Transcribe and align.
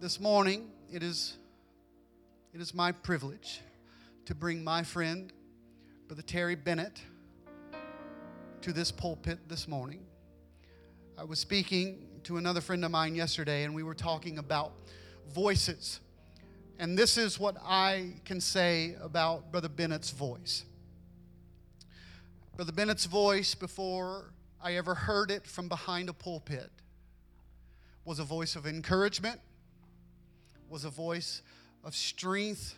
This 0.00 0.20
morning, 0.20 0.70
it 0.92 1.02
is, 1.02 1.36
it 2.54 2.60
is 2.60 2.72
my 2.72 2.92
privilege 2.92 3.62
to 4.26 4.34
bring 4.36 4.62
my 4.62 4.84
friend, 4.84 5.32
Brother 6.06 6.22
Terry 6.22 6.54
Bennett, 6.54 7.02
to 8.60 8.72
this 8.72 8.92
pulpit 8.92 9.40
this 9.48 9.66
morning. 9.66 10.06
I 11.18 11.24
was 11.24 11.40
speaking 11.40 12.06
to 12.22 12.36
another 12.36 12.60
friend 12.60 12.84
of 12.84 12.92
mine 12.92 13.16
yesterday, 13.16 13.64
and 13.64 13.74
we 13.74 13.82
were 13.82 13.92
talking 13.92 14.38
about 14.38 14.70
voices. 15.34 15.98
And 16.78 16.96
this 16.96 17.18
is 17.18 17.40
what 17.40 17.56
I 17.60 18.12
can 18.24 18.40
say 18.40 18.94
about 19.02 19.50
Brother 19.50 19.68
Bennett's 19.68 20.12
voice. 20.12 20.64
Brother 22.54 22.70
Bennett's 22.70 23.06
voice, 23.06 23.56
before 23.56 24.32
I 24.62 24.74
ever 24.74 24.94
heard 24.94 25.32
it 25.32 25.44
from 25.44 25.68
behind 25.68 26.08
a 26.08 26.12
pulpit, 26.12 26.70
was 28.04 28.20
a 28.20 28.24
voice 28.24 28.54
of 28.54 28.64
encouragement, 28.64 29.40
was 30.68 30.84
a 30.84 30.90
voice 30.90 31.42
of 31.84 31.94
strength, 31.94 32.76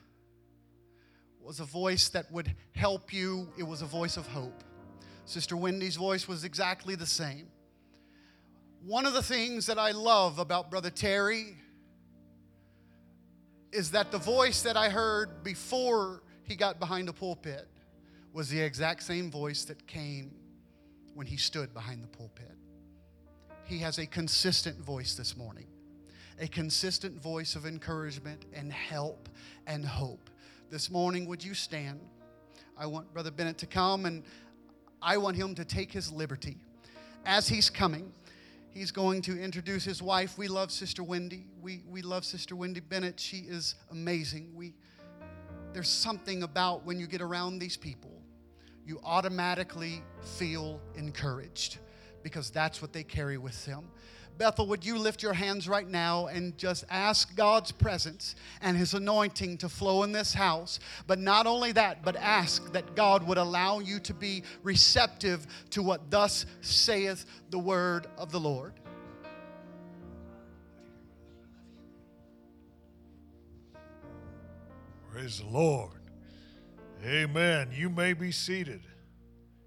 was 1.41 1.61
a 1.61 1.65
voice 1.65 2.09
that 2.11 2.31
would 2.31 2.55
help 2.75 3.13
you, 3.13 3.49
it 3.59 3.63
was 3.63 3.83
a 3.83 3.87
voice 3.87 4.17
of 4.17 4.27
hope. 4.29 4.63
Sister 5.25 5.57
Wendy's 5.57 5.97
voice 5.97 6.29
was 6.29 6.45
exactly 6.45 6.95
the 6.95 7.07
same. 7.07 7.47
One 8.85 9.07
of 9.07 9.13
the 9.13 9.23
things 9.23 9.67
that 9.67 9.79
I 9.79 9.91
love 9.91 10.39
about 10.39 10.71
Brother 10.71 10.91
Terry 10.91 11.57
is 13.73 13.91
that 13.93 14.11
the 14.11 14.19
voice 14.19 14.63
that 14.63 14.77
I 14.77 14.89
heard 14.89 15.45
before 15.45 16.23
he 16.45 16.57
got 16.57 16.81
behind 16.81 17.07
the 17.09 17.13
pulpit 17.13 17.69
was 18.33 18.49
the 18.49 18.61
exact 18.61 19.03
same 19.03 19.31
voice 19.31 19.65
that 19.65 19.87
came 19.87 20.33
when 21.15 21.27
he 21.27 21.37
stood 21.37 21.73
behind 21.75 22.03
the 22.03 22.09
pulpit. 22.09 22.57
He 23.65 23.79
has 23.79 23.99
a 23.99 24.07
consistent 24.07 24.79
voice 24.79 25.15
this 25.15 25.37
morning, 25.37 25.67
a 26.41 26.49
consistent 26.49 27.21
voice 27.21 27.55
of 27.55 27.67
encouragement 27.67 28.47
and 28.55 28.73
help 28.73 29.29
and 29.67 29.85
hope. 29.85 30.31
This 30.71 30.91
morning, 30.91 31.27
would 31.27 31.45
you 31.45 31.53
stand? 31.53 32.01
I 32.79 32.87
want 32.87 33.13
Brother 33.13 33.31
Bennett 33.31 33.59
to 33.59 33.67
come 33.67 34.07
and 34.07 34.23
I 35.03 35.19
want 35.19 35.37
him 35.37 35.55
to 35.55 35.67
take 35.67 35.93
his 35.93 36.11
liberty. 36.11 36.57
As 37.27 37.47
he's 37.47 37.69
coming, 37.69 38.11
he's 38.71 38.91
going 38.91 39.21
to 39.23 39.39
introduce 39.39 39.85
his 39.85 40.03
wife. 40.03 40.39
We 40.39 40.49
love 40.49 40.71
Sister 40.71 41.03
Wendy. 41.03 41.45
We, 41.61 41.83
we 41.87 42.01
love 42.01 42.25
Sister 42.25 42.57
Wendy 42.57 42.81
Bennett. 42.81 43.21
She 43.21 43.39
is 43.39 43.75
amazing. 43.91 44.53
We, 44.55 44.73
there's 45.75 45.91
something 45.91 46.43
about 46.43 46.87
when 46.87 46.99
you 46.99 47.07
get 47.07 47.21
around 47.21 47.59
these 47.59 47.77
people, 47.77 48.13
you 48.87 48.99
automatically 49.05 50.03
feel 50.23 50.81
encouraged 50.97 51.79
because 52.23 52.51
that's 52.51 52.81
what 52.81 52.95
they 52.95 53.03
carry 53.03 53.37
with 53.37 53.63
them. 53.67 53.85
Bethel, 54.41 54.67
would 54.69 54.87
you 54.87 54.97
lift 54.97 55.23
your 55.23 55.35
hands 55.35 55.69
right 55.69 55.87
now 55.87 56.29
and 56.29 56.57
just 56.57 56.87
ask 56.89 57.37
God's 57.37 57.73
presence 57.73 58.35
and 58.63 58.75
His 58.75 58.95
anointing 58.95 59.59
to 59.59 59.69
flow 59.69 60.03
in 60.03 60.13
this 60.13 60.33
house? 60.33 60.81
But 61.07 61.19
not 61.19 61.47
only 61.47 61.73
that, 61.73 62.03
but 62.03 62.17
ask 62.17 62.73
that 62.73 62.97
God 62.97 63.23
would 63.27 63.37
allow 63.37 63.81
you 63.81 64.01
to 64.01 64.15
be 64.15 64.43
receptive 64.63 65.47
to 65.73 65.83
what 65.83 66.11
thus 66.11 66.47
saith 66.63 67.27
the 67.51 67.59
word 67.59 68.07
of 68.17 68.33
the 68.33 68.41
Lord. 68.41 68.73
Praise 75.13 75.41
the 75.41 75.49
Lord. 75.49 76.01
Amen. 77.05 77.69
You 77.75 77.91
may 77.91 78.15
be 78.15 78.33
seated. 78.33 78.81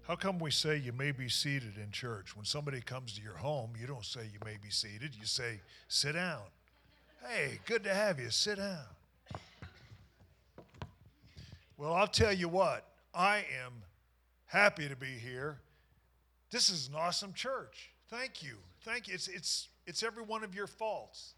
How 0.06 0.16
come 0.16 0.38
we 0.38 0.50
say 0.50 0.76
you 0.76 0.92
may 0.92 1.12
be 1.12 1.30
seated 1.30 1.78
in 1.82 1.90
church? 1.90 2.36
When 2.36 2.44
somebody 2.44 2.82
comes 2.82 3.14
to 3.14 3.22
your 3.22 3.36
home, 3.36 3.70
you 3.80 3.86
don't 3.86 4.04
say 4.04 4.20
you 4.24 4.38
may 4.44 4.58
be 4.62 4.68
seated. 4.68 5.14
You 5.18 5.24
say, 5.24 5.60
sit 5.88 6.12
down. 6.12 6.42
Hey, 7.26 7.58
good 7.64 7.84
to 7.84 7.94
have 7.94 8.20
you. 8.20 8.28
Sit 8.28 8.58
down. 8.58 8.84
Well, 11.78 11.94
I'll 11.94 12.06
tell 12.06 12.34
you 12.34 12.48
what, 12.48 12.86
I 13.14 13.38
am 13.64 13.72
happy 14.44 14.88
to 14.88 14.94
be 14.94 15.06
here. 15.06 15.58
This 16.50 16.68
is 16.68 16.88
an 16.88 16.94
awesome 16.94 17.32
church. 17.32 17.90
Thank 18.10 18.42
you. 18.42 18.56
Thank 18.82 19.08
you. 19.08 19.14
It's, 19.14 19.28
it's, 19.28 19.68
it's 19.86 20.02
every 20.02 20.22
one 20.22 20.44
of 20.44 20.54
your 20.54 20.66
faults. 20.66 21.32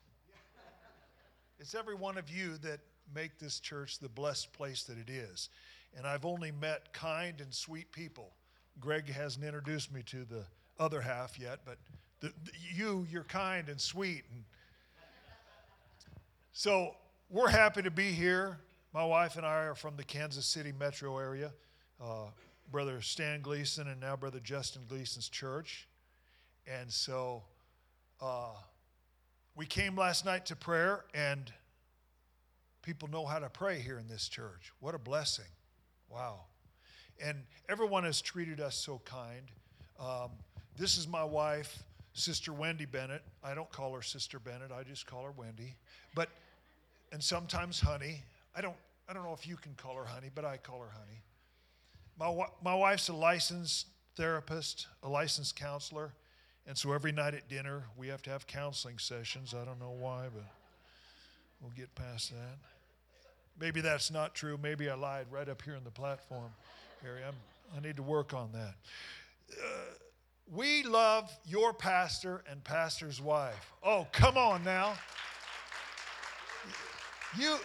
It's 1.61 1.77
every 1.77 1.95
one 1.95 2.19
of 2.19 2.29
you 2.29 2.59
that 2.59 2.81
make 3.15 3.39
this 3.39 3.61
church 3.61 4.01
the 4.01 4.09
blessed 4.09 4.53
place 4.53 4.83
that 4.83 4.99
it 4.99 5.09
is. 5.09 5.51
And 5.97 6.05
I've 6.05 6.27
only 6.27 6.51
met 6.51 6.93
kind 6.93 7.41
and 7.41 7.55
sweet 7.55 7.93
people. 7.93 8.33
Greg 8.81 9.11
hasn't 9.11 9.45
introduced 9.45 9.93
me 9.93 10.03
to 10.07 10.25
the 10.25 10.45
other 10.79 11.01
half 11.01 11.39
yet, 11.39 11.61
but 11.65 11.79
the, 12.21 12.29
the, 12.29 12.53
you, 12.75 13.07
you're 13.11 13.25
kind 13.25 13.69
and 13.69 13.81
sweet. 13.81 14.25
And 14.33 14.45
so 16.53 16.95
we're 17.31 17.49
happy 17.49 17.83
to 17.83 17.91
be 17.91 18.13
here. 18.13 18.59
My 18.93 19.05
wife 19.05 19.37
and 19.37 19.45
I 19.45 19.65
are 19.65 19.75
from 19.75 19.97
the 19.97 20.05
Kansas 20.05 20.47
City 20.47 20.73
metro 20.79 21.19
area. 21.19 21.53
Uh, 22.03 22.27
Brother 22.71 23.01
Stan 23.01 23.43
Gleason 23.43 23.89
and 23.89 24.01
now 24.01 24.17
Brother 24.17 24.41
Justin 24.41 24.83
Gleason's 24.89 25.29
church. 25.29 25.89
And 26.67 26.91
so 26.93 27.43
uh, 28.21 28.55
we 29.55 29.67
came 29.67 29.97
last 29.97 30.25
night 30.25 30.47
to 30.47 30.57
prayer, 30.57 31.05
and 31.15 31.53
people 32.83 33.09
know 33.09 33.25
how 33.25 33.39
to 33.39 33.49
pray 33.49 33.79
here 33.79 33.99
in 33.99 34.09
this 34.09 34.29
church. 34.29 34.73
What 34.81 34.95
a 34.95 34.99
blessing. 34.99 35.45
Wow. 36.09 36.41
And 37.25 37.39
everyone 37.69 38.05
has 38.05 38.21
treated 38.21 38.61
us 38.61 38.75
so 38.75 39.01
kind. 39.05 39.43
Um, 39.99 40.31
this 40.77 40.99
is 40.99 41.09
my 41.09 41.25
wife, 41.25 41.83
Sister 42.13 42.53
Wendy 42.53 42.85
Bennett. 42.85 43.23
I 43.43 43.55
don't 43.55 43.71
call 43.71 43.95
her 43.95 44.03
Sister 44.03 44.39
Bennett, 44.39 44.71
I 44.73 44.83
just 44.83 45.07
call 45.07 45.25
her 45.25 45.33
Wendy. 45.33 45.75
But, 46.15 46.29
and 47.13 47.23
sometimes 47.23 47.81
Honey. 47.81 48.23
I 48.55 48.61
don't, 48.61 48.77
I 49.09 49.13
don't 49.13 49.25
know 49.25 49.35
if 49.35 49.47
you 49.47 49.57
can 49.57 49.75
call 49.75 49.97
her 49.97 50.05
Honey, 50.05 50.31
but 50.35 50.45
I 50.45 50.57
call 50.57 50.81
her 50.81 50.91
Honey. 50.93 51.21
My, 52.19 52.47
my 52.63 52.75
wife's 52.75 53.09
a 53.09 53.15
licensed 53.15 53.87
therapist, 54.17 54.87
a 55.03 55.09
licensed 55.09 55.57
counselor. 55.57 56.13
And 56.67 56.77
so 56.77 56.93
every 56.93 57.13
night 57.13 57.35
at 57.35 57.49
dinner, 57.49 57.85
we 57.97 58.09
have 58.09 58.23
to 58.23 58.31
have 58.31 58.47
counseling 58.47 58.99
sessions. 58.99 59.55
I 59.55 59.65
don't 59.65 59.79
know 59.79 59.95
why, 59.99 60.27
but 60.35 60.45
we'll 61.61 61.73
get 61.77 61.95
past 61.95 62.31
that. 62.31 62.59
Maybe 63.59 63.81
that's 63.81 64.11
not 64.11 64.35
true. 64.35 64.59
Maybe 64.61 64.91
I 64.91 64.95
lied 64.95 65.27
right 65.31 65.49
up 65.49 65.63
here 65.63 65.77
on 65.77 65.85
the 65.85 65.91
platform. 65.91 66.51
Harry. 67.03 67.21
I'm, 67.27 67.35
I 67.77 67.81
need 67.81 67.97
to 67.97 68.03
work 68.03 68.35
on 68.35 68.51
that. 68.53 68.75
Uh, 69.53 69.67
we 70.51 70.83
love 70.85 71.31
your 71.47 71.73
pastor 71.73 72.43
and 72.51 72.63
pastor's 72.63 73.21
wife. 73.21 73.73
Oh, 73.83 74.07
come 74.13 74.37
on 74.37 74.65
now. 74.65 74.95
You, 77.39 77.57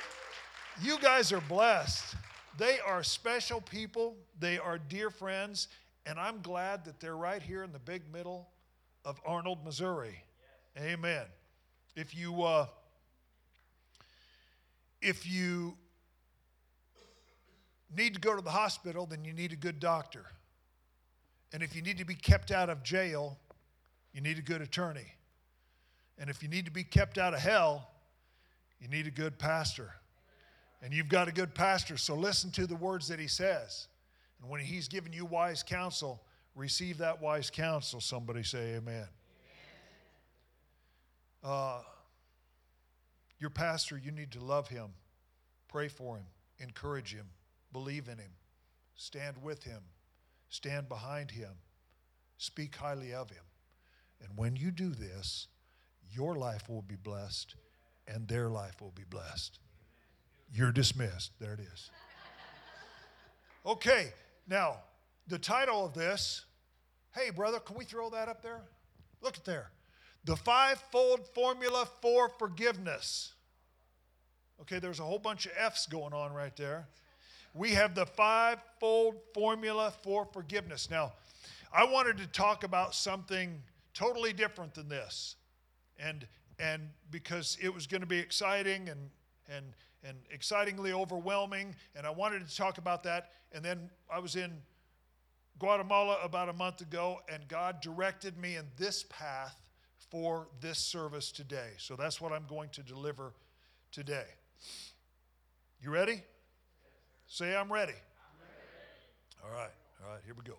you 0.82 1.00
guys 1.00 1.32
are 1.32 1.42
blessed. 1.42 2.16
They 2.58 2.80
are 2.86 3.04
special 3.04 3.62
people, 3.62 4.18
they 4.40 4.58
are 4.58 4.78
dear 4.78 5.10
friends, 5.10 5.70
and 6.06 6.20
I'm 6.20 6.42
glad 6.42 6.84
that 6.86 7.00
they're 7.00 7.16
right 7.16 7.42
here 7.42 7.64
in 7.64 7.72
the 7.72 7.80
big 7.80 8.02
middle 8.12 8.50
of 9.06 9.22
Arnold, 9.26 9.64
Missouri. 9.64 10.24
Amen. 10.78 11.26
If 11.96 12.14
you, 12.16 12.44
uh, 12.44 12.66
if 15.02 15.26
you 15.26 15.78
need 17.96 18.14
to 18.14 18.20
go 18.20 18.36
to 18.36 18.42
the 18.42 18.52
hospital, 18.52 19.06
then 19.06 19.26
you 19.26 19.34
need 19.34 19.52
a 19.52 19.56
good 19.56 19.80
doctor. 19.80 20.26
And 21.54 21.62
if 21.62 21.76
you 21.76 21.82
need 21.82 21.98
to 21.98 22.06
be 22.06 22.16
kept 22.16 22.52
out 22.52 22.70
of 22.70 22.84
jail, 22.84 23.38
you 24.14 24.22
need 24.22 24.38
a 24.38 24.42
good 24.42 24.62
attorney. 24.62 25.14
And 26.18 26.30
if 26.30 26.44
you 26.44 26.50
need 26.50 26.66
to 26.66 26.72
be 26.72 26.84
kept 26.84 27.18
out 27.18 27.34
of 27.34 27.40
hell, 27.40 27.90
you 28.80 28.88
need 28.88 29.08
a 29.08 29.12
good 29.12 29.38
pastor. 29.38 29.92
And 30.82 30.94
you've 30.94 31.10
got 31.10 31.28
a 31.28 31.32
good 31.32 31.54
pastor, 31.54 31.98
so 31.98 32.16
listen 32.16 32.52
to 32.52 32.66
the 32.66 32.76
words 32.76 33.08
that 33.10 33.20
he 33.20 33.28
says. 33.28 33.88
And 34.42 34.50
when 34.50 34.62
he's 34.62 34.88
giving 34.88 35.14
you 35.14 35.26
wise 35.26 35.62
counsel, 35.62 36.22
receive 36.56 36.98
that 37.00 37.22
wise 37.22 37.50
counsel. 37.50 38.02
Somebody 38.02 38.44
say 38.44 38.76
amen. 38.76 38.80
amen. 38.94 39.08
Uh, 41.44 41.82
your 43.40 43.50
pastor, 43.50 43.98
you 43.98 44.12
need 44.12 44.32
to 44.32 44.40
love 44.44 44.68
him, 44.68 44.88
pray 45.68 45.88
for 45.88 46.18
him, 46.18 46.26
encourage 46.60 47.14
him. 47.14 47.26
Believe 47.72 48.08
in 48.08 48.18
him, 48.18 48.32
stand 48.96 49.38
with 49.42 49.64
him, 49.64 49.82
stand 50.50 50.90
behind 50.90 51.32
him, 51.32 51.52
speak 52.38 52.76
highly 52.76 53.14
of 53.14 53.30
him. 53.30 53.44
And 54.22 54.38
when 54.38 54.56
you 54.56 54.72
do 54.72 54.90
this, 54.90 55.48
your 56.14 56.36
life 56.36 56.70
will 56.70 56.82
be 56.82 56.96
blessed 56.96 57.56
and 58.08 58.28
their 58.28 58.50
life 58.50 58.82
will 58.82 58.92
be 58.92 59.06
blessed. 59.10 59.60
You're 60.54 60.72
dismissed. 60.72 61.32
There 61.40 61.54
it 61.54 61.62
is. 61.62 61.90
Okay, 63.66 64.12
now, 64.48 64.78
the 65.28 65.38
title 65.38 65.86
of 65.86 65.94
this, 65.94 66.46
hey, 67.16 67.30
brother, 67.30 67.60
can 67.60 67.78
we 67.78 67.86
throw 67.86 68.10
that 68.10 68.28
up 68.28 68.42
there? 68.42 68.62
Look 69.22 69.38
at 69.38 69.46
there. 69.46 69.70
The 70.26 70.36
fivefold 70.36 71.28
formula 71.34 71.88
for 72.02 72.30
forgiveness. 72.30 73.34
Okay, 74.62 74.80
there's 74.80 75.00
a 75.00 75.04
whole 75.04 75.20
bunch 75.20 75.46
of 75.46 75.54
F's 75.58 75.86
going 75.86 76.14
on 76.14 76.34
right 76.34 76.56
there 76.58 76.88
we 77.54 77.72
have 77.72 77.96
the 77.96 78.06
fivefold 78.06 79.16
formula 79.34 79.94
for 80.04 80.26
forgiveness. 80.26 80.90
Now, 80.90 81.14
I 81.74 81.84
wanted 81.84 82.18
to 82.18 82.28
talk 82.28 82.64
about 82.64 82.96
something 82.96 83.62
totally 83.94 84.34
different 84.34 84.74
than 84.74 84.90
this. 84.90 85.36
And 86.00 86.26
and 86.62 86.90
because 87.10 87.58
it 87.62 87.74
was 87.74 87.88
going 87.88 88.02
to 88.02 88.08
be 88.08 88.20
exciting 88.20 88.88
and, 88.88 89.10
and, 89.50 89.66
and 90.04 90.18
excitingly 90.30 90.94
overwhelming, 90.94 91.76
and 91.96 92.06
I 92.06 92.12
wanted 92.12 92.48
to 92.48 92.56
talk 92.56 92.78
about 92.78 93.04
that. 93.04 93.32
And 93.52 93.66
then 93.66 93.90
I 94.14 94.20
was 94.20 94.36
in 94.36 94.52
Guatemala 95.58 96.20
about 96.24 96.50
a 96.50 96.54
month 96.54 96.82
ago, 96.82 97.20
and 97.28 97.48
God 97.48 97.82
directed 97.82 98.38
me 98.38 98.58
in 98.58 98.66
this 98.78 99.04
path 99.10 99.60
for 100.12 100.50
this 100.60 100.78
service 100.78 101.32
today. 101.32 101.72
So 101.78 101.96
that's 101.96 102.22
what 102.22 102.32
I'm 102.32 102.46
going 102.48 102.70
to 102.70 102.84
deliver 102.84 103.34
today. 103.92 104.26
You 105.82 105.90
ready? 105.90 106.22
Say, 107.34 107.56
I'm 107.56 107.72
ready. 107.72 107.94
All 109.42 109.52
right, 109.52 109.72
all 110.04 110.12
right, 110.12 110.20
here 110.26 110.36
we 110.38 110.44
go. 110.44 110.58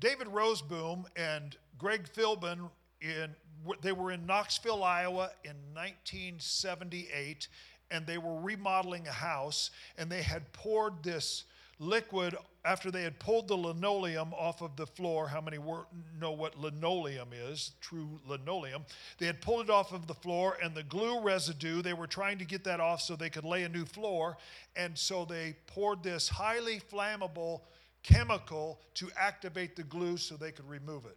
David 0.00 0.26
Roseboom 0.26 1.04
and 1.14 1.56
Greg 1.78 2.08
Philbin 2.12 2.68
in 3.00 3.36
they 3.82 3.92
were 3.92 4.10
in 4.10 4.26
Knoxville, 4.26 4.82
Iowa 4.82 5.30
in 5.44 5.54
1978 5.74 7.46
and 7.92 8.04
they 8.04 8.18
were 8.18 8.34
remodeling 8.40 9.06
a 9.06 9.12
house 9.12 9.70
and 9.96 10.10
they 10.10 10.22
had 10.22 10.52
poured 10.52 11.04
this 11.04 11.44
liquid 11.82 12.36
after 12.64 12.92
they 12.92 13.02
had 13.02 13.18
pulled 13.18 13.48
the 13.48 13.56
linoleum 13.56 14.32
off 14.34 14.62
of 14.62 14.76
the 14.76 14.86
floor. 14.86 15.26
How 15.26 15.40
many 15.40 15.58
were, 15.58 15.84
know 16.20 16.30
what 16.30 16.58
linoleum 16.58 17.30
is? 17.32 17.72
True 17.80 18.20
linoleum. 18.26 18.84
They 19.18 19.26
had 19.26 19.40
pulled 19.40 19.64
it 19.64 19.70
off 19.70 19.92
of 19.92 20.06
the 20.06 20.14
floor, 20.14 20.56
and 20.62 20.74
the 20.74 20.84
glue 20.84 21.20
residue, 21.20 21.82
they 21.82 21.92
were 21.92 22.06
trying 22.06 22.38
to 22.38 22.44
get 22.44 22.62
that 22.64 22.78
off 22.78 23.02
so 23.02 23.16
they 23.16 23.30
could 23.30 23.44
lay 23.44 23.64
a 23.64 23.68
new 23.68 23.84
floor. 23.84 24.36
And 24.76 24.96
so 24.96 25.24
they 25.24 25.56
poured 25.66 26.04
this 26.04 26.28
highly 26.28 26.80
flammable 26.80 27.62
chemical 28.04 28.80
to 28.94 29.08
activate 29.16 29.74
the 29.74 29.82
glue 29.82 30.16
so 30.16 30.36
they 30.36 30.52
could 30.52 30.68
remove 30.68 31.04
it. 31.06 31.16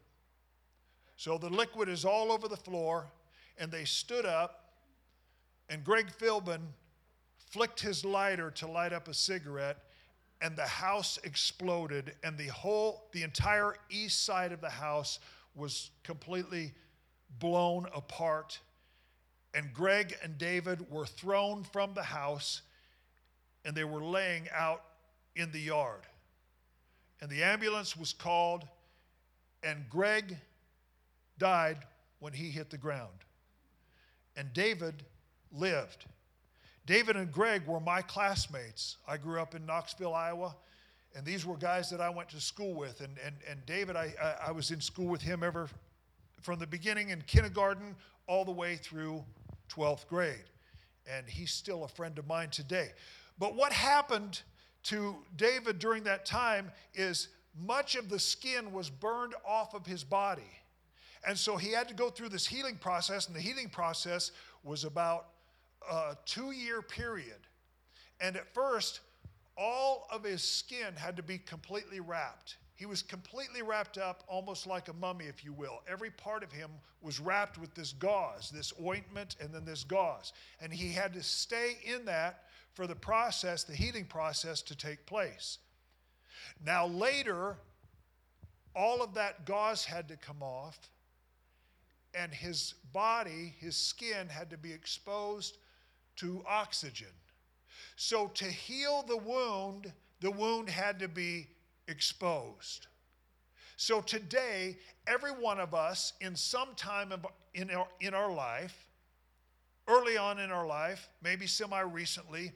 So 1.16 1.38
the 1.38 1.50
liquid 1.50 1.90
is 1.90 2.06
all 2.06 2.32
over 2.32 2.48
the 2.48 2.58
floor, 2.58 3.06
and 3.60 3.72
they 3.72 3.86
stood 3.86 4.26
up, 4.26 4.74
and 5.70 5.84
Greg 5.84 6.08
Philbin 6.20 6.62
flicked 7.38 7.80
his 7.80 8.04
lighter 8.04 8.50
to 8.52 8.68
light 8.68 8.94
up 8.94 9.08
a 9.08 9.14
cigarette 9.14 9.78
and 10.46 10.56
the 10.56 10.62
house 10.62 11.18
exploded 11.24 12.14
and 12.24 12.38
the 12.38 12.50
whole 12.50 13.10
the 13.14 13.24
entire 13.24 13.78
east 13.90 14.24
side 14.24 14.52
of 14.52 14.62
the 14.62 14.70
house 14.70 15.18
was 15.56 15.90
completely 16.04 16.72
blown 17.40 17.88
apart. 17.96 18.60
And 19.56 19.74
Greg 19.74 20.16
and 20.22 20.38
David 20.38 20.92
were 20.92 21.08
thrown 21.08 21.64
from 21.64 21.96
the 21.96 22.04
house 22.04 22.62
and 23.66 23.76
they 23.76 23.86
were 23.86 24.04
laying 24.04 24.48
out 24.54 24.84
in 25.36 25.52
the 25.52 25.60
yard. 25.60 26.02
And 27.22 27.32
the 27.32 27.42
ambulance 27.42 27.98
was 27.98 28.14
called 28.14 28.68
and 29.64 29.90
Greg 29.90 30.38
died 31.40 31.80
when 32.20 32.34
he 32.34 32.52
hit 32.52 32.70
the 32.70 32.78
ground. 32.78 33.18
And 34.36 34.54
David 34.54 35.02
lived 35.52 36.06
David 36.86 37.16
and 37.16 37.32
Greg 37.32 37.66
were 37.66 37.80
my 37.80 38.02
classmates. 38.02 38.98
I 39.08 39.18
grew 39.18 39.40
up 39.40 39.56
in 39.56 39.66
Knoxville, 39.66 40.14
Iowa, 40.14 40.56
and 41.16 41.26
these 41.26 41.46
were 41.46 41.58
guys 41.58 41.90
that 41.90 42.02
I 42.02 42.10
went 42.10 42.30
to 42.30 42.42
school 42.42 42.74
with. 42.74 43.02
And, 43.02 43.18
and, 43.26 43.36
and 43.50 43.66
David, 43.66 43.96
I, 43.96 44.14
I, 44.22 44.48
I 44.48 44.52
was 44.52 44.72
in 44.72 44.82
school 44.82 45.08
with 45.08 45.22
him 45.22 45.44
ever 45.44 45.70
from 46.42 46.60
the 46.60 46.68
beginning 46.68 47.10
in 47.10 47.22
kindergarten 47.22 47.96
all 48.28 48.46
the 48.46 48.52
way 48.52 48.76
through 48.76 49.24
12th 49.70 50.08
grade. 50.08 50.44
And 51.12 51.28
he's 51.28 51.52
still 51.52 51.84
a 51.86 51.88
friend 51.88 52.20
of 52.20 52.28
mine 52.28 52.50
today. 52.50 52.90
But 53.40 53.56
what 53.56 53.74
happened 53.74 54.42
to 54.84 55.16
David 55.36 55.80
during 55.80 56.04
that 56.04 56.26
time 56.26 56.72
is 56.94 57.30
much 57.58 57.96
of 57.96 58.10
the 58.10 58.20
skin 58.20 58.72
was 58.72 58.90
burned 58.90 59.34
off 59.48 59.74
of 59.74 59.86
his 59.86 60.04
body. 60.04 60.44
And 61.28 61.38
so 61.38 61.58
he 61.58 61.72
had 61.72 61.88
to 61.88 61.96
go 61.96 62.10
through 62.10 62.30
this 62.30 62.46
healing 62.46 62.76
process, 62.76 63.28
and 63.28 63.36
the 63.36 63.42
healing 63.42 63.70
process 63.70 64.32
was 64.64 64.84
about 64.84 65.28
a 65.90 66.18
two 66.26 66.52
year 66.52 66.82
period. 66.82 67.48
And 68.20 68.36
at 68.36 68.54
first, 68.54 69.02
all 69.58 70.08
of 70.12 70.24
his 70.24 70.44
skin 70.44 70.96
had 70.96 71.16
to 71.18 71.24
be 71.24 71.38
completely 71.38 72.00
wrapped. 72.00 72.58
He 72.76 72.86
was 72.86 73.02
completely 73.02 73.62
wrapped 73.62 73.98
up, 73.98 74.24
almost 74.28 74.68
like 74.68 74.90
a 74.90 74.94
mummy, 74.94 75.26
if 75.26 75.46
you 75.46 75.54
will. 75.54 75.82
Every 75.88 76.12
part 76.12 76.44
of 76.44 76.52
him 76.52 76.70
was 77.02 77.22
wrapped 77.22 77.58
with 77.58 77.74
this 77.74 77.94
gauze, 77.94 78.52
this 78.54 78.74
ointment, 78.84 79.38
and 79.40 79.54
then 79.54 79.64
this 79.64 79.86
gauze. 79.86 80.34
And 80.60 80.74
he 80.74 80.92
had 80.92 81.14
to 81.14 81.24
stay 81.24 81.78
in 81.86 82.04
that 82.06 82.44
for 82.74 82.86
the 82.86 82.96
process, 82.96 83.64
the 83.64 83.76
healing 83.76 84.04
process, 84.04 84.62
to 84.64 84.76
take 84.76 85.06
place. 85.06 85.60
Now, 86.66 86.86
later, 86.86 87.56
all 88.76 89.02
of 89.02 89.14
that 89.14 89.46
gauze 89.46 89.86
had 89.86 90.10
to 90.10 90.18
come 90.18 90.44
off, 90.44 90.78
and 92.14 92.34
his 92.34 92.74
body, 92.92 93.54
his 93.60 93.78
skin, 93.78 94.28
had 94.28 94.50
to 94.50 94.58
be 94.58 94.74
exposed 94.74 95.58
to 96.18 96.44
oxygen. 96.48 97.08
So, 97.96 98.28
to 98.28 98.46
heal 98.46 99.04
the 99.08 99.18
wound, 99.18 99.92
the 100.20 100.32
wound 100.32 100.70
had 100.70 101.00
to 101.00 101.08
be 101.08 101.48
exposed. 101.88 102.88
So, 103.78 104.02
today, 104.02 104.78
every 105.08 105.32
one 105.32 105.60
of 105.60 105.74
us, 105.74 106.14
in 106.22 106.36
some 106.36 106.76
time 106.76 107.14
in 107.54 107.72
our, 107.72 107.88
in 108.02 108.14
our 108.14 108.32
life, 108.32 108.90
early 109.88 110.18
on 110.18 110.40
in 110.40 110.52
our 110.52 110.66
life, 110.66 111.10
maybe 111.22 111.48
semi 111.48 111.80
recently, 111.82 112.52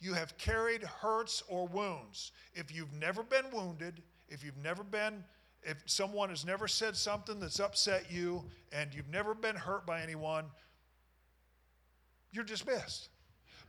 you 0.00 0.14
have 0.14 0.36
carried 0.38 0.82
hurts 0.82 1.42
or 1.48 1.66
wounds. 1.66 2.32
If 2.54 2.74
you've 2.74 2.92
never 2.92 3.22
been 3.22 3.46
wounded, 3.52 4.02
if 4.28 4.44
you've 4.44 4.56
never 4.58 4.84
been, 4.84 5.24
if 5.62 5.82
someone 5.86 6.28
has 6.28 6.44
never 6.44 6.68
said 6.68 6.96
something 6.96 7.40
that's 7.40 7.58
upset 7.58 8.10
you, 8.10 8.44
and 8.72 8.94
you've 8.94 9.08
never 9.08 9.34
been 9.34 9.56
hurt 9.56 9.86
by 9.86 10.02
anyone, 10.02 10.44
you're 12.32 12.44
dismissed. 12.44 13.08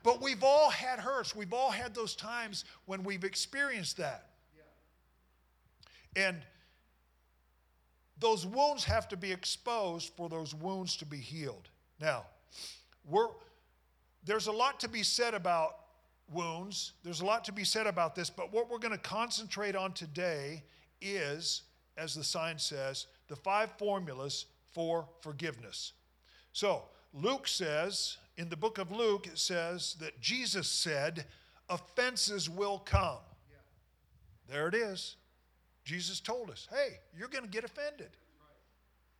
But 0.03 0.21
we've 0.21 0.43
all 0.43 0.69
had 0.69 0.99
hurts. 0.99 1.35
We've 1.35 1.53
all 1.53 1.71
had 1.71 1.93
those 1.93 2.15
times 2.15 2.65
when 2.85 3.03
we've 3.03 3.23
experienced 3.23 3.97
that. 3.97 4.29
And 6.15 6.37
those 8.19 8.45
wounds 8.45 8.83
have 8.85 9.07
to 9.09 9.17
be 9.17 9.31
exposed 9.31 10.11
for 10.15 10.29
those 10.29 10.53
wounds 10.53 10.97
to 10.97 11.05
be 11.05 11.17
healed. 11.17 11.69
Now, 11.99 12.25
there's 14.25 14.47
a 14.47 14.51
lot 14.51 14.79
to 14.81 14.89
be 14.89 15.03
said 15.03 15.33
about 15.33 15.75
wounds. 16.31 16.93
There's 17.03 17.21
a 17.21 17.25
lot 17.25 17.45
to 17.45 17.51
be 17.51 17.63
said 17.63 17.87
about 17.87 18.15
this, 18.15 18.29
but 18.29 18.53
what 18.53 18.69
we're 18.69 18.79
going 18.79 18.93
to 18.93 18.97
concentrate 18.97 19.75
on 19.75 19.93
today 19.93 20.63
is, 21.01 21.63
as 21.97 22.15
the 22.15 22.23
sign 22.23 22.57
says, 22.59 23.07
the 23.27 23.35
five 23.35 23.69
formulas 23.77 24.45
for 24.73 25.07
forgiveness. 25.21 25.93
So, 26.51 26.83
Luke 27.13 27.47
says 27.47 28.17
in 28.39 28.47
the 28.47 28.55
book 28.55 28.77
of 28.77 28.89
Luke, 28.89 29.27
it 29.27 29.37
says 29.37 29.97
that 29.99 30.21
Jesus 30.21 30.69
said, 30.69 31.25
offenses 31.67 32.49
will 32.49 32.79
come. 32.79 33.17
There 34.47 34.69
it 34.69 34.73
is. 34.73 35.17
Jesus 35.83 36.21
told 36.21 36.49
us, 36.49 36.65
hey, 36.71 36.99
you're 37.17 37.27
going 37.27 37.43
to 37.43 37.49
get 37.49 37.65
offended. 37.65 38.11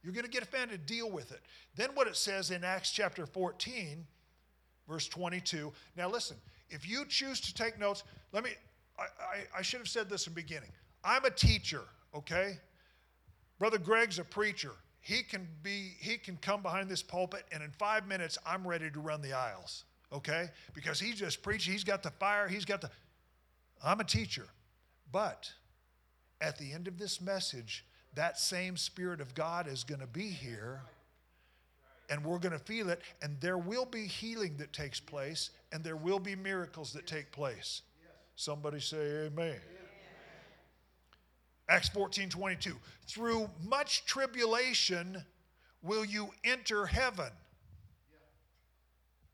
You're 0.02 0.14
going 0.14 0.24
to 0.24 0.32
get 0.32 0.42
offended, 0.42 0.86
deal 0.86 1.12
with 1.12 1.34
it. 1.34 1.42
Then 1.76 1.90
what 1.96 2.08
it 2.08 2.16
says 2.16 2.50
in 2.50 2.64
Acts 2.64 2.92
chapter 2.92 3.26
14, 3.26 4.08
verse 4.88 5.10
22. 5.10 5.74
Now 5.98 6.10
listen, 6.10 6.38
if 6.70 6.88
you 6.88 7.04
choose 7.06 7.42
to 7.42 7.54
take 7.54 7.78
notes, 7.78 8.04
let 8.32 8.46
me, 8.46 8.52
I, 8.98 9.04
I, 9.04 9.60
I 9.60 9.62
should 9.62 9.82
have 9.82 9.90
said 9.90 10.10
this 10.10 10.28
in 10.28 10.34
the 10.34 10.42
beginning. 10.42 10.70
I'm 11.04 11.26
a 11.26 11.30
teacher, 11.30 11.82
okay? 12.16 12.58
Brother 13.60 13.80
Greg's 13.80 14.18
a 14.18 14.24
preacher 14.24 14.72
he 15.02 15.24
can 15.24 15.48
be 15.64 15.94
he 16.00 16.18
can 16.18 16.38
come 16.38 16.62
behind 16.62 16.90
this 16.90 17.02
pulpit 17.02 17.46
and 17.52 17.64
in 17.64 17.72
five 17.72 18.08
minutes 18.08 18.38
i'm 18.46 18.68
ready 18.68 18.90
to 18.90 19.00
run 19.00 19.22
the 19.22 19.34
aisles 19.34 19.86
okay? 20.12 20.50
Because 20.74 21.00
he's 21.00 21.16
just 21.16 21.42
preaching 21.42 21.74
he's 21.74 21.84
got 21.84 22.04
the 22.04 22.12
fire 22.12 22.48
he's 22.48 22.66
got 22.66 22.82
the 22.82 22.90
i'm 23.84 24.00
a 24.00 24.04
teacher. 24.04 24.48
But 25.12 25.52
at 26.42 26.58
the 26.58 26.72
end 26.72 26.88
of 26.88 26.98
this 26.98 27.22
message 27.22 27.86
that 28.16 28.38
same 28.38 28.78
spirit 28.78 29.22
of 29.22 29.34
god 29.34 29.68
is 29.68 29.84
going 29.84 30.02
to 30.02 30.08
be 30.08 30.30
here 30.30 30.82
and 32.10 32.24
we're 32.24 32.40
going 32.40 32.54
to 32.54 32.60
feel 32.60 32.90
it 32.90 33.02
and 33.22 33.40
there 33.40 33.58
will 33.58 33.86
be 33.86 34.08
healing 34.08 34.58
that 34.58 34.74
takes 34.74 35.00
place 35.00 35.52
and 35.72 35.84
there 35.84 35.96
will 35.96 36.20
be 36.20 36.36
miracles 36.36 36.92
that 36.94 37.06
take 37.06 37.32
place. 37.32 37.84
Somebody 38.36 38.80
say 38.80 39.28
amen 39.28 39.60
Acts 41.70 41.90
14 41.90 42.30
22. 42.30 42.76
Through 43.08 43.50
much 43.64 44.06
tribulation 44.06 45.24
will 45.82 46.04
you 46.04 46.30
enter 46.44 46.86
heaven. 46.86 47.30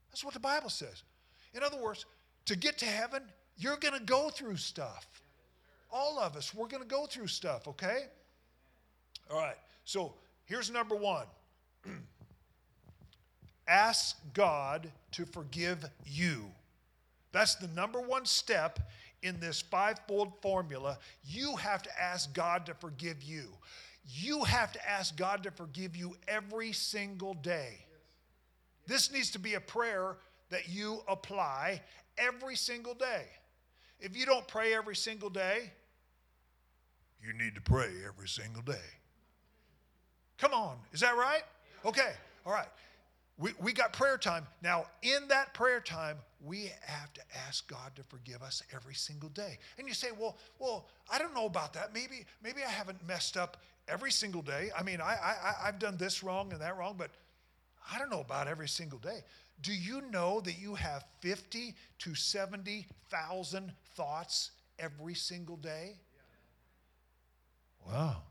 That's 0.10 0.24
what 0.24 0.34
the 0.34 0.40
Bible 0.40 0.70
says. 0.70 1.04
In 1.54 1.64
other 1.64 1.78
words, 1.78 2.06
to 2.46 2.56
get 2.56 2.78
to 2.80 2.86
heaven, 2.86 3.24
you're 3.58 3.78
going 3.78 3.98
to 3.98 4.06
go 4.06 4.30
through 4.30 4.58
stuff. 4.58 5.08
All 5.92 6.20
of 6.20 6.36
us, 6.36 6.54
we're 6.54 6.68
going 6.68 6.84
to 6.84 6.90
go 6.90 7.06
through 7.06 7.28
stuff, 7.28 7.68
okay? 7.68 8.06
All 9.32 9.40
right, 9.40 9.58
so 9.86 10.14
here's 10.46 10.70
number 10.70 10.96
one 10.96 11.26
ask 13.68 14.18
God 14.34 14.92
to 15.12 15.26
forgive 15.26 15.86
you. 16.06 16.46
That's 17.32 17.56
the 17.56 17.68
number 17.70 18.00
one 18.00 18.26
step 18.26 18.80
in 19.24 19.40
this 19.40 19.62
fivefold 19.62 20.34
formula, 20.42 20.98
you 21.24 21.56
have 21.56 21.82
to 21.84 22.02
ask 22.02 22.34
God 22.34 22.66
to 22.68 22.74
forgive 22.74 23.24
you. 23.24 23.50
You 24.08 24.44
have 24.44 24.72
to 24.74 24.90
ask 24.90 25.16
God 25.16 25.44
to 25.44 25.52
forgive 25.52 25.96
you 25.96 26.16
every 26.28 26.72
single 26.72 27.34
day. 27.34 27.86
This 28.88 29.12
needs 29.12 29.32
to 29.32 29.40
be 29.40 29.56
a 29.56 29.60
prayer 29.60 30.18
that 30.50 30.70
you 30.70 31.02
apply 31.08 31.82
every 32.18 32.56
single 32.56 32.94
day. 32.94 33.26
If 34.00 34.16
you 34.16 34.26
don't 34.26 34.48
pray 34.48 34.76
every 34.76 34.96
single 34.96 35.30
day, 35.30 35.72
you 37.26 37.34
need 37.34 37.56
to 37.56 37.62
pray 37.62 37.90
every 38.06 38.28
single 38.28 38.62
day. 38.62 38.76
Come 40.38 40.54
on, 40.54 40.78
is 40.92 41.00
that 41.00 41.16
right? 41.16 41.44
Okay, 41.86 42.12
all 42.46 42.54
right. 42.54 42.68
We, 43.38 43.52
we 43.60 43.74
got 43.74 43.92
prayer 43.92 44.18
time. 44.18 44.46
Now, 44.62 44.86
in 45.02 45.28
that 45.28 45.54
prayer 45.54 45.82
time, 45.82 46.18
we 46.44 46.72
have 46.86 47.14
to 47.14 47.22
ask 47.48 47.68
God 47.68 47.92
to 47.96 48.04
forgive 48.04 48.42
us 48.42 48.64
every 48.74 48.94
single 48.94 49.30
day. 49.30 49.58
And 49.78 49.88
you 49.88 49.94
say, 49.94 50.10
well, 50.18 50.38
well, 50.58 50.88
I 51.12 51.20
don't 51.20 51.34
know 51.34 51.46
about 51.46 51.74
that. 51.74 51.94
Maybe, 51.94 52.26
maybe 52.42 52.62
I 52.66 52.70
haven't 52.70 53.06
messed 53.06 53.36
up 53.36 53.58
every 53.90 54.12
single 54.12 54.42
day. 54.42 54.70
I 54.78 54.84
mean, 54.84 55.02
I, 55.02 55.16
I, 55.22 55.68
I've 55.68 55.80
done 55.80 55.98
this 55.98 56.24
wrong 56.24 56.54
and 56.54 56.62
that 56.62 56.78
wrong, 56.78 56.96
but 56.98 57.12
I 57.92 58.00
don't 58.00 58.10
know 58.10 58.22
about 58.22 58.48
every 58.48 58.70
single 58.70 59.00
day. 59.00 59.20
Do 59.62 59.74
you 59.74 60.02
know 60.12 60.40
that 60.42 60.58
you 60.58 60.76
have 60.76 61.06
50 61.20 61.74
to 62.00 62.16
70,000 62.16 63.74
thoughts 63.96 64.52
every 64.80 65.14
single 65.14 65.58
day? 65.58 65.96
Wow. 67.86 68.24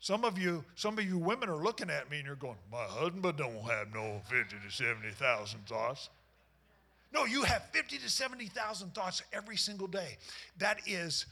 Some 0.00 0.24
of 0.24 0.38
you, 0.38 0.64
some 0.76 0.98
of 0.98 1.04
you 1.04 1.18
women 1.18 1.50
are 1.50 1.62
looking 1.62 1.90
at 1.90 2.10
me 2.10 2.18
and 2.18 2.26
you're 2.26 2.34
going, 2.34 2.56
my 2.72 2.84
husband 2.84 3.36
don't 3.36 3.52
have 3.62 3.92
no 3.94 4.22
50 4.30 4.56
to 4.66 4.70
70,000 4.74 5.66
thoughts. 5.66 6.08
No, 7.12 7.26
you 7.26 7.42
have 7.42 7.64
50 7.72 7.98
to 7.98 8.08
70,000 8.08 8.94
thoughts 8.94 9.22
every 9.32 9.56
single 9.56 9.86
day. 9.86 10.16
That 10.58 10.78
is 10.86 11.26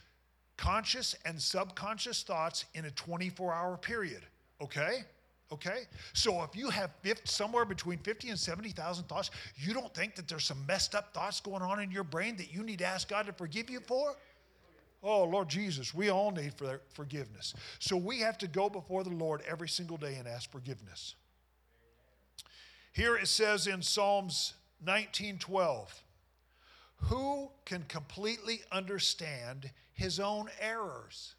conscious 0.59 1.15
and 1.25 1.41
subconscious 1.41 2.23
thoughts 2.23 2.67
in 2.75 2.85
a 2.85 2.91
24 2.91 3.55
hour 3.55 3.77
period. 3.79 4.23
Okay? 4.61 5.05
Okay? 5.51 5.85
So 6.13 6.43
if 6.43 6.55
you 6.55 6.69
have 6.69 6.91
50, 7.03 7.23
somewhere 7.25 7.65
between 7.65 7.99
50 7.99 8.31
and 8.31 8.39
70,000 8.39 9.05
thoughts, 9.05 9.31
you 9.57 9.73
don't 9.73 9.95
think 9.95 10.15
that 10.17 10.29
there's 10.29 10.45
some 10.45 10.67
messed 10.67 10.95
up 10.95 11.15
thoughts 11.15 11.41
going 11.41 11.63
on 11.63 11.81
in 11.81 11.91
your 11.91 12.05
brain 12.05 12.37
that 12.37 12.53
you 12.53 12.63
need 12.63 12.81
to 12.81 12.87
ask 12.87 13.09
God 13.09 13.27
to 13.27 13.33
forgive 13.33 13.71
you 13.71 13.81
for? 13.81 14.15
Oh, 15.03 15.25
Lord 15.25 15.49
Jesus, 15.49 15.95
we 15.95 16.09
all 16.11 16.31
need 16.31 16.55
for 16.55 16.81
forgiveness. 16.93 17.55
So 17.79 17.97
we 17.97 18.19
have 18.21 18.37
to 18.39 18.49
go 18.49 18.69
before 18.69 19.05
the 19.05 19.11
Lord 19.11 19.43
every 19.49 19.69
single 19.69 19.97
day 19.97 20.17
and 20.17 20.27
ask 20.27 20.51
forgiveness. 20.51 21.15
Here 22.93 23.17
it 23.17 23.29
says 23.29 23.69
in 23.69 23.81
Psalms 23.81 24.55
19:12, 24.85 26.03
who 26.97 27.53
can 27.65 27.85
completely 27.85 28.63
understand 28.73 29.71
his 29.93 30.19
own 30.19 30.51
errors? 30.61 31.37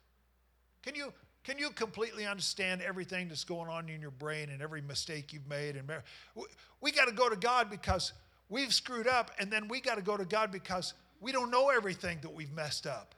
Can 0.84 0.96
you 0.96 1.14
can 1.44 1.58
you 1.58 1.72
completely 1.72 2.26
understand 2.26 2.82
everything 2.82 3.28
that's 3.28 3.44
going 3.44 3.70
on 3.70 3.90
in 3.90 4.00
your 4.02 4.12
brain 4.12 4.50
and 4.50 4.62
every 4.62 4.82
mistake 4.82 5.34
you've 5.34 5.48
made 5.48 5.76
and 5.76 5.90
we, 6.36 6.44
we 6.80 6.92
got 6.92 7.08
to 7.08 7.14
go 7.14 7.28
to 7.28 7.36
God 7.36 7.70
because 7.70 8.14
we've 8.50 8.74
screwed 8.74 9.08
up 9.08 9.32
and 9.40 9.52
then 9.52 9.68
we 9.68 9.82
got 9.82 9.96
to 9.96 10.02
go 10.02 10.16
to 10.16 10.26
God 10.26 10.52
because 10.52 10.94
we 11.20 11.32
don't 11.32 11.50
know 11.52 11.70
everything 11.70 12.20
that 12.22 12.34
we've 12.34 12.52
messed 12.54 12.88
up. 12.88 13.16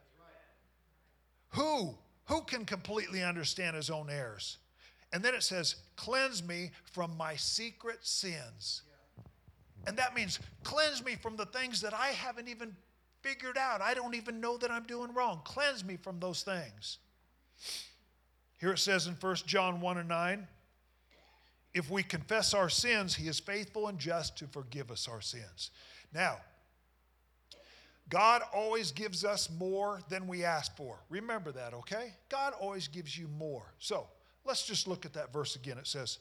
Who? 1.52 1.96
Who 2.26 2.42
can 2.42 2.64
completely 2.64 3.22
understand 3.22 3.76
his 3.76 3.90
own 3.90 4.08
errors? 4.10 4.58
And 5.12 5.22
then 5.22 5.34
it 5.34 5.42
says, 5.42 5.76
Cleanse 5.96 6.42
me 6.42 6.70
from 6.92 7.16
my 7.16 7.36
secret 7.36 7.98
sins. 8.02 8.82
And 9.86 9.96
that 9.96 10.14
means 10.14 10.38
cleanse 10.62 11.04
me 11.04 11.16
from 11.16 11.36
the 11.36 11.46
things 11.46 11.80
that 11.80 11.92
I 11.92 12.08
haven't 12.08 12.48
even 12.48 12.76
figured 13.20 13.58
out. 13.58 13.80
I 13.80 13.94
don't 13.94 14.14
even 14.14 14.40
know 14.40 14.56
that 14.58 14.70
I'm 14.70 14.84
doing 14.84 15.12
wrong. 15.12 15.40
Cleanse 15.44 15.84
me 15.84 15.96
from 15.96 16.20
those 16.20 16.42
things. 16.42 16.98
Here 18.60 18.72
it 18.72 18.78
says 18.78 19.08
in 19.08 19.14
1 19.14 19.36
John 19.46 19.80
1 19.80 19.98
and 19.98 20.08
9 20.08 20.46
if 21.74 21.90
we 21.90 22.02
confess 22.02 22.52
our 22.52 22.68
sins, 22.68 23.14
he 23.14 23.28
is 23.28 23.40
faithful 23.40 23.88
and 23.88 23.98
just 23.98 24.36
to 24.38 24.46
forgive 24.46 24.90
us 24.90 25.08
our 25.08 25.22
sins. 25.22 25.70
Now, 26.12 26.38
God 28.12 28.42
always 28.52 28.92
gives 28.92 29.24
us 29.24 29.48
more 29.58 30.02
than 30.10 30.26
we 30.26 30.44
ask 30.44 30.76
for. 30.76 30.98
Remember 31.08 31.50
that, 31.52 31.72
okay? 31.72 32.12
God 32.28 32.52
always 32.60 32.86
gives 32.86 33.16
you 33.16 33.26
more. 33.38 33.72
So 33.78 34.06
let's 34.44 34.66
just 34.66 34.86
look 34.86 35.06
at 35.06 35.14
that 35.14 35.32
verse 35.32 35.56
again. 35.56 35.78
It 35.78 35.86
says, 35.86 36.18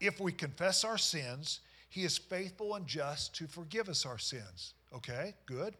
If 0.00 0.18
we 0.18 0.32
confess 0.32 0.82
our 0.82 0.98
sins, 0.98 1.60
he 1.90 2.02
is 2.02 2.18
faithful 2.18 2.74
and 2.74 2.88
just 2.88 3.36
to 3.36 3.46
forgive 3.46 3.88
us 3.88 4.04
our 4.04 4.18
sins. 4.18 4.74
Okay, 4.92 5.32
good. 5.46 5.76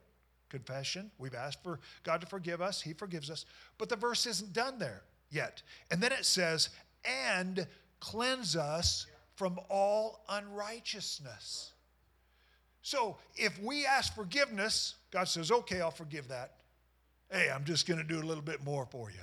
Confession. 0.48 1.10
We've 1.18 1.34
asked 1.34 1.64
for 1.64 1.80
God 2.04 2.20
to 2.20 2.28
forgive 2.28 2.62
us. 2.62 2.80
He 2.80 2.92
forgives 2.92 3.28
us. 3.28 3.44
But 3.78 3.88
the 3.88 3.96
verse 3.96 4.26
isn't 4.26 4.52
done 4.52 4.78
there 4.78 5.02
yet. 5.28 5.62
And 5.90 6.00
then 6.00 6.12
it 6.12 6.24
says, 6.24 6.68
and 7.04 7.66
cleanse 7.98 8.54
us 8.54 9.08
from 9.34 9.58
all 9.68 10.24
unrighteousness. 10.28 11.72
So 12.88 13.18
if 13.36 13.62
we 13.62 13.84
ask 13.84 14.14
forgiveness, 14.14 14.94
God 15.10 15.28
says, 15.28 15.52
okay, 15.52 15.82
I'll 15.82 15.90
forgive 15.90 16.28
that. 16.28 16.54
Hey, 17.30 17.50
I'm 17.54 17.64
just 17.64 17.86
going 17.86 17.98
to 17.98 18.04
do 18.04 18.18
a 18.18 18.24
little 18.24 18.42
bit 18.42 18.64
more 18.64 18.86
for 18.86 19.10
you. 19.10 19.20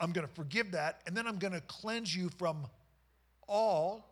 I'm 0.00 0.10
going 0.10 0.26
to 0.26 0.34
forgive 0.34 0.72
that, 0.72 1.00
and 1.06 1.16
then 1.16 1.28
I'm 1.28 1.38
going 1.38 1.52
to 1.52 1.60
cleanse 1.60 2.14
you 2.14 2.28
from 2.38 2.66
all 3.46 4.04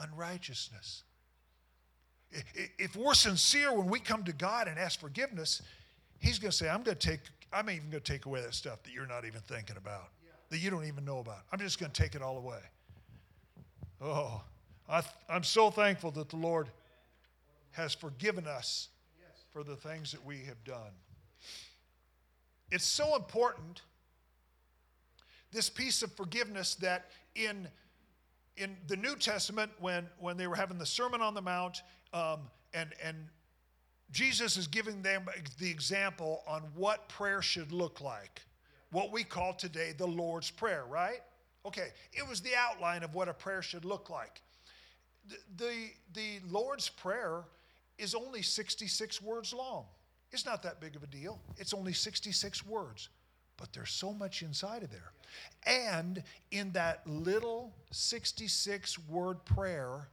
unrighteousness. 0.00 1.04
If 2.78 2.96
we're 2.96 3.14
sincere 3.14 3.72
when 3.72 3.86
we 3.86 4.00
come 4.00 4.24
to 4.24 4.32
God 4.32 4.66
and 4.66 4.76
ask 4.76 4.98
forgiveness, 4.98 5.62
He's 6.18 6.40
going 6.40 6.50
to 6.50 6.56
say, 6.56 6.68
I'm 6.68 6.82
going 6.82 6.96
to 6.96 7.08
take, 7.08 7.20
I'm 7.52 7.70
even 7.70 7.90
going 7.90 8.02
to 8.02 8.12
take 8.12 8.26
away 8.26 8.40
that 8.40 8.54
stuff 8.54 8.82
that 8.82 8.92
you're 8.92 9.06
not 9.06 9.24
even 9.24 9.40
thinking 9.42 9.76
about, 9.76 10.08
that 10.50 10.58
you 10.58 10.68
don't 10.68 10.86
even 10.86 11.04
know 11.04 11.20
about. 11.20 11.44
I'm 11.52 11.60
just 11.60 11.78
going 11.78 11.92
to 11.92 12.02
take 12.02 12.16
it 12.16 12.22
all 12.22 12.38
away. 12.38 12.58
Oh, 14.00 14.42
I, 14.88 15.02
I'm 15.28 15.44
so 15.44 15.70
thankful 15.70 16.10
that 16.10 16.28
the 16.28 16.36
Lord 16.36 16.70
has 17.76 17.94
forgiven 17.94 18.46
us 18.46 18.88
for 19.50 19.62
the 19.62 19.76
things 19.76 20.12
that 20.12 20.24
we 20.24 20.38
have 20.44 20.62
done. 20.64 20.92
It's 22.70 22.84
so 22.84 23.14
important, 23.14 23.82
this 25.52 25.70
piece 25.70 26.02
of 26.02 26.12
forgiveness, 26.12 26.74
that 26.76 27.10
in 27.34 27.68
in 28.56 28.76
the 28.88 28.96
New 28.96 29.16
Testament, 29.16 29.70
when, 29.80 30.06
when 30.18 30.36
they 30.36 30.46
were 30.46 30.56
having 30.56 30.78
the 30.78 30.86
Sermon 30.86 31.20
on 31.20 31.34
the 31.34 31.42
Mount, 31.42 31.82
um, 32.12 32.40
and, 32.72 32.90
and 33.02 33.16
Jesus 34.10 34.56
is 34.56 34.66
giving 34.66 35.02
them 35.02 35.26
the 35.58 35.70
example 35.70 36.42
on 36.48 36.62
what 36.74 37.08
prayer 37.08 37.42
should 37.42 37.72
look 37.72 38.00
like, 38.00 38.42
what 38.92 39.12
we 39.12 39.24
call 39.24 39.52
today 39.52 39.92
the 39.96 40.06
Lord's 40.06 40.50
Prayer, 40.50 40.84
right? 40.88 41.20
Okay, 41.66 41.88
it 42.12 42.26
was 42.26 42.40
the 42.40 42.54
outline 42.56 43.02
of 43.02 43.14
what 43.14 43.28
a 43.28 43.34
prayer 43.34 43.60
should 43.60 43.84
look 43.84 44.08
like. 44.08 44.40
The, 45.28 45.36
the, 45.56 45.90
the 46.14 46.40
Lord's 46.48 46.88
Prayer 46.88 47.42
is 47.98 48.14
only 48.14 48.42
66 48.42 49.22
words 49.22 49.52
long. 49.52 49.84
It's 50.32 50.46
not 50.46 50.62
that 50.64 50.80
big 50.80 50.96
of 50.96 51.02
a 51.02 51.06
deal. 51.06 51.40
It's 51.56 51.72
only 51.72 51.92
66 51.92 52.66
words, 52.66 53.08
but 53.56 53.72
there's 53.72 53.90
so 53.90 54.12
much 54.12 54.42
inside 54.42 54.82
of 54.82 54.90
there. 54.90 55.12
And 55.66 56.22
in 56.50 56.72
that 56.72 57.06
little 57.06 57.72
66 57.92 58.98
word 59.08 59.44
prayer, 59.44 60.08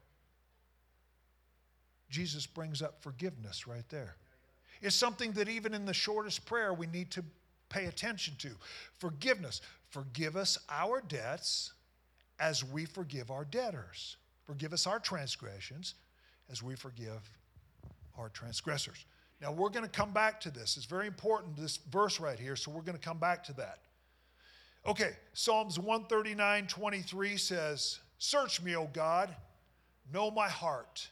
Jesus 2.09 2.45
brings 2.45 2.81
up 2.81 3.01
forgiveness 3.01 3.67
right 3.67 3.87
there. 3.89 4.15
It's 4.81 4.95
something 4.95 5.31
that 5.33 5.49
even 5.49 5.73
in 5.73 5.85
the 5.85 5.93
shortest 5.93 6.45
prayer 6.45 6.73
we 6.73 6.87
need 6.87 7.09
to 7.11 7.23
pay 7.69 7.85
attention 7.85 8.35
to. 8.39 8.49
Forgiveness. 8.99 9.61
Forgive 9.89 10.35
us 10.35 10.57
our 10.69 11.01
debts 11.01 11.73
as 12.39 12.63
we 12.63 12.85
forgive 12.85 13.31
our 13.31 13.45
debtors. 13.45 14.17
Forgive 14.45 14.73
us 14.73 14.85
our 14.85 14.99
transgressions 14.99 15.95
as 16.51 16.61
we 16.61 16.75
forgive 16.75 17.31
our 18.17 18.29
transgressors. 18.29 19.05
Now, 19.41 19.51
we're 19.51 19.69
going 19.69 19.85
to 19.85 19.91
come 19.91 20.13
back 20.13 20.39
to 20.41 20.51
this. 20.51 20.77
It's 20.77 20.85
very 20.85 21.07
important, 21.07 21.57
this 21.57 21.77
verse 21.91 22.19
right 22.19 22.39
here, 22.39 22.55
so 22.55 22.71
we're 22.71 22.81
going 22.81 22.97
to 22.97 23.03
come 23.03 23.17
back 23.17 23.43
to 23.45 23.53
that. 23.53 23.79
Okay, 24.85 25.11
Psalms 25.33 25.79
139 25.79 26.67
23 26.67 27.37
says, 27.37 27.99
Search 28.17 28.61
me, 28.61 28.75
O 28.75 28.87
God, 28.87 29.35
know 30.13 30.29
my 30.31 30.49
heart, 30.49 31.09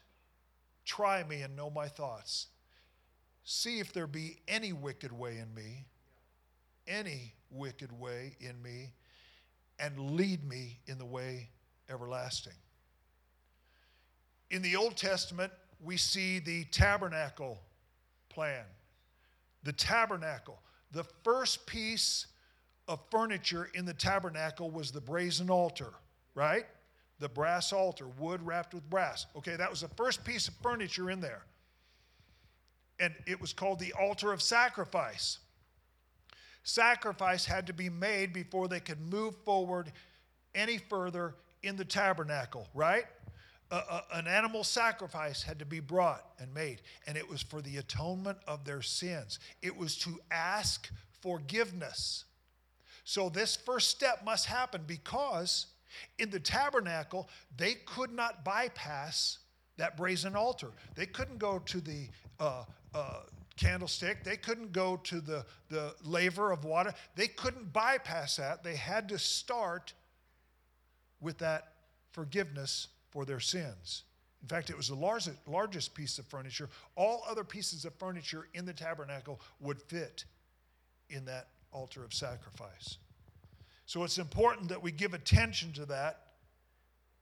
try 0.86 1.24
me 1.24 1.42
and 1.42 1.56
know 1.56 1.70
my 1.70 1.88
thoughts. 1.88 2.48
See 3.44 3.80
if 3.80 3.92
there 3.92 4.08
be 4.08 4.40
any 4.48 4.72
wicked 4.72 5.12
way 5.12 5.38
in 5.38 5.54
me, 5.54 5.86
any 6.88 7.34
wicked 7.50 7.98
way 7.98 8.36
in 8.40 8.62
me, 8.62 8.94
and 9.80 10.12
lead 10.12 10.48
me 10.48 10.80
in 10.86 10.98
the 10.98 11.06
way 11.06 11.50
everlasting. 11.90 12.54
In 14.52 14.62
the 14.62 14.76
Old 14.76 14.96
Testament, 14.96 15.52
we 15.84 15.98
see 15.98 16.40
the 16.40 16.64
tabernacle 16.66 17.60
plan. 18.30 18.64
The 19.64 19.74
tabernacle. 19.74 20.60
The 20.92 21.04
first 21.24 21.66
piece 21.66 22.28
of 22.88 23.00
furniture 23.10 23.70
in 23.74 23.86
the 23.86 23.94
tabernacle 23.94 24.70
was 24.70 24.92
the 24.92 25.02
brazen 25.02 25.50
altar, 25.50 25.94
right? 26.36 26.66
The 27.20 27.30
brass 27.30 27.72
altar, 27.72 28.08
wood 28.20 28.46
wrapped 28.46 28.74
with 28.74 28.90
brass. 28.90 29.28
Okay, 29.38 29.56
that 29.56 29.70
was 29.70 29.82
the 29.82 29.88
first 29.90 30.24
piece 30.24 30.48
of 30.48 30.56
furniture 30.62 31.10
in 31.10 31.22
there. 31.22 31.44
And 33.00 33.14
it 33.26 33.40
was 33.40 33.54
called 33.54 33.80
the 33.80 33.94
altar 33.94 34.32
of 34.32 34.42
sacrifice. 34.42 35.40
Sacrifice 36.64 37.46
had 37.46 37.68
to 37.68 37.74
be 37.74 37.90
made 37.90 38.34
before 38.34 38.68
they 38.68 38.80
could 38.80 39.00
move 39.00 39.36
forward 39.44 39.92
any 40.54 40.78
further 40.78 41.36
in 41.64 41.76
the 41.76 41.86
tabernacle, 41.86 42.68
right? 42.74 43.06
A, 43.72 43.76
a, 43.76 44.04
an 44.14 44.28
animal 44.28 44.64
sacrifice 44.64 45.42
had 45.42 45.60
to 45.60 45.66
be 45.66 45.80
brought 45.80 46.26
and 46.40 46.54
made, 46.54 46.82
and 47.08 47.18
it 47.18 47.28
was 47.28 47.42
for 47.42 47.62
the 47.62 47.78
atonement 47.78 48.38
of 48.48 48.66
their 48.66 48.82
sins. 48.82 49.40
It 49.62 49.76
was 49.76 49.98
to 50.00 50.20
ask 50.30 50.92
forgiveness. 51.22 52.26
So, 53.04 53.30
this 53.30 53.56
first 53.56 53.88
step 53.88 54.24
must 54.26 54.46
happen 54.46 54.82
because 54.86 55.68
in 56.20 56.30
the 56.30 56.40
tabernacle, 56.40 57.30
they 57.58 57.76
could 57.86 58.12
not 58.14 58.44
bypass 58.44 59.40
that 59.78 59.98
brazen 59.98 60.36
altar. 60.36 60.72
They 60.96 61.06
couldn't 61.06 61.40
go 61.40 61.60
to 61.60 61.82
the 61.82 62.08
uh, 62.40 62.66
uh, 62.94 63.22
candlestick, 63.58 64.24
they 64.24 64.38
couldn't 64.38 64.74
go 64.74 64.98
to 64.98 65.22
the, 65.22 65.46
the 65.70 65.96
laver 66.04 66.52
of 66.52 66.66
water. 66.66 66.94
They 67.16 67.28
couldn't 67.28 67.72
bypass 67.72 68.36
that. 68.38 68.64
They 68.64 68.76
had 68.76 69.10
to 69.10 69.20
start 69.20 69.94
with 71.20 71.38
that 71.40 71.74
forgiveness 72.12 72.88
for 73.12 73.26
their 73.26 73.40
sins. 73.40 74.04
In 74.42 74.48
fact, 74.48 74.70
it 74.70 74.78
was 74.78 74.88
the 74.88 74.96
largest, 74.96 75.38
largest 75.48 75.94
piece 75.94 76.18
of 76.18 76.26
furniture. 76.26 76.70
All 76.96 77.24
other 77.30 77.44
pieces 77.44 77.86
of 77.86 77.94
furniture 77.96 78.48
in 78.54 78.66
the 78.66 78.74
tabernacle 78.74 79.40
would 79.60 79.80
fit 79.80 80.26
in 81.10 81.26
that 81.26 81.50
altar 81.72 82.04
of 82.04 82.14
sacrifice. 82.14 82.98
So 83.86 84.04
it's 84.04 84.18
important 84.18 84.70
that 84.70 84.82
we 84.82 84.92
give 84.92 85.14
attention 85.14 85.74
to 85.74 85.86
that, 85.88 86.22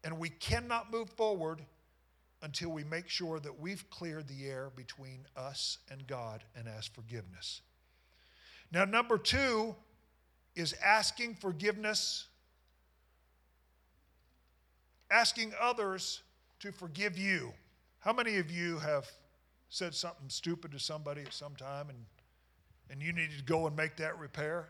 and 0.03 0.17
we 0.17 0.29
cannot 0.29 0.91
move 0.91 1.09
forward 1.09 1.61
until 2.41 2.69
we 2.69 2.85
make 2.85 3.09
sure 3.09 3.39
that 3.39 3.59
we've 3.59 3.89
cleared 3.89 4.27
the 4.27 4.47
air 4.47 4.71
between 4.75 5.25
us 5.35 5.79
and 5.91 6.07
God 6.07 6.43
and 6.55 6.69
ask 6.69 6.93
forgiveness. 6.93 7.61
Now, 8.71 8.85
number 8.85 9.17
two 9.17 9.75
is 10.55 10.73
asking 10.81 11.35
forgiveness, 11.35 12.27
asking 15.11 15.53
others 15.59 16.21
to 16.59 16.71
forgive 16.71 17.17
you. 17.17 17.53
How 17.99 18.13
many 18.13 18.37
of 18.37 18.51
you 18.51 18.77
have 18.79 19.09
said 19.69 19.93
something 19.93 20.29
stupid 20.29 20.71
to 20.71 20.79
somebody 20.79 21.21
at 21.21 21.33
some 21.33 21.55
time 21.55 21.89
and, 21.89 22.05
and 22.89 23.01
you 23.01 23.13
needed 23.13 23.37
to 23.37 23.43
go 23.43 23.67
and 23.67 23.75
make 23.75 23.97
that 23.97 24.17
repair? 24.17 24.69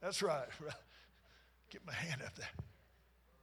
That's 0.00 0.22
right. 0.22 0.46
Get 1.70 1.86
my 1.86 1.92
hand 1.92 2.22
up 2.24 2.34
there. 2.36 2.48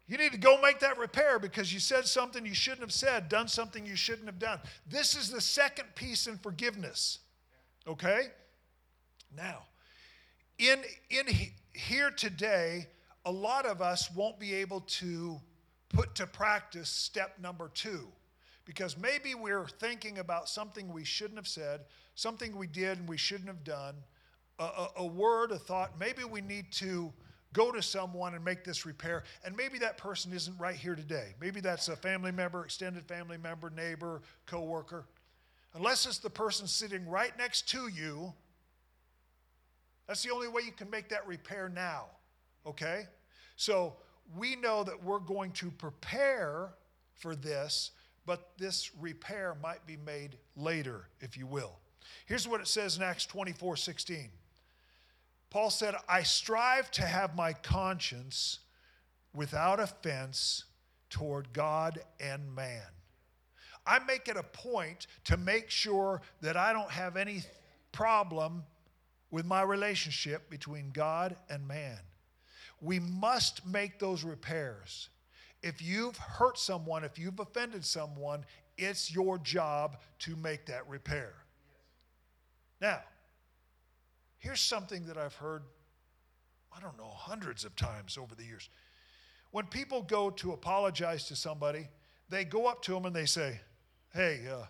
You 0.07 0.17
need 0.17 0.33
to 0.33 0.37
go 0.37 0.61
make 0.61 0.79
that 0.79 0.99
repair 0.99 1.39
because 1.39 1.73
you 1.73 1.79
said 1.79 2.05
something 2.05 2.45
you 2.45 2.53
shouldn't 2.53 2.81
have 2.81 2.93
said, 2.93 3.27
done 3.27 3.47
something 3.47 3.85
you 3.85 3.95
shouldn't 3.95 4.27
have 4.27 4.37
done. 4.37 4.59
This 4.87 5.15
is 5.15 5.29
the 5.29 5.41
second 5.41 5.95
piece 5.95 6.27
in 6.27 6.37
forgiveness. 6.37 7.19
Okay? 7.87 8.27
Now, 9.35 9.63
in, 10.59 10.83
in 11.09 11.25
here 11.73 12.11
today, 12.11 12.87
a 13.25 13.31
lot 13.31 13.65
of 13.65 13.81
us 13.81 14.11
won't 14.11 14.39
be 14.39 14.53
able 14.53 14.81
to 14.81 15.41
put 15.89 16.15
to 16.15 16.27
practice 16.27 16.89
step 16.89 17.37
number 17.39 17.69
two 17.73 18.07
because 18.65 18.97
maybe 18.97 19.35
we're 19.35 19.67
thinking 19.67 20.17
about 20.17 20.49
something 20.49 20.91
we 20.91 21.03
shouldn't 21.03 21.37
have 21.37 21.47
said, 21.47 21.81
something 22.15 22.55
we 22.57 22.67
did 22.67 22.97
and 22.97 23.07
we 23.07 23.17
shouldn't 23.17 23.47
have 23.47 23.63
done, 23.63 23.95
a, 24.59 24.63
a, 24.63 24.89
a 24.97 25.05
word, 25.05 25.51
a 25.51 25.59
thought. 25.59 25.99
Maybe 25.99 26.23
we 26.23 26.41
need 26.41 26.71
to 26.73 27.13
go 27.53 27.71
to 27.71 27.81
someone 27.81 28.33
and 28.33 28.43
make 28.43 28.63
this 28.63 28.85
repair. 28.85 29.23
And 29.45 29.55
maybe 29.55 29.77
that 29.79 29.97
person 29.97 30.33
isn't 30.33 30.57
right 30.59 30.75
here 30.75 30.95
today. 30.95 31.35
Maybe 31.39 31.61
that's 31.61 31.87
a 31.87 31.95
family 31.95 32.31
member, 32.31 32.65
extended 32.65 33.05
family 33.05 33.37
member, 33.37 33.69
neighbor, 33.69 34.21
coworker. 34.45 35.05
Unless 35.73 36.05
it's 36.05 36.17
the 36.17 36.29
person 36.29 36.67
sitting 36.67 37.07
right 37.07 37.37
next 37.37 37.69
to 37.69 37.87
you, 37.87 38.33
that's 40.07 40.23
the 40.23 40.31
only 40.31 40.47
way 40.47 40.63
you 40.65 40.71
can 40.71 40.89
make 40.89 41.09
that 41.09 41.25
repair 41.27 41.69
now. 41.69 42.05
Okay? 42.65 43.05
So 43.55 43.95
we 44.37 44.55
know 44.55 44.83
that 44.83 45.03
we're 45.03 45.19
going 45.19 45.51
to 45.51 45.71
prepare 45.71 46.73
for 47.13 47.35
this, 47.35 47.91
but 48.25 48.51
this 48.57 48.91
repair 48.99 49.55
might 49.61 49.85
be 49.85 49.97
made 49.97 50.37
later, 50.55 51.07
if 51.19 51.37
you 51.37 51.45
will. 51.45 51.79
Here's 52.25 52.47
what 52.47 52.61
it 52.61 52.67
says 52.67 52.97
in 52.97 53.03
Acts 53.03 53.25
24 53.25 53.77
16. 53.77 54.29
Paul 55.49 55.69
said, 55.69 55.95
I 56.09 56.23
strive 56.23 56.91
to 56.91 57.03
have 57.03 57.35
my 57.35 57.53
conscience 57.53 58.59
without 59.33 59.79
offense 59.79 60.65
toward 61.09 61.53
God 61.53 61.99
and 62.19 62.53
man. 62.53 62.81
I 63.87 63.99
make 63.99 64.27
it 64.27 64.35
a 64.35 64.43
point 64.43 65.07
to 65.25 65.37
make 65.37 65.69
sure 65.69 66.21
that 66.41 66.57
I 66.57 66.73
don't 66.73 66.89
have 66.89 67.15
any 67.15 67.43
problem 67.91 68.63
with 69.31 69.45
my 69.45 69.61
relationship 69.61 70.49
between 70.49 70.91
God 70.91 71.35
and 71.49 71.67
man. 71.67 71.99
We 72.81 72.99
must 72.99 73.65
make 73.65 73.99
those 73.99 74.23
repairs. 74.23 75.09
If 75.61 75.81
you've 75.81 76.17
hurt 76.17 76.57
someone, 76.57 77.03
if 77.03 77.17
you've 77.17 77.39
offended 77.39 77.85
someone, 77.85 78.45
it's 78.77 79.13
your 79.13 79.37
job 79.37 79.97
to 80.19 80.35
make 80.35 80.65
that 80.67 80.87
repair. 80.87 81.33
Now, 82.81 83.01
Here's 84.45 84.61
something 84.61 85.07
that 85.07 85.17
I've 85.17 85.33
heard, 85.33 85.63
I 86.71 86.79
don't 86.79 86.95
know, 86.99 87.09
hundreds 87.09 87.65
of 87.65 87.75
times 87.75 88.15
over 88.15 88.35
the 88.35 88.43
years. 88.43 88.69
When 89.49 89.65
people 89.65 90.03
go 90.03 90.29
to 90.29 90.51
apologize 90.51 91.25
to 91.29 91.35
somebody, 91.35 91.87
they 92.29 92.45
go 92.45 92.67
up 92.67 92.83
to 92.83 92.93
them 92.93 93.05
and 93.05 93.15
they 93.15 93.25
say, 93.25 93.59
Hey, 94.13 94.41
uh, 94.47 94.65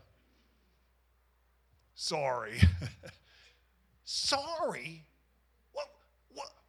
sorry. 1.93 2.61
sorry? 4.05 5.03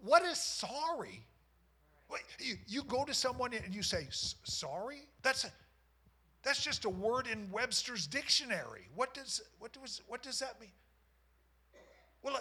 What, 0.06 0.22
is 0.24 0.40
sorry? 0.40 1.26
You, 2.38 2.54
you 2.66 2.82
go 2.84 3.04
to 3.04 3.12
someone 3.12 3.52
and 3.52 3.74
you 3.74 3.82
say, 3.82 4.06
sorry? 4.10 5.02
That's, 5.22 5.44
a, 5.44 5.50
that's 6.42 6.62
just 6.62 6.84
a 6.84 6.88
word 6.88 7.26
in 7.26 7.50
Webster's 7.50 8.06
dictionary. 8.06 8.88
What 8.94 9.12
does, 9.12 9.42
what, 9.58 9.72
does, 9.72 10.02
what 10.06 10.22
does 10.22 10.38
that 10.38 10.60
mean? 10.60 10.70
Well, 12.22 12.40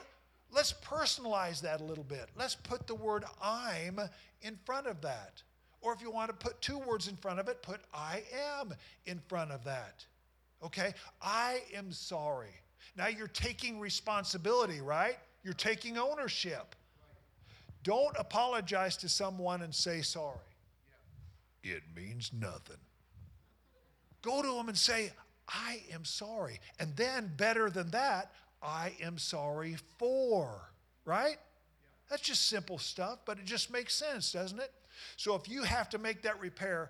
Let's 0.51 0.73
personalize 0.73 1.62
that 1.62 1.82
a 1.82 1.84
little 1.84 2.04
bit. 2.04 2.30
Let's 2.36 2.56
put 2.56 2.88
the 2.88 2.95
word 2.95 3.25
I'm 3.41 3.99
in 4.41 4.58
front 4.65 4.88
of 4.88 5.01
that. 5.01 5.43
Or 5.82 5.93
if 5.93 6.01
you 6.01 6.10
want 6.10 6.30
to 6.30 6.36
put 6.36 6.62
two 6.62 6.78
words 6.80 7.08
in 7.08 7.17
front 7.17 7.39
of 7.39 7.47
it, 7.47 7.62
put 7.62 7.82
I 7.93 8.23
am 8.58 8.73
in 9.06 9.19
front 9.28 9.51
of 9.51 9.63
that. 9.65 10.06
Okay? 10.63 10.93
I 11.21 11.62
am 11.75 11.91
sorry. 11.91 12.56
Now 12.95 13.08
you're 13.08 13.28
taking 13.28 13.80
responsibility, 13.80 14.80
right? 14.80 15.17
You're 15.43 15.54
taking 15.54 15.97
ownership. 15.97 16.75
Don't 17.86 18.15
apologize 18.17 18.98
to 18.98 19.08
someone 19.08 19.62
and 19.62 19.74
say 19.74 20.02
sorry. 20.02 20.39
It 21.63 21.84
means 21.95 22.32
nothing. 22.38 22.78
Go 24.24 24.41
to 24.41 24.48
them 24.56 24.67
and 24.67 24.78
say, 24.78 25.12
I 25.48 25.84
am 25.93 26.04
sorry. 26.04 26.60
And 26.80 26.95
then, 26.95 27.32
better 27.38 27.69
than 27.69 27.91
that, 27.91 28.32
I 28.62 28.93
am 29.02 29.19
sorry 29.19 29.78
for, 30.00 30.71
right? 31.06 31.38
That's 32.10 32.24
just 32.24 32.48
simple 32.50 32.80
stuff, 32.80 33.19
but 33.24 33.38
it 33.38 33.45
just 33.45 33.71
makes 33.71 33.93
sense, 33.93 34.32
doesn't 34.32 34.60
it? 34.60 34.71
So 35.15 35.36
if 35.36 35.48
you 35.48 35.62
have 35.62 35.88
to 35.89 36.00
make 36.00 36.24
that 36.24 36.39
repair, 36.39 36.89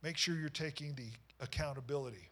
make 0.00 0.16
sure 0.16 0.36
you're 0.36 0.48
taking 0.48 0.94
the 0.94 1.08
accountability. 1.40 2.28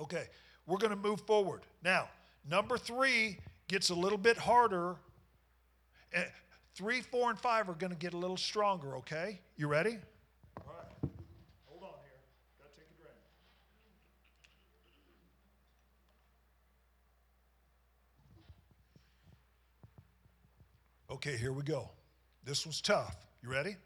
Okay, 0.00 0.28
we're 0.66 0.78
going 0.78 0.90
to 0.90 0.96
move 0.96 1.20
forward. 1.22 1.62
Now, 1.82 2.08
number 2.48 2.78
three 2.78 3.38
gets 3.66 3.90
a 3.90 3.94
little 3.94 4.18
bit 4.18 4.36
harder. 4.36 4.96
Eh, 6.14 6.24
three, 6.74 7.00
four, 7.00 7.30
and 7.30 7.38
five 7.38 7.68
are 7.68 7.74
going 7.74 7.92
to 7.92 7.98
get 7.98 8.14
a 8.14 8.16
little 8.16 8.36
stronger, 8.36 8.96
okay? 8.96 9.40
You 9.56 9.66
ready? 9.68 9.98
All 10.58 10.74
right. 10.74 11.10
Hold 11.68 11.82
on 11.82 11.94
here. 12.02 12.20
Got 12.58 12.70
to 12.70 12.76
take 12.76 12.88
a 12.90 12.96
drink. 13.00 13.16
Okay, 21.10 21.36
here 21.36 21.52
we 21.52 21.62
go. 21.62 21.88
This 22.44 22.66
one's 22.66 22.80
tough. 22.80 23.16
You 23.42 23.50
ready? 23.50 23.76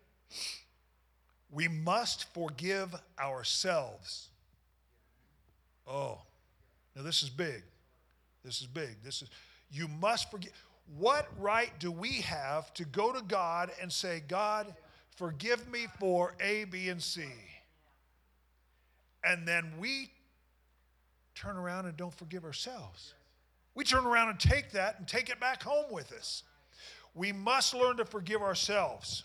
We 1.51 1.69
must 1.69 2.33
forgive 2.35 2.95
ourselves. 3.19 4.29
Oh, 5.87 6.19
now 6.97 7.03
this 7.03 7.23
is 7.23 7.31
big. 7.31 7.63
This 8.45 8.61
is 8.61 8.67
big. 8.67 9.03
This 9.05 9.23
is, 9.23 9.29
you 9.71 9.87
must 9.87 10.31
forgive. 10.31 10.53
What 10.99 11.29
right 11.39 11.73
do 11.79 11.91
we 11.91 12.21
have 12.23 12.73
to 12.75 12.85
go 12.85 13.13
to 13.13 13.23
God 13.23 13.71
and 13.83 13.93
say, 13.93 14.23
God, 14.29 14.73
forgive 15.17 15.69
me 15.71 15.87
for 15.99 16.35
A, 16.41 16.65
B, 16.65 16.89
and 16.89 17.03
C? 17.03 17.25
And 19.25 19.47
then 19.47 19.73
we 19.79 20.11
turn 21.35 21.57
around 21.57 21.87
and 21.87 21.97
don't 21.97 22.15
forgive 22.15 22.45
ourselves. 22.45 23.15
We 23.75 23.85
turn 23.85 24.07
around 24.07 24.31
and 24.31 24.41
take 24.41 24.71
that 24.73 24.99
and 24.99 25.07
take 25.07 25.29
it 25.29 25.41
back 25.41 25.63
home 25.63 25.87
with 25.91 26.13
us. 26.13 26.45
We 27.15 27.33
must 27.33 27.75
learn 27.75 27.97
to 27.97 28.05
forgive 28.05 28.41
ourselves. 28.41 29.25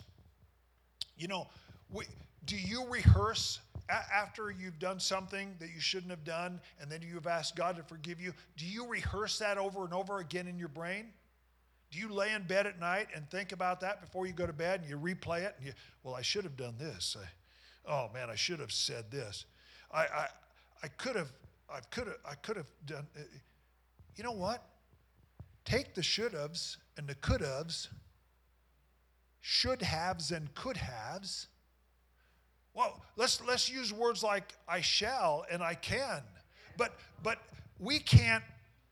You 1.16 1.28
know, 1.28 1.46
we, 1.90 2.04
do 2.44 2.56
you 2.56 2.86
rehearse 2.88 3.60
a- 3.88 3.92
after 3.92 4.50
you've 4.50 4.78
done 4.78 4.98
something 4.98 5.54
that 5.60 5.68
you 5.74 5.80
shouldn't 5.80 6.10
have 6.10 6.24
done 6.24 6.60
and 6.80 6.90
then 6.90 7.00
you've 7.02 7.26
asked 7.26 7.54
God 7.54 7.76
to 7.76 7.82
forgive 7.82 8.20
you? 8.20 8.32
Do 8.56 8.66
you 8.66 8.86
rehearse 8.86 9.38
that 9.38 9.56
over 9.56 9.84
and 9.84 9.94
over 9.94 10.18
again 10.18 10.48
in 10.48 10.58
your 10.58 10.68
brain? 10.68 11.06
Do 11.92 11.98
you 11.98 12.08
lay 12.08 12.32
in 12.32 12.44
bed 12.44 12.66
at 12.66 12.80
night 12.80 13.08
and 13.14 13.30
think 13.30 13.52
about 13.52 13.80
that 13.80 14.00
before 14.00 14.26
you 14.26 14.32
go 14.32 14.46
to 14.46 14.52
bed 14.52 14.80
and 14.80 14.88
you 14.88 14.96
replay 14.96 15.42
it 15.42 15.54
and 15.58 15.66
you, 15.66 15.72
well, 16.02 16.14
I 16.14 16.22
should 16.22 16.42
have 16.44 16.56
done 16.56 16.74
this. 16.78 17.16
I, 17.20 17.92
oh 17.92 18.10
man, 18.14 18.30
I 18.30 18.34
should 18.34 18.60
have 18.60 18.72
said 18.72 19.10
this. 19.10 19.44
I, 19.92 20.00
I, 20.00 20.26
I 20.82 20.88
could 20.88 21.16
have, 21.16 21.30
I 21.70 21.80
could 21.90 22.06
have, 22.06 22.16
I 22.24 22.34
could 22.36 22.56
have 22.56 22.66
done. 22.86 23.06
uh, 23.14 23.20
You 24.16 24.24
know 24.24 24.32
what? 24.32 24.64
Take 25.66 25.94
the 25.94 26.02
should 26.02 26.32
haves 26.32 26.78
and 26.96 27.06
the 27.06 27.14
could 27.16 27.42
haves, 27.42 27.90
should 29.42 29.82
haves 29.82 30.32
and 30.32 30.52
could 30.54 30.78
haves. 30.78 31.48
Well, 32.72 33.02
let's 33.16 33.44
let's 33.46 33.68
use 33.68 33.92
words 33.92 34.22
like 34.22 34.54
I 34.66 34.80
shall 34.80 35.44
and 35.50 35.62
I 35.62 35.74
can. 35.74 36.22
But 36.78 36.94
but 37.22 37.38
we 37.78 37.98
can't 37.98 38.42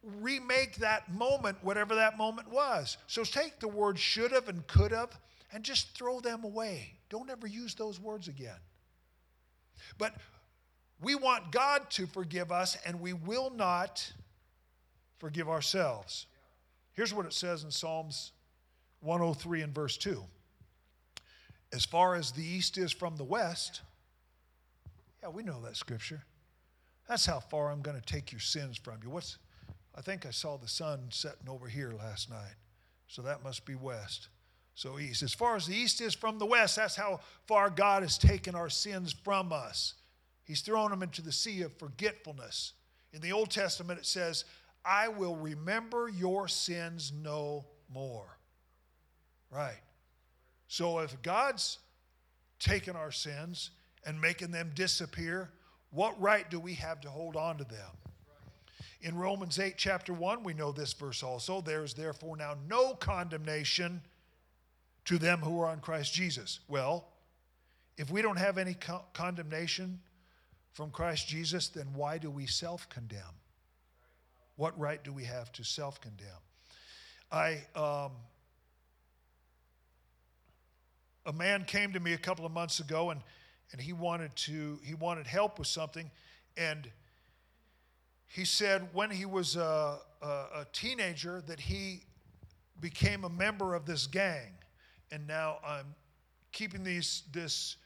remake 0.03 0.77
that 0.77 1.13
moment, 1.13 1.59
whatever 1.63 1.95
that 1.95 2.17
moment 2.17 2.51
was. 2.51 2.97
So 3.07 3.25
take 3.25 3.61
the 3.61 3.69
word 3.69 3.99
should 3.99 4.33
have 4.33 4.49
and 4.49 4.67
could 4.67 4.93
have 4.93 5.19
and 5.53 5.65
just 5.65 5.97
throw 5.97 6.21
them 6.21 6.45
away. 6.45 6.95
Don't 7.09 7.31
ever 7.31 7.47
use 7.47 7.75
those 7.75 8.01
words 8.01 8.29
again. 8.29 8.59
But 9.99 10.15
we 11.01 11.15
want 11.15 11.51
God 11.53 11.91
to 11.91 12.07
forgive 12.07 12.53
us, 12.53 12.77
and 12.85 13.01
we 13.01 13.13
will 13.13 13.51
not 13.51 14.13
forgive 15.19 15.49
ourselves. 15.49 16.27
Here's 16.93 17.15
what 17.15 17.27
it 17.27 17.33
says 17.33 17.65
in 17.65 17.71
Psalms 17.71 18.33
103 19.01 19.63
and 19.63 19.75
verse 19.75 19.97
2 19.97 20.23
As 21.73 21.85
far 21.85 22.15
as 22.15 22.33
the 22.33 22.45
east 22.45 22.77
is 22.79 22.93
from 22.93 23.17
the 23.17 23.25
west, 23.25 23.81
yeah, 25.23 25.31
we 25.31 25.43
know 25.43 25.61
that 25.63 25.77
scripture. 25.77 26.23
That's 27.09 27.27
how 27.27 27.41
far 27.41 27.71
I'm 27.71 27.83
going 27.83 27.99
to 27.99 28.07
take 28.07 28.31
your 28.31 28.41
sins 28.41 28.77
from 28.77 28.99
you. 29.03 29.11
What's 29.11 29.39
I 30.01 30.03
think 30.03 30.25
I 30.25 30.31
saw 30.31 30.57
the 30.57 30.67
sun 30.67 31.09
setting 31.11 31.47
over 31.47 31.69
here 31.69 31.93
last 31.93 32.31
night. 32.31 32.55
So 33.07 33.21
that 33.21 33.45
must 33.45 33.67
be 33.67 33.75
west. 33.75 34.29
So 34.75 34.99
east. 34.99 35.23
As 35.23 35.35
far 35.35 35.57
as 35.57 35.67
the 35.67 35.77
east 35.77 36.01
is 36.01 36.15
from 36.15 36.39
the 36.39 36.47
west, 36.47 36.77
that's 36.77 36.97
how 36.97 37.21
far 37.47 37.69
God 37.69 38.03
has 38.03 38.17
taken 38.17 38.55
our 38.55 38.71
sins 38.71 39.13
from 39.13 39.53
us. 39.53 39.93
He's 40.43 40.63
thrown 40.63 40.89
them 40.89 41.03
into 41.03 41.21
the 41.21 41.33
sea 41.33 41.61
of 41.61 41.77
forgetfulness. 41.77 42.73
In 43.13 43.21
the 43.21 43.33
Old 43.33 43.51
Testament, 43.51 43.99
it 43.99 44.07
says, 44.07 44.47
I 44.87 45.09
will 45.09 45.37
remember 45.37 46.09
your 46.09 46.49
sins 46.49 47.13
no 47.15 47.67
more. 47.93 48.39
Right. 49.51 49.83
So 50.67 51.01
if 51.01 51.21
God's 51.21 51.79
taken 52.59 52.97
our 52.97 53.13
sins 53.13 53.71
and 54.07 54.19
making 54.19 54.51
them 54.51 54.71
disappear, 54.75 55.51
what 55.91 56.19
right 56.19 56.49
do 56.49 56.59
we 56.59 56.73
have 56.75 57.03
to 57.03 57.11
hold 57.11 57.37
on 57.37 57.59
to 57.59 57.65
them? 57.65 58.00
In 59.03 59.17
Romans 59.17 59.59
8, 59.59 59.75
chapter 59.77 60.13
1, 60.13 60.43
we 60.43 60.55
know 60.55 60.73
this 60.73 60.93
verse 60.93 61.23
also. 61.23 61.61
There 61.61 61.85
is 61.85 61.95
therefore 61.95 62.37
now 62.37 62.55
no 62.69 62.95
condemnation 62.95 64.03
to 65.07 65.19
them 65.19 65.41
who 65.41 65.61
are 65.61 65.69
on 65.69 65.81
Christ 65.81 66.13
Jesus. 66.13 66.61
Well, 66.69 67.07
if 67.97 68.11
we 68.11 68.23
don't 68.23 68.39
have 68.39 68.59
any 68.59 68.75
co- 68.75 69.05
condemnation 69.13 70.01
from 70.73 70.91
Christ 70.91 71.29
Jesus, 71.29 71.69
then 71.69 71.87
why 71.95 72.19
do 72.19 72.31
we 72.31 72.47
self 72.47 72.89
condemn? 72.89 73.35
What 74.57 74.79
right 74.79 75.03
do 75.03 75.13
we 75.13 75.25
have 75.25 75.51
to 75.53 75.65
self 75.65 76.01
condemn? 76.01 76.29
I, 77.33 77.63
um, 77.75 78.13
a 81.27 81.33
man 81.33 81.65
came 81.65 81.93
to 81.93 82.01
me 82.01 82.13
a 82.13 82.19
couple 82.19 82.45
of 82.45 82.53
months 82.53 82.81
ago 82.81 83.11
and, 83.11 83.21
and 83.73 83.81
he 83.81 83.93
wanted 83.93 84.35
to, 84.37 84.79
he 84.83 84.95
wanted 84.95 85.27
help 85.27 85.59
with 85.59 85.69
something. 85.69 86.11
And 86.57 86.91
he 88.33 88.45
said 88.45 88.89
when 88.93 89.11
he 89.11 89.27
was 89.27 89.57
a, 89.57 89.99
a, 90.23 90.27
a 90.27 90.67
teenager 90.73 91.43
that 91.49 91.59
he 91.59 92.05
became 92.81 93.25
a 93.25 93.29
member 93.29 93.75
of 93.75 93.87
this 93.87 94.07
gang. 94.07 94.53
And 95.11 95.27
now 95.27 95.59
I'm 95.67 95.95
keeping 96.53 96.85
these, 96.85 97.25
this 97.33 97.77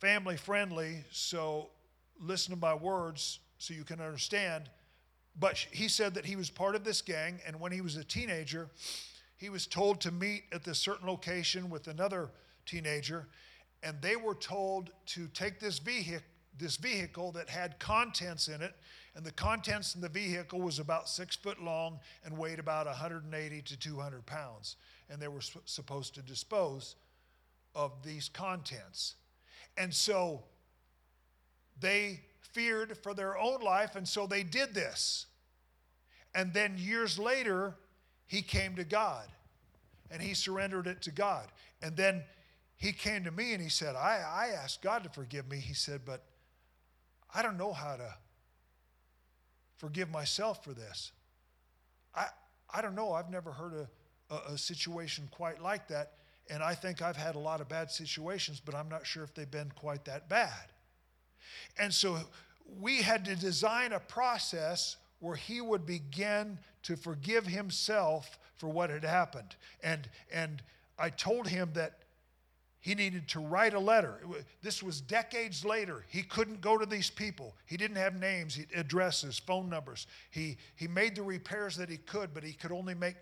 family 0.00 0.36
friendly, 0.36 1.04
so 1.12 1.70
listen 2.20 2.52
to 2.52 2.60
my 2.60 2.74
words 2.74 3.38
so 3.58 3.72
you 3.72 3.84
can 3.84 4.00
understand. 4.00 4.68
But 5.38 5.56
he 5.70 5.86
said 5.86 6.14
that 6.14 6.26
he 6.26 6.34
was 6.34 6.50
part 6.50 6.74
of 6.74 6.82
this 6.82 7.00
gang, 7.00 7.38
and 7.46 7.58
when 7.60 7.70
he 7.70 7.80
was 7.80 7.96
a 7.96 8.04
teenager, 8.04 8.68
he 9.36 9.48
was 9.48 9.68
told 9.68 10.00
to 10.00 10.10
meet 10.10 10.42
at 10.52 10.64
this 10.64 10.78
certain 10.78 11.06
location 11.06 11.70
with 11.70 11.86
another 11.86 12.30
teenager, 12.66 13.28
and 13.84 13.96
they 14.02 14.16
were 14.16 14.34
told 14.34 14.90
to 15.06 15.28
take 15.28 15.60
this 15.60 15.78
vehicle, 15.78 16.26
this 16.58 16.76
vehicle 16.76 17.30
that 17.32 17.48
had 17.48 17.78
contents 17.78 18.48
in 18.48 18.60
it, 18.60 18.74
and 19.14 19.24
the 19.24 19.32
contents 19.32 19.94
in 19.94 20.00
the 20.00 20.08
vehicle 20.08 20.60
was 20.60 20.78
about 20.78 21.08
six 21.08 21.36
foot 21.36 21.62
long 21.62 22.00
and 22.24 22.36
weighed 22.36 22.58
about 22.58 22.86
180 22.86 23.62
to 23.62 23.78
200 23.78 24.26
pounds, 24.26 24.76
and 25.10 25.20
they 25.20 25.28
were 25.28 25.42
supposed 25.64 26.14
to 26.14 26.22
dispose 26.22 26.96
of 27.74 28.02
these 28.02 28.28
contents, 28.28 29.14
and 29.76 29.92
so 29.92 30.42
they 31.80 32.20
feared 32.40 32.96
for 32.98 33.14
their 33.14 33.38
own 33.38 33.60
life, 33.60 33.96
and 33.96 34.06
so 34.06 34.26
they 34.26 34.42
did 34.42 34.74
this. 34.74 35.26
And 36.34 36.52
then 36.52 36.76
years 36.78 37.18
later, 37.18 37.74
he 38.26 38.42
came 38.42 38.76
to 38.76 38.84
God 38.84 39.26
and 40.10 40.22
he 40.22 40.34
surrendered 40.34 40.86
it 40.86 41.02
to 41.02 41.10
God. 41.10 41.48
And 41.82 41.96
then 41.96 42.22
he 42.76 42.92
came 42.92 43.24
to 43.24 43.30
me 43.30 43.52
and 43.52 43.62
he 43.62 43.68
said, 43.68 43.96
I, 43.96 44.20
I 44.26 44.48
asked 44.62 44.82
God 44.82 45.04
to 45.04 45.10
forgive 45.10 45.48
me. 45.50 45.58
He 45.58 45.74
said, 45.74 46.02
but 46.04 46.22
I 47.34 47.42
don't 47.42 47.56
know 47.56 47.72
how 47.72 47.96
to 47.96 48.14
forgive 49.82 50.12
myself 50.12 50.62
for 50.62 50.72
this. 50.72 51.10
I, 52.14 52.26
I 52.72 52.80
don't 52.82 52.94
know. 52.94 53.12
I've 53.12 53.30
never 53.30 53.50
heard 53.50 53.72
a, 53.74 54.34
a, 54.34 54.52
a 54.52 54.58
situation 54.58 55.28
quite 55.32 55.60
like 55.60 55.88
that. 55.88 56.12
And 56.48 56.62
I 56.62 56.74
think 56.74 57.02
I've 57.02 57.16
had 57.16 57.34
a 57.34 57.40
lot 57.40 57.60
of 57.60 57.68
bad 57.68 57.90
situations, 57.90 58.62
but 58.64 58.76
I'm 58.76 58.88
not 58.88 59.04
sure 59.04 59.24
if 59.24 59.34
they've 59.34 59.50
been 59.50 59.72
quite 59.74 60.04
that 60.04 60.28
bad. 60.28 60.70
And 61.78 61.92
so 61.92 62.16
we 62.80 63.02
had 63.02 63.24
to 63.24 63.34
design 63.34 63.92
a 63.92 63.98
process 63.98 64.96
where 65.18 65.36
he 65.36 65.60
would 65.60 65.84
begin 65.84 66.60
to 66.84 66.96
forgive 66.96 67.46
himself 67.46 68.38
for 68.56 68.68
what 68.68 68.88
had 68.88 69.04
happened. 69.04 69.56
And, 69.82 70.08
and 70.32 70.62
I 70.96 71.10
told 71.10 71.48
him 71.48 71.70
that 71.74 72.01
he 72.82 72.96
needed 72.96 73.28
to 73.28 73.40
write 73.40 73.74
a 73.74 73.78
letter. 73.78 74.18
This 74.60 74.82
was 74.82 75.00
decades 75.00 75.64
later. 75.64 76.04
He 76.08 76.22
couldn't 76.22 76.60
go 76.60 76.76
to 76.76 76.84
these 76.84 77.10
people. 77.10 77.54
He 77.64 77.76
didn't 77.76 77.96
have 77.96 78.16
names, 78.16 78.58
addresses, 78.74 79.38
phone 79.38 79.70
numbers. 79.70 80.08
He, 80.32 80.56
he 80.74 80.88
made 80.88 81.14
the 81.14 81.22
repairs 81.22 81.76
that 81.76 81.88
he 81.88 81.96
could, 81.96 82.34
but 82.34 82.42
he 82.42 82.52
could 82.52 82.72
only 82.72 82.94
make 82.94 83.14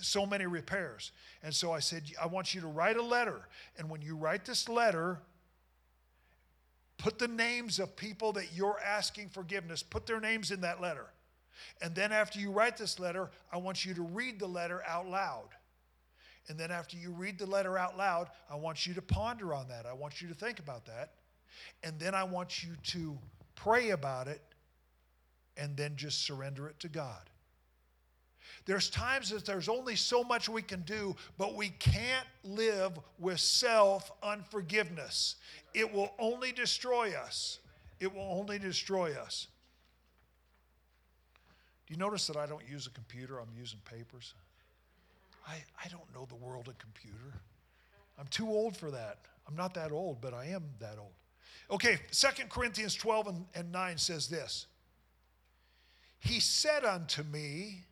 so 0.00 0.26
many 0.26 0.46
repairs. 0.46 1.12
And 1.44 1.54
so 1.54 1.70
I 1.70 1.78
said, 1.78 2.02
I 2.20 2.26
want 2.26 2.52
you 2.52 2.60
to 2.62 2.66
write 2.66 2.96
a 2.96 3.02
letter. 3.02 3.46
And 3.78 3.88
when 3.88 4.02
you 4.02 4.16
write 4.16 4.44
this 4.44 4.68
letter, 4.68 5.20
put 6.98 7.20
the 7.20 7.28
names 7.28 7.78
of 7.78 7.94
people 7.94 8.32
that 8.32 8.54
you're 8.56 8.80
asking 8.84 9.28
forgiveness, 9.28 9.84
put 9.84 10.06
their 10.06 10.20
names 10.20 10.50
in 10.50 10.62
that 10.62 10.80
letter. 10.80 11.06
And 11.80 11.94
then 11.94 12.10
after 12.10 12.40
you 12.40 12.50
write 12.50 12.76
this 12.76 12.98
letter, 12.98 13.30
I 13.52 13.58
want 13.58 13.84
you 13.84 13.94
to 13.94 14.02
read 14.02 14.40
the 14.40 14.48
letter 14.48 14.82
out 14.84 15.06
loud. 15.06 15.50
And 16.48 16.58
then 16.58 16.70
after 16.70 16.96
you 16.96 17.10
read 17.10 17.38
the 17.38 17.46
letter 17.46 17.76
out 17.76 17.96
loud, 17.96 18.28
I 18.50 18.54
want 18.54 18.86
you 18.86 18.94
to 18.94 19.02
ponder 19.02 19.52
on 19.52 19.68
that. 19.68 19.84
I 19.86 19.92
want 19.92 20.20
you 20.20 20.28
to 20.28 20.34
think 20.34 20.58
about 20.58 20.86
that. 20.86 21.12
And 21.82 21.98
then 21.98 22.14
I 22.14 22.24
want 22.24 22.62
you 22.62 22.70
to 22.84 23.18
pray 23.54 23.90
about 23.90 24.28
it 24.28 24.40
and 25.56 25.76
then 25.76 25.96
just 25.96 26.24
surrender 26.24 26.68
it 26.68 26.78
to 26.80 26.88
God. 26.88 27.30
There's 28.64 28.90
times 28.90 29.30
that 29.30 29.44
there's 29.44 29.68
only 29.68 29.96
so 29.96 30.24
much 30.24 30.48
we 30.48 30.62
can 30.62 30.82
do, 30.82 31.14
but 31.38 31.54
we 31.54 31.70
can't 31.70 32.26
live 32.44 32.98
with 33.18 33.38
self 33.38 34.10
unforgiveness. 34.22 35.36
It 35.74 35.92
will 35.92 36.12
only 36.18 36.52
destroy 36.52 37.14
us. 37.14 37.60
It 38.00 38.12
will 38.12 38.28
only 38.28 38.58
destroy 38.58 39.14
us. 39.14 39.46
Do 41.86 41.94
you 41.94 41.98
notice 41.98 42.26
that 42.26 42.36
I 42.36 42.46
don't 42.46 42.68
use 42.68 42.86
a 42.86 42.90
computer? 42.90 43.38
I'm 43.38 43.52
using 43.56 43.78
papers. 43.84 44.34
I, 45.46 45.62
I 45.84 45.88
don't 45.88 46.12
know 46.14 46.26
the 46.26 46.34
world 46.34 46.68
of 46.68 46.78
computer. 46.78 47.40
I'm 48.18 48.26
too 48.28 48.48
old 48.48 48.76
for 48.76 48.90
that. 48.90 49.18
I'm 49.48 49.56
not 49.56 49.74
that 49.74 49.92
old, 49.92 50.20
but 50.20 50.34
I 50.34 50.46
am 50.46 50.64
that 50.80 50.98
old. 50.98 51.12
Okay, 51.70 51.98
Second 52.10 52.50
Corinthians 52.50 52.94
12 52.94 53.26
and, 53.28 53.46
and 53.54 53.72
9 53.72 53.98
says 53.98 54.28
this 54.28 54.66
He 56.18 56.40
said 56.40 56.84
unto 56.84 57.22
me, 57.22 57.84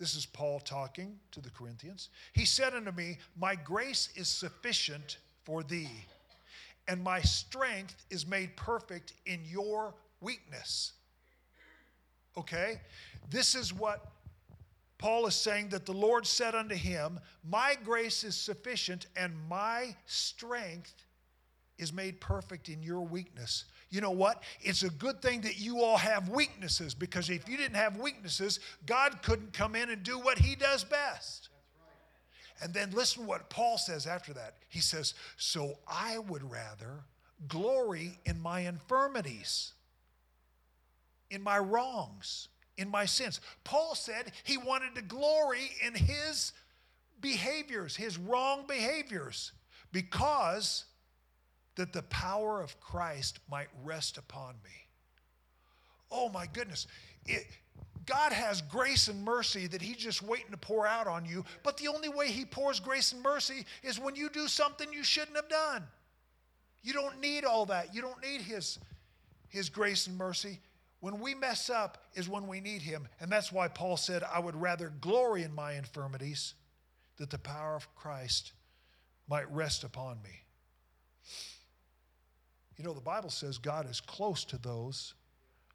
this 0.00 0.14
is 0.14 0.24
Paul 0.24 0.60
talking 0.60 1.18
to 1.32 1.42
the 1.42 1.50
Corinthians. 1.50 2.08
He 2.32 2.46
said 2.46 2.72
unto 2.72 2.90
me, 2.90 3.18
My 3.38 3.54
grace 3.54 4.08
is 4.16 4.28
sufficient 4.28 5.18
for 5.44 5.62
thee, 5.62 6.06
and 6.88 7.04
my 7.04 7.20
strength 7.20 8.06
is 8.08 8.26
made 8.26 8.56
perfect 8.56 9.12
in 9.26 9.40
your 9.44 9.94
weakness. 10.22 10.92
Okay? 12.38 12.80
This 13.28 13.54
is 13.54 13.74
what 13.74 14.10
Paul 15.00 15.26
is 15.26 15.34
saying 15.34 15.70
that 15.70 15.86
the 15.86 15.94
Lord 15.94 16.26
said 16.26 16.54
unto 16.54 16.74
him, 16.74 17.18
My 17.42 17.74
grace 17.82 18.22
is 18.22 18.36
sufficient, 18.36 19.06
and 19.16 19.32
my 19.48 19.96
strength 20.04 20.92
is 21.78 21.90
made 21.90 22.20
perfect 22.20 22.68
in 22.68 22.82
your 22.82 23.00
weakness. 23.00 23.64
You 23.88 24.02
know 24.02 24.10
what? 24.10 24.42
It's 24.60 24.82
a 24.82 24.90
good 24.90 25.22
thing 25.22 25.40
that 25.40 25.58
you 25.58 25.80
all 25.80 25.96
have 25.96 26.28
weaknesses 26.28 26.94
because 26.94 27.30
if 27.30 27.48
you 27.48 27.56
didn't 27.56 27.76
have 27.76 27.96
weaknesses, 27.96 28.60
God 28.84 29.22
couldn't 29.22 29.54
come 29.54 29.74
in 29.74 29.88
and 29.88 30.02
do 30.02 30.18
what 30.18 30.38
he 30.38 30.54
does 30.54 30.84
best. 30.84 31.48
And 32.62 32.74
then 32.74 32.90
listen 32.90 33.26
what 33.26 33.48
Paul 33.48 33.78
says 33.78 34.06
after 34.06 34.34
that. 34.34 34.56
He 34.68 34.80
says, 34.80 35.14
So 35.38 35.78
I 35.88 36.18
would 36.18 36.48
rather 36.48 37.04
glory 37.48 38.18
in 38.26 38.38
my 38.38 38.60
infirmities, 38.60 39.72
in 41.30 41.42
my 41.42 41.58
wrongs, 41.58 42.48
in 42.80 42.88
my 42.88 43.04
sins. 43.04 43.40
Paul 43.62 43.94
said 43.94 44.32
he 44.42 44.56
wanted 44.56 44.94
to 44.96 45.02
glory 45.02 45.70
in 45.86 45.94
his 45.94 46.52
behaviors, 47.20 47.94
his 47.94 48.18
wrong 48.18 48.64
behaviors, 48.66 49.52
because 49.92 50.84
that 51.76 51.92
the 51.92 52.02
power 52.02 52.60
of 52.60 52.80
Christ 52.80 53.38
might 53.50 53.68
rest 53.84 54.18
upon 54.18 54.54
me. 54.64 54.70
Oh 56.10 56.28
my 56.28 56.46
goodness. 56.46 56.86
It, 57.26 57.46
God 58.06 58.32
has 58.32 58.60
grace 58.62 59.08
and 59.08 59.24
mercy 59.24 59.66
that 59.68 59.80
He's 59.80 59.96
just 59.96 60.22
waiting 60.22 60.50
to 60.50 60.56
pour 60.56 60.86
out 60.86 61.06
on 61.06 61.24
you. 61.24 61.44
But 61.62 61.76
the 61.76 61.88
only 61.88 62.08
way 62.08 62.28
He 62.28 62.44
pours 62.44 62.80
grace 62.80 63.12
and 63.12 63.22
mercy 63.22 63.64
is 63.82 64.00
when 64.00 64.16
you 64.16 64.28
do 64.28 64.48
something 64.48 64.92
you 64.92 65.04
shouldn't 65.04 65.36
have 65.36 65.48
done. 65.48 65.84
You 66.82 66.92
don't 66.92 67.20
need 67.20 67.44
all 67.44 67.66
that. 67.66 67.94
You 67.94 68.00
don't 68.02 68.20
need 68.22 68.40
His, 68.40 68.78
His 69.48 69.68
grace 69.68 70.06
and 70.06 70.18
mercy. 70.18 70.58
When 71.00 71.18
we 71.18 71.34
mess 71.34 71.70
up 71.70 72.04
is 72.14 72.28
when 72.28 72.46
we 72.46 72.60
need 72.60 72.82
Him. 72.82 73.08
And 73.20 73.32
that's 73.32 73.50
why 73.50 73.68
Paul 73.68 73.96
said, 73.96 74.22
I 74.22 74.38
would 74.38 74.56
rather 74.56 74.92
glory 75.00 75.42
in 75.42 75.54
my 75.54 75.72
infirmities 75.72 76.54
that 77.16 77.30
the 77.30 77.38
power 77.38 77.74
of 77.74 77.94
Christ 77.94 78.52
might 79.28 79.50
rest 79.50 79.84
upon 79.84 80.22
me. 80.22 80.42
You 82.76 82.84
know, 82.84 82.94
the 82.94 83.00
Bible 83.00 83.30
says 83.30 83.58
God 83.58 83.88
is 83.88 84.00
close 84.00 84.44
to 84.46 84.58
those 84.58 85.14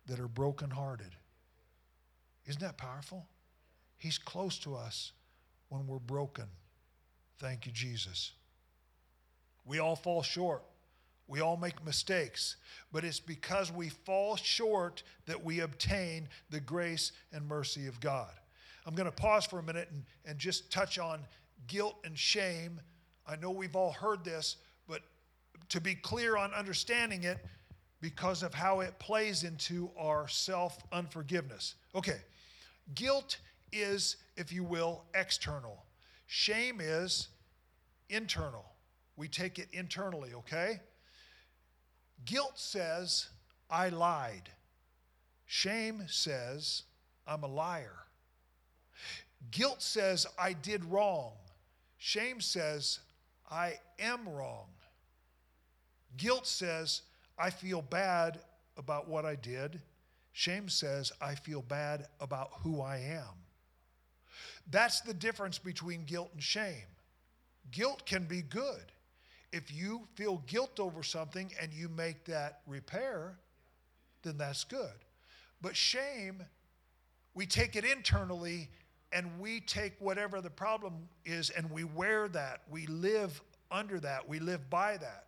that 0.08 0.20
are 0.20 0.28
brokenhearted. 0.28 1.16
Isn't 2.46 2.62
that 2.62 2.78
powerful? 2.78 3.28
He's 3.98 4.18
close 4.18 4.60
to 4.60 4.76
us 4.76 5.12
when 5.70 5.88
we're 5.88 6.00
broken. 6.00 6.46
Thank 7.40 7.66
you, 7.66 7.72
Jesus. 7.72 8.32
We 9.66 9.80
all 9.80 9.96
fall 9.96 10.22
short. 10.22 10.64
We 11.28 11.42
all 11.42 11.58
make 11.58 11.84
mistakes, 11.84 12.58
but 12.92 13.04
it's 13.04 13.20
because 13.20 13.72
we 13.72 13.90
fall 13.90 14.36
short 14.36 15.04
that 15.26 15.44
we 15.44 15.62
obtain 15.62 16.30
the 16.50 16.60
grace 16.60 17.12
and 17.32 17.48
mercy 17.48 17.88
of 17.88 18.00
God. 18.00 18.32
I'm 18.86 18.94
going 18.94 19.10
to 19.10 19.12
pause 19.12 19.46
for 19.46 19.58
a 19.58 19.64
minute 19.64 19.90
and, 19.92 20.04
and 20.26 20.38
just 20.38 20.72
touch 20.72 21.00
on 21.00 21.22
guilt 21.68 21.96
and 22.04 22.18
shame. 22.18 22.80
I 23.28 23.36
know 23.38 23.50
we've 23.50 23.76
all 23.76 23.92
heard 23.92 24.24
this, 24.24 24.58
but 24.88 25.02
to 25.70 25.82
be 25.82 25.96
clear 25.96 26.38
on 26.38 26.54
understanding 26.54 27.24
it, 27.24 27.40
because 28.06 28.44
of 28.44 28.54
how 28.54 28.82
it 28.82 29.00
plays 29.00 29.44
into 29.44 29.90
our 29.98 30.28
self 30.28 30.78
unforgiveness. 30.92 31.74
Okay, 31.96 32.20
guilt 32.94 33.40
is, 33.72 34.18
if 34.38 34.54
you 34.54 34.64
will, 34.64 35.06
external, 35.16 35.84
shame 36.28 36.80
is 36.80 37.30
internal. 38.10 38.66
We 39.18 39.28
take 39.28 39.58
it 39.58 39.70
internally, 39.74 40.36
okay? 40.36 40.82
Guilt 42.26 42.54
says, 42.56 43.30
I 43.70 43.90
lied. 43.90 44.50
Shame 45.46 46.04
says, 46.08 46.84
I'm 47.28 47.44
a 47.44 47.48
liar. 47.48 48.06
Guilt 49.52 49.82
says, 49.82 50.26
I 50.38 50.54
did 50.54 50.84
wrong. 50.86 51.34
Shame 51.98 52.42
says, 52.42 53.00
I 53.50 53.76
am 54.00 54.28
wrong. 54.28 54.68
Guilt 56.18 56.48
says, 56.48 57.02
I 57.38 57.50
feel 57.50 57.82
bad 57.82 58.40
about 58.78 59.08
what 59.08 59.26
I 59.26 59.36
did. 59.36 59.82
Shame 60.34 60.70
says, 60.70 61.12
I 61.22 61.36
feel 61.36 61.62
bad 61.62 62.08
about 62.20 62.50
who 62.64 62.82
I 62.82 62.98
am. 62.98 63.46
That's 64.70 65.02
the 65.02 65.14
difference 65.14 65.60
between 65.60 66.06
guilt 66.06 66.32
and 66.34 66.42
shame. 66.42 66.88
Guilt 67.72 68.06
can 68.06 68.26
be 68.26 68.42
good. 68.42 68.92
If 69.56 69.74
you 69.74 70.02
feel 70.16 70.44
guilt 70.48 70.82
over 70.82 71.02
something 71.02 71.50
and 71.62 71.72
you 71.72 71.88
make 71.88 72.26
that 72.26 72.60
repair, 72.68 73.38
then 74.22 74.38
that's 74.38 74.66
good. 74.66 74.92
But 75.62 75.78
shame, 75.78 76.44
we 77.34 77.46
take 77.46 77.78
it 77.78 77.86
internally 77.86 78.68
and 79.14 79.40
we 79.40 79.62
take 79.62 79.94
whatever 80.00 80.42
the 80.42 80.50
problem 80.50 81.08
is 81.24 81.52
and 81.52 81.72
we 81.72 81.86
wear 81.86 82.28
that. 82.28 82.64
We 82.70 82.86
live 82.88 83.42
under 83.72 83.98
that. 84.02 84.28
We 84.28 84.40
live 84.40 84.70
by 84.70 84.98
that. 84.98 85.28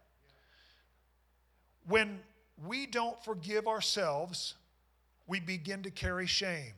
When 1.87 2.19
we 2.67 2.85
don't 2.85 3.23
forgive 3.23 3.65
ourselves, 3.65 4.55
we 5.25 5.39
begin 5.39 5.83
to 5.83 5.89
carry 5.89 6.27
shame. 6.27 6.73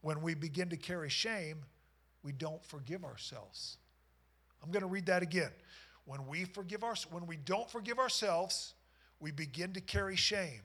When 0.00 0.22
we 0.22 0.34
begin 0.34 0.68
to 0.68 0.76
carry 0.76 1.08
shame, 1.08 1.64
we 2.22 2.30
don't 2.30 2.64
forgive 2.64 3.04
ourselves. 3.04 3.78
I'm 4.62 4.70
going 4.70 4.82
to 4.82 4.88
read 4.88 5.06
that 5.06 5.24
again. 5.24 5.50
When 6.04 6.26
we 6.26 6.44
forgive 6.44 6.82
our, 6.84 6.94
when 7.10 7.26
we 7.26 7.36
don't 7.36 7.70
forgive 7.70 7.98
ourselves, 7.98 8.74
we 9.20 9.30
begin 9.30 9.72
to 9.74 9.80
carry 9.80 10.16
shame. 10.16 10.62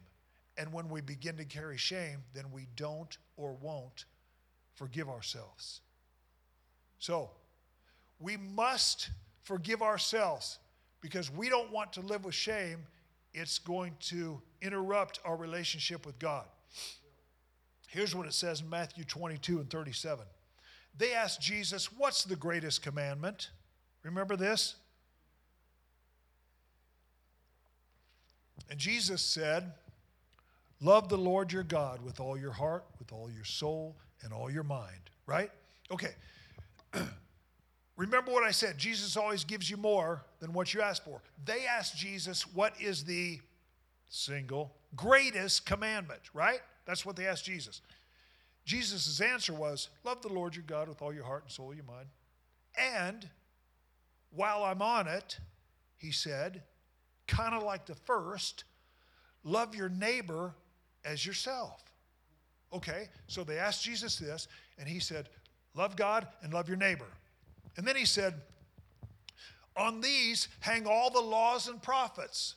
And 0.58 0.74
when 0.74 0.90
we 0.90 1.02
begin 1.02 1.38
to 1.38 1.46
carry 1.46 1.78
shame, 1.78 2.24
then 2.34 2.46
we 2.52 2.68
don't 2.76 3.16
or 3.36 3.54
won't 3.62 4.06
forgive 4.76 5.08
ourselves. 5.08 5.82
So, 7.00 7.30
we 8.20 8.38
must 8.38 9.12
forgive 9.44 9.84
ourselves 9.84 10.58
because 11.02 11.32
we 11.32 11.50
don't 11.50 11.72
want 11.72 11.94
to 11.94 12.02
live 12.02 12.26
with 12.26 12.34
shame 12.34 12.80
it's 13.38 13.60
going 13.60 13.96
to 14.00 14.42
interrupt 14.62 15.20
our 15.24 15.36
relationship 15.36 16.08
with 16.08 16.18
God. 16.18 16.46
Here's 17.88 18.16
what 18.16 18.26
it 18.26 18.34
says 18.34 18.62
in 18.62 18.70
Matthew 18.70 19.04
22 19.04 19.60
and 19.60 19.70
37. 19.70 20.26
They 20.98 21.14
asked 21.14 21.40
Jesus, 21.40 21.92
What's 21.94 22.24
the 22.24 22.36
greatest 22.36 22.82
commandment? 22.82 23.52
Remember 24.04 24.36
this? 24.36 24.76
And 28.70 28.80
Jesus 28.80 29.22
said, 29.22 29.74
Love 30.80 31.10
the 31.10 31.18
Lord 31.18 31.52
your 31.52 31.64
God 31.64 32.04
with 32.04 32.20
all 32.20 32.38
your 32.38 32.52
heart, 32.52 32.86
with 33.00 33.12
all 33.12 33.32
your 33.32 33.46
soul, 33.46 33.96
and 34.22 34.32
all 34.32 34.52
your 34.52 34.64
mind. 34.64 35.10
Right? 35.26 35.50
Okay. 35.92 36.14
Remember 37.98 38.32
what 38.32 38.44
I 38.44 38.52
said 38.52 38.78
Jesus 38.78 39.18
always 39.18 39.44
gives 39.44 39.70
you 39.70 39.78
more 39.78 40.24
than 40.40 40.54
what 40.54 40.74
you 40.74 40.82
ask 40.82 41.04
for. 41.04 41.22
They 41.46 41.66
asked 41.66 41.98
Jesus, 41.98 42.44
What 42.54 42.74
is 42.80 43.04
the 43.04 43.40
single 44.10 44.74
greatest 44.96 45.66
commandment, 45.66 46.22
right? 46.34 46.60
That's 46.86 47.06
what 47.06 47.16
they 47.16 47.28
asked 47.28 47.46
Jesus. 47.46 47.82
Jesus' 48.66 49.20
answer 49.22 49.54
was, 49.54 49.90
Love 50.04 50.22
the 50.22 50.32
Lord 50.32 50.56
your 50.56 50.66
God 50.68 50.88
with 50.88 51.02
all 51.02 51.14
your 51.14 51.24
heart 51.24 51.44
and 51.44 51.52
soul, 51.52 51.74
your 51.74 51.86
mind. 51.86 52.08
And 52.78 53.30
while 54.32 54.64
I'm 54.64 54.82
on 54.82 55.08
it, 55.08 55.40
he 55.98 56.12
said, 56.12 56.64
kind 57.28 57.54
of 57.54 57.64
like 57.64 57.86
the 57.86 57.96
first, 57.96 58.64
love 59.44 59.76
your 59.76 59.90
neighbor 59.90 60.54
as 61.06 61.26
yourself. 61.26 61.84
Okay, 62.74 63.10
so 63.28 63.44
they 63.44 63.58
asked 63.58 63.84
Jesus 63.84 64.18
this, 64.18 64.48
and 64.78 64.88
he 64.88 65.00
said, 65.00 65.30
Love 65.76 65.96
God 65.96 66.28
and 66.42 66.54
love 66.54 66.68
your 66.68 66.78
neighbor. 66.78 67.06
And 67.78 67.86
then 67.86 67.96
he 67.96 68.06
said, 68.06 68.34
On 69.76 70.02
these 70.02 70.48
hang 70.60 70.88
all 70.88 71.10
the 71.10 71.22
laws 71.22 71.68
and 71.68 71.82
prophets. 71.82 72.56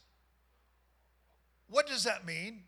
What 1.68 1.86
does 1.86 2.04
that 2.04 2.26
mean? 2.26 2.62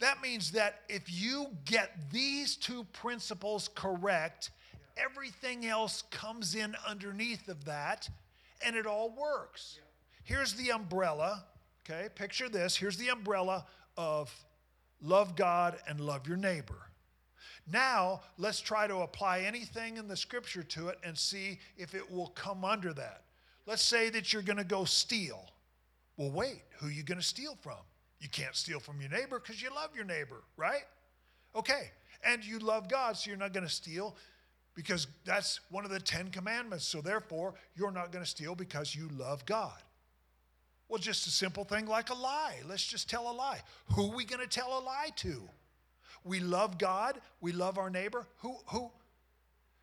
That 0.00 0.22
means 0.22 0.52
that 0.52 0.82
if 0.88 1.10
you 1.10 1.48
get 1.64 2.10
these 2.12 2.54
two 2.54 2.84
principles 2.92 3.68
correct, 3.74 4.50
everything 4.96 5.66
else 5.66 6.02
comes 6.10 6.54
in 6.54 6.76
underneath 6.86 7.48
of 7.48 7.64
that 7.64 8.08
and 8.64 8.76
it 8.76 8.86
all 8.86 9.10
works. 9.10 9.80
Here's 10.28 10.52
the 10.52 10.72
umbrella, 10.72 11.42
okay? 11.88 12.10
Picture 12.14 12.50
this. 12.50 12.76
Here's 12.76 12.98
the 12.98 13.08
umbrella 13.08 13.64
of 13.96 14.30
love 15.00 15.34
God 15.36 15.78
and 15.88 15.98
love 15.98 16.28
your 16.28 16.36
neighbor. 16.36 16.90
Now, 17.72 18.20
let's 18.36 18.60
try 18.60 18.86
to 18.86 18.98
apply 18.98 19.40
anything 19.40 19.96
in 19.96 20.06
the 20.06 20.18
scripture 20.18 20.62
to 20.62 20.88
it 20.88 20.98
and 21.02 21.16
see 21.16 21.60
if 21.78 21.94
it 21.94 22.12
will 22.12 22.26
come 22.26 22.62
under 22.62 22.92
that. 22.92 23.22
Let's 23.64 23.80
say 23.80 24.10
that 24.10 24.30
you're 24.34 24.42
going 24.42 24.58
to 24.58 24.64
go 24.64 24.84
steal. 24.84 25.48
Well, 26.18 26.30
wait, 26.30 26.60
who 26.78 26.88
are 26.88 26.92
you 26.92 27.04
going 27.04 27.18
to 27.18 27.24
steal 27.24 27.56
from? 27.62 27.78
You 28.20 28.28
can't 28.28 28.54
steal 28.54 28.80
from 28.80 29.00
your 29.00 29.08
neighbor 29.08 29.40
because 29.40 29.62
you 29.62 29.70
love 29.74 29.96
your 29.96 30.04
neighbor, 30.04 30.42
right? 30.58 30.84
Okay. 31.56 31.90
And 32.22 32.44
you 32.44 32.58
love 32.58 32.90
God, 32.90 33.16
so 33.16 33.30
you're 33.30 33.38
not 33.38 33.54
going 33.54 33.66
to 33.66 33.72
steal 33.72 34.14
because 34.74 35.06
that's 35.24 35.60
one 35.70 35.86
of 35.86 35.90
the 35.90 36.00
Ten 36.00 36.28
Commandments. 36.28 36.84
So 36.86 37.00
therefore, 37.00 37.54
you're 37.74 37.90
not 37.90 38.12
going 38.12 38.22
to 38.22 38.30
steal 38.30 38.54
because 38.54 38.94
you 38.94 39.08
love 39.16 39.46
God. 39.46 39.72
Well, 40.88 40.98
just 40.98 41.26
a 41.26 41.30
simple 41.30 41.64
thing 41.64 41.86
like 41.86 42.10
a 42.10 42.14
lie. 42.14 42.56
Let's 42.66 42.84
just 42.84 43.10
tell 43.10 43.30
a 43.30 43.32
lie. 43.32 43.60
Who 43.94 44.10
are 44.10 44.16
we 44.16 44.24
going 44.24 44.40
to 44.40 44.48
tell 44.48 44.78
a 44.78 44.80
lie 44.80 45.10
to? 45.16 45.42
We 46.24 46.40
love 46.40 46.78
God, 46.78 47.20
we 47.40 47.52
love 47.52 47.78
our 47.78 47.90
neighbor. 47.90 48.26
Who 48.38 48.56
who 48.66 48.90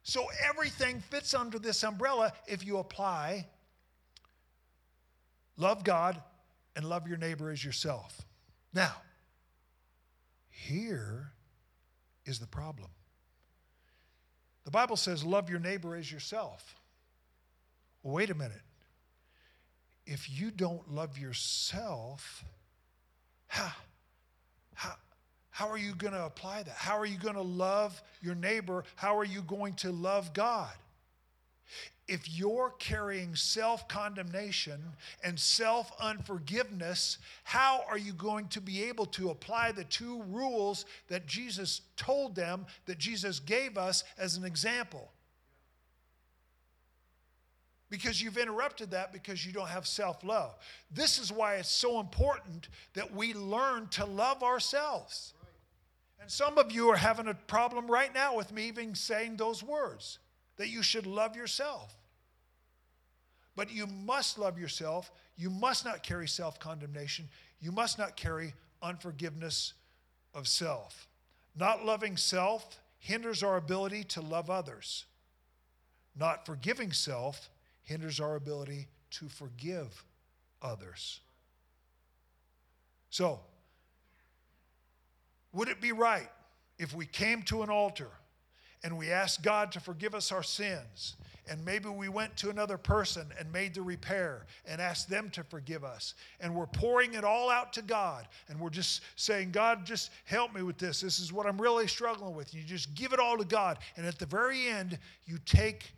so 0.03 0.27
everything 0.47 0.99
fits 0.99 1.33
under 1.33 1.57
this 1.57 1.83
umbrella 1.83 2.33
if 2.47 2.63
you 2.63 2.77
apply 2.77 3.47
love 5.57 5.83
God 5.83 6.21
and 6.75 6.85
love 6.85 7.07
your 7.07 7.17
neighbor 7.17 7.49
as 7.49 7.63
yourself. 7.63 8.21
Now, 8.73 8.93
here 10.49 11.31
is 12.25 12.39
the 12.39 12.47
problem. 12.47 12.89
The 14.65 14.71
Bible 14.71 14.97
says, 14.97 15.23
love 15.23 15.49
your 15.49 15.59
neighbor 15.59 15.95
as 15.95 16.11
yourself. 16.11 16.75
Well, 18.03 18.15
wait 18.15 18.29
a 18.29 18.35
minute. 18.35 18.61
If 20.05 20.29
you 20.29 20.51
don't 20.51 20.93
love 20.93 21.17
yourself, 21.17 22.43
how, 23.47 23.71
how, 24.73 24.93
how 25.49 25.69
are 25.69 25.77
you 25.77 25.95
going 25.95 26.13
to 26.13 26.25
apply 26.25 26.63
that? 26.63 26.75
How 26.75 26.97
are 26.97 27.05
you 27.05 27.17
going 27.17 27.35
to 27.35 27.41
love 27.41 28.01
your 28.21 28.35
neighbor? 28.35 28.83
How 28.95 29.17
are 29.17 29.23
you 29.23 29.41
going 29.41 29.73
to 29.75 29.91
love 29.91 30.33
God? 30.33 30.73
If 32.07 32.29
you're 32.37 32.75
carrying 32.77 33.35
self 33.35 33.87
condemnation 33.87 34.79
and 35.23 35.39
self 35.39 35.91
unforgiveness, 35.99 37.17
how 37.43 37.83
are 37.89 37.97
you 37.97 38.13
going 38.13 38.47
to 38.49 38.61
be 38.61 38.83
able 38.83 39.07
to 39.07 39.31
apply 39.31 39.71
the 39.71 39.85
two 39.85 40.21
rules 40.23 40.85
that 41.07 41.25
Jesus 41.25 41.81
told 41.97 42.35
them, 42.35 42.67
that 42.85 42.99
Jesus 42.99 43.39
gave 43.39 43.77
us 43.77 44.03
as 44.19 44.35
an 44.35 44.45
example? 44.45 45.09
Because 47.89 48.21
you've 48.21 48.38
interrupted 48.38 48.91
that 48.91 49.13
because 49.13 49.45
you 49.45 49.52
don't 49.52 49.69
have 49.69 49.86
self 49.88 50.24
love. 50.24 50.56
This 50.91 51.19
is 51.19 51.32
why 51.32 51.56
it's 51.56 51.69
so 51.69 52.00
important 52.00 52.69
that 52.93 53.13
we 53.13 53.34
learn 53.34 53.88
to 53.89 54.06
love 54.06 54.43
ourselves. 54.43 55.34
And 56.19 56.32
some 56.32 56.58
of 56.58 56.71
you 56.71 56.89
are 56.89 56.98
having 56.98 57.28
a 57.28 57.34
problem 57.34 57.88
right 57.88 58.13
now 58.13 58.36
with 58.36 58.52
me 58.52 58.67
even 58.67 58.95
saying 58.95 59.38
those 59.38 59.62
words 59.62 60.19
that 60.58 60.69
you 60.69 60.82
should 60.82 61.06
love 61.06 61.36
yourself. 61.36 61.95
But 63.56 63.71
you 63.71 63.88
must 63.88 64.38
love 64.38 64.60
yourself. 64.60 65.12
You 65.38 65.50
must 65.50 65.86
not 65.86 66.04
carry 66.04 66.28
self 66.28 66.60
condemnation. 66.60 67.30
You 67.60 67.71
must 67.71 67.98
not 67.98 68.17
carry 68.17 68.54
unforgiveness 68.82 69.74
of 70.34 70.48
self. 70.48 71.08
Not 71.56 71.86
loving 71.86 72.17
self 72.17 72.80
hinders 72.98 73.43
our 73.43 73.58
ability 73.58 74.04
to 74.06 74.21
love 74.21 74.50
others. 74.50 75.06
Not 76.17 76.45
forgiving 76.45 76.91
self 76.91 77.50
hinders 77.86 78.19
our 78.19 78.36
ability 78.36 78.88
to 79.12 79.30
forgive 79.30 80.04
others. 80.62 81.21
So, 83.10 83.39
would 85.54 85.69
it 85.69 85.80
be 85.80 85.93
right 85.93 86.30
if 86.78 86.93
we 86.93 87.06
came 87.06 87.41
to 87.43 87.63
an 87.63 87.69
altar 87.69 88.10
and 88.84 88.98
we 88.98 89.10
asked 89.10 89.41
God 89.41 89.71
to 89.71 89.80
forgive 89.80 90.13
us 90.13 90.32
our 90.32 90.43
sins 90.43 91.15
and 91.48 91.63
maybe 91.63 91.89
we 91.89 92.10
went 92.10 92.36
to 92.38 92.50
another 92.50 92.78
person 92.78 93.28
and 93.39 93.52
made 93.52 93.76
the 93.76 93.82
repair 93.82 94.45
and 94.65 94.82
asked 94.82 95.10
them 95.10 95.30
to 95.32 95.43
forgive 95.43 95.84
us. 95.84 96.15
And 96.39 96.56
we're 96.56 96.65
pouring 96.65 97.13
it 97.13 97.24
all 97.24 97.52
out 97.52 97.71
to 97.74 97.84
God. 97.84 98.28
And 98.50 98.60
we're 98.60 98.71
just 98.71 99.02
saying, 99.15 99.52
God, 99.52 99.86
just 99.86 100.10
help 100.26 100.56
me 100.56 100.63
with 100.63 100.78
this. 100.78 101.02
This 101.02 101.19
is 101.19 101.32
what 101.32 101.45
I'm 101.45 101.62
really 101.62 101.88
struggling 101.88 102.36
with. 102.36 102.54
You 102.54 102.63
just 102.63 102.95
give 102.95 103.13
it 103.13 103.19
all 103.19 103.38
to 103.38 103.45
God. 103.45 103.78
And 103.95 104.08
at 104.08 104.17
the 104.17 104.26
very 104.26 104.67
end, 104.67 104.98
you 105.26 105.38
take 105.45 105.93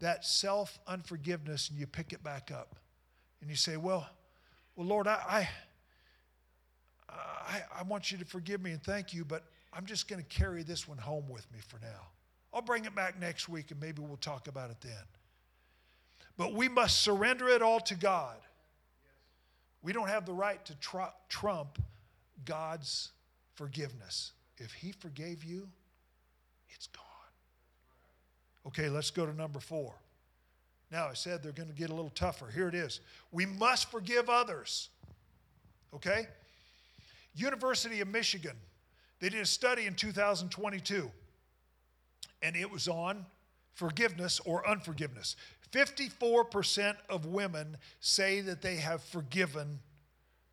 that 0.00 0.24
self 0.24 0.78
unforgiveness 0.86 1.70
and 1.70 1.78
you 1.78 1.86
pick 1.86 2.12
it 2.12 2.22
back 2.24 2.50
up. 2.50 2.76
And 3.40 3.48
you 3.48 3.56
say, 3.56 3.76
Well, 3.76 4.08
well, 4.76 4.86
Lord, 4.86 5.06
I, 5.06 5.20
I, 5.28 5.48
I, 7.08 7.62
I 7.80 7.82
want 7.84 8.10
you 8.10 8.18
to 8.18 8.24
forgive 8.24 8.60
me 8.62 8.72
and 8.72 8.82
thank 8.82 9.12
you, 9.12 9.24
but 9.24 9.44
I'm 9.72 9.86
just 9.86 10.08
going 10.08 10.22
to 10.22 10.28
carry 10.28 10.62
this 10.62 10.88
one 10.88 10.98
home 10.98 11.28
with 11.28 11.50
me 11.52 11.58
for 11.66 11.78
now. 11.80 12.08
I'll 12.52 12.62
bring 12.62 12.84
it 12.84 12.94
back 12.94 13.20
next 13.20 13.48
week 13.48 13.70
and 13.70 13.80
maybe 13.80 14.02
we'll 14.02 14.16
talk 14.16 14.48
about 14.48 14.70
it 14.70 14.78
then. 14.80 14.92
But 16.36 16.54
we 16.54 16.68
must 16.68 17.02
surrender 17.02 17.48
it 17.48 17.62
all 17.62 17.80
to 17.80 17.94
God. 17.94 18.36
We 19.82 19.92
don't 19.92 20.08
have 20.08 20.26
the 20.26 20.32
right 20.32 20.64
to 20.66 20.74
tr- 20.76 21.14
trump 21.28 21.78
God's 22.44 23.10
forgiveness. 23.54 24.32
If 24.58 24.72
He 24.72 24.92
forgave 24.92 25.44
you, 25.44 25.68
it's 26.70 26.86
gone. 26.86 27.09
Okay, 28.66 28.88
let's 28.88 29.10
go 29.10 29.26
to 29.26 29.32
number 29.34 29.60
four. 29.60 29.94
Now, 30.90 31.06
I 31.08 31.14
said 31.14 31.42
they're 31.42 31.52
going 31.52 31.68
to 31.68 31.74
get 31.74 31.90
a 31.90 31.94
little 31.94 32.10
tougher. 32.10 32.46
Here 32.52 32.68
it 32.68 32.74
is. 32.74 33.00
We 33.30 33.46
must 33.46 33.90
forgive 33.90 34.28
others. 34.28 34.88
Okay? 35.94 36.26
University 37.34 38.00
of 38.00 38.08
Michigan, 38.08 38.56
they 39.20 39.28
did 39.28 39.40
a 39.40 39.46
study 39.46 39.86
in 39.86 39.94
2022 39.94 41.10
and 42.42 42.56
it 42.56 42.70
was 42.70 42.88
on 42.88 43.24
forgiveness 43.74 44.40
or 44.44 44.68
unforgiveness. 44.68 45.36
54% 45.72 46.96
of 47.08 47.26
women 47.26 47.76
say 48.00 48.40
that 48.40 48.62
they 48.62 48.76
have 48.76 49.02
forgiven 49.02 49.78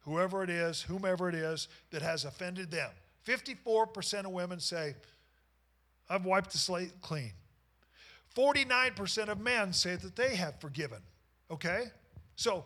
whoever 0.01 0.43
it 0.43 0.49
is, 0.49 0.81
whomever 0.81 1.27
it 1.27 1.35
is 1.35 1.67
that 1.91 2.01
has 2.01 2.25
offended 2.25 2.69
them. 2.69 2.89
54% 3.25 4.25
of 4.25 4.31
women 4.31 4.59
say, 4.59 4.95
I've 6.09 6.25
wiped 6.25 6.51
the 6.51 6.57
slate 6.57 7.01
clean. 7.01 7.31
49% 8.37 9.29
of 9.29 9.39
men 9.39 9.73
say 9.73 9.95
that 9.95 10.15
they 10.15 10.35
have 10.35 10.59
forgiven. 10.61 10.99
Okay? 11.49 11.85
So, 12.35 12.65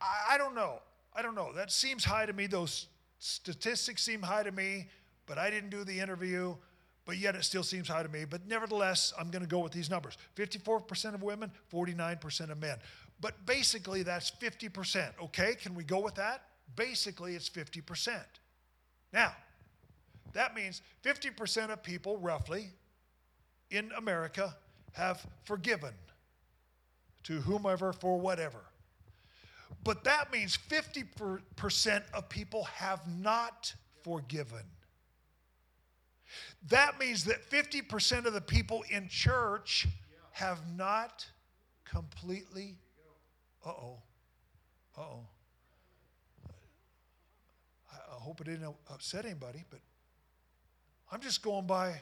I, 0.00 0.34
I 0.34 0.38
don't 0.38 0.54
know. 0.54 0.80
I 1.14 1.22
don't 1.22 1.34
know. 1.34 1.52
That 1.52 1.70
seems 1.70 2.04
high 2.04 2.26
to 2.26 2.32
me. 2.32 2.46
Those 2.46 2.88
statistics 3.18 4.02
seem 4.02 4.22
high 4.22 4.42
to 4.42 4.50
me 4.50 4.88
but 5.26 5.38
I 5.38 5.50
didn't 5.50 5.70
do 5.70 5.84
the 5.84 5.98
interview, 5.98 6.54
but 7.04 7.16
yet 7.16 7.34
it 7.34 7.44
still 7.44 7.62
seems 7.62 7.88
high 7.88 8.02
to 8.02 8.08
me. 8.08 8.24
But 8.24 8.46
nevertheless, 8.46 9.12
I'm 9.18 9.30
going 9.30 9.42
to 9.42 9.48
go 9.48 9.60
with 9.60 9.72
these 9.72 9.90
numbers 9.90 10.16
54% 10.36 11.14
of 11.14 11.22
women, 11.22 11.50
49% 11.72 12.50
of 12.50 12.58
men. 12.58 12.76
But 13.20 13.46
basically, 13.46 14.02
that's 14.02 14.30
50%. 14.30 15.10
Okay, 15.24 15.54
can 15.54 15.74
we 15.74 15.84
go 15.84 16.00
with 16.00 16.16
that? 16.16 16.42
Basically, 16.76 17.34
it's 17.34 17.48
50%. 17.48 18.20
Now, 19.12 19.32
that 20.32 20.54
means 20.54 20.82
50% 21.04 21.70
of 21.70 21.82
people, 21.82 22.18
roughly, 22.18 22.70
in 23.72 23.90
America 23.96 24.54
have 24.92 25.26
forgiven 25.44 25.94
to 27.24 27.40
whomever 27.40 27.92
for 27.92 28.20
whatever. 28.20 28.60
But 29.82 30.04
that 30.04 30.30
means 30.32 30.58
50% 30.68 32.02
of 32.12 32.28
people 32.28 32.64
have 32.64 33.00
not 33.08 33.74
forgiven. 34.04 34.62
That 36.68 37.00
means 37.00 37.24
that 37.24 37.48
50% 37.50 38.26
of 38.26 38.32
the 38.32 38.40
people 38.40 38.84
in 38.90 39.08
church 39.08 39.88
have 40.32 40.60
not 40.76 41.26
completely. 41.84 42.78
Uh 43.64 43.70
oh. 43.70 44.02
Uh 44.96 45.00
oh. 45.00 45.26
I 47.94 48.24
hope 48.24 48.40
it 48.40 48.44
didn't 48.44 48.74
upset 48.88 49.24
anybody, 49.24 49.64
but 49.68 49.80
I'm 51.10 51.20
just 51.20 51.42
going 51.42 51.66
by 51.66 52.00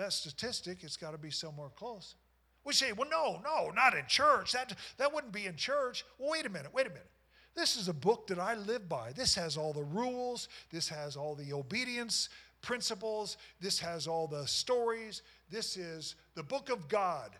that 0.00 0.12
statistic. 0.12 0.82
It's 0.82 0.96
got 0.96 1.12
to 1.12 1.18
be 1.18 1.30
somewhere 1.30 1.68
close. 1.76 2.16
We 2.64 2.72
say, 2.72 2.92
well, 2.92 3.08
no, 3.10 3.40
no, 3.42 3.70
not 3.70 3.94
in 3.94 4.04
church. 4.06 4.52
That, 4.52 4.74
that 4.98 5.14
wouldn't 5.14 5.32
be 5.32 5.46
in 5.46 5.56
church. 5.56 6.04
Well, 6.18 6.32
wait 6.32 6.46
a 6.46 6.50
minute, 6.50 6.74
wait 6.74 6.86
a 6.86 6.90
minute. 6.90 7.10
This 7.54 7.76
is 7.76 7.88
a 7.88 7.94
book 7.94 8.26
that 8.28 8.38
I 8.38 8.54
live 8.54 8.88
by. 8.88 9.12
This 9.12 9.34
has 9.34 9.56
all 9.56 9.72
the 9.72 9.82
rules, 9.82 10.48
this 10.70 10.88
has 10.88 11.16
all 11.16 11.34
the 11.34 11.52
obedience 11.52 12.28
principles, 12.62 13.38
this 13.60 13.78
has 13.80 14.06
all 14.06 14.26
the 14.26 14.46
stories. 14.46 15.22
This 15.50 15.76
is 15.76 16.14
the 16.34 16.42
book 16.42 16.68
of 16.70 16.88
God. 16.88 17.30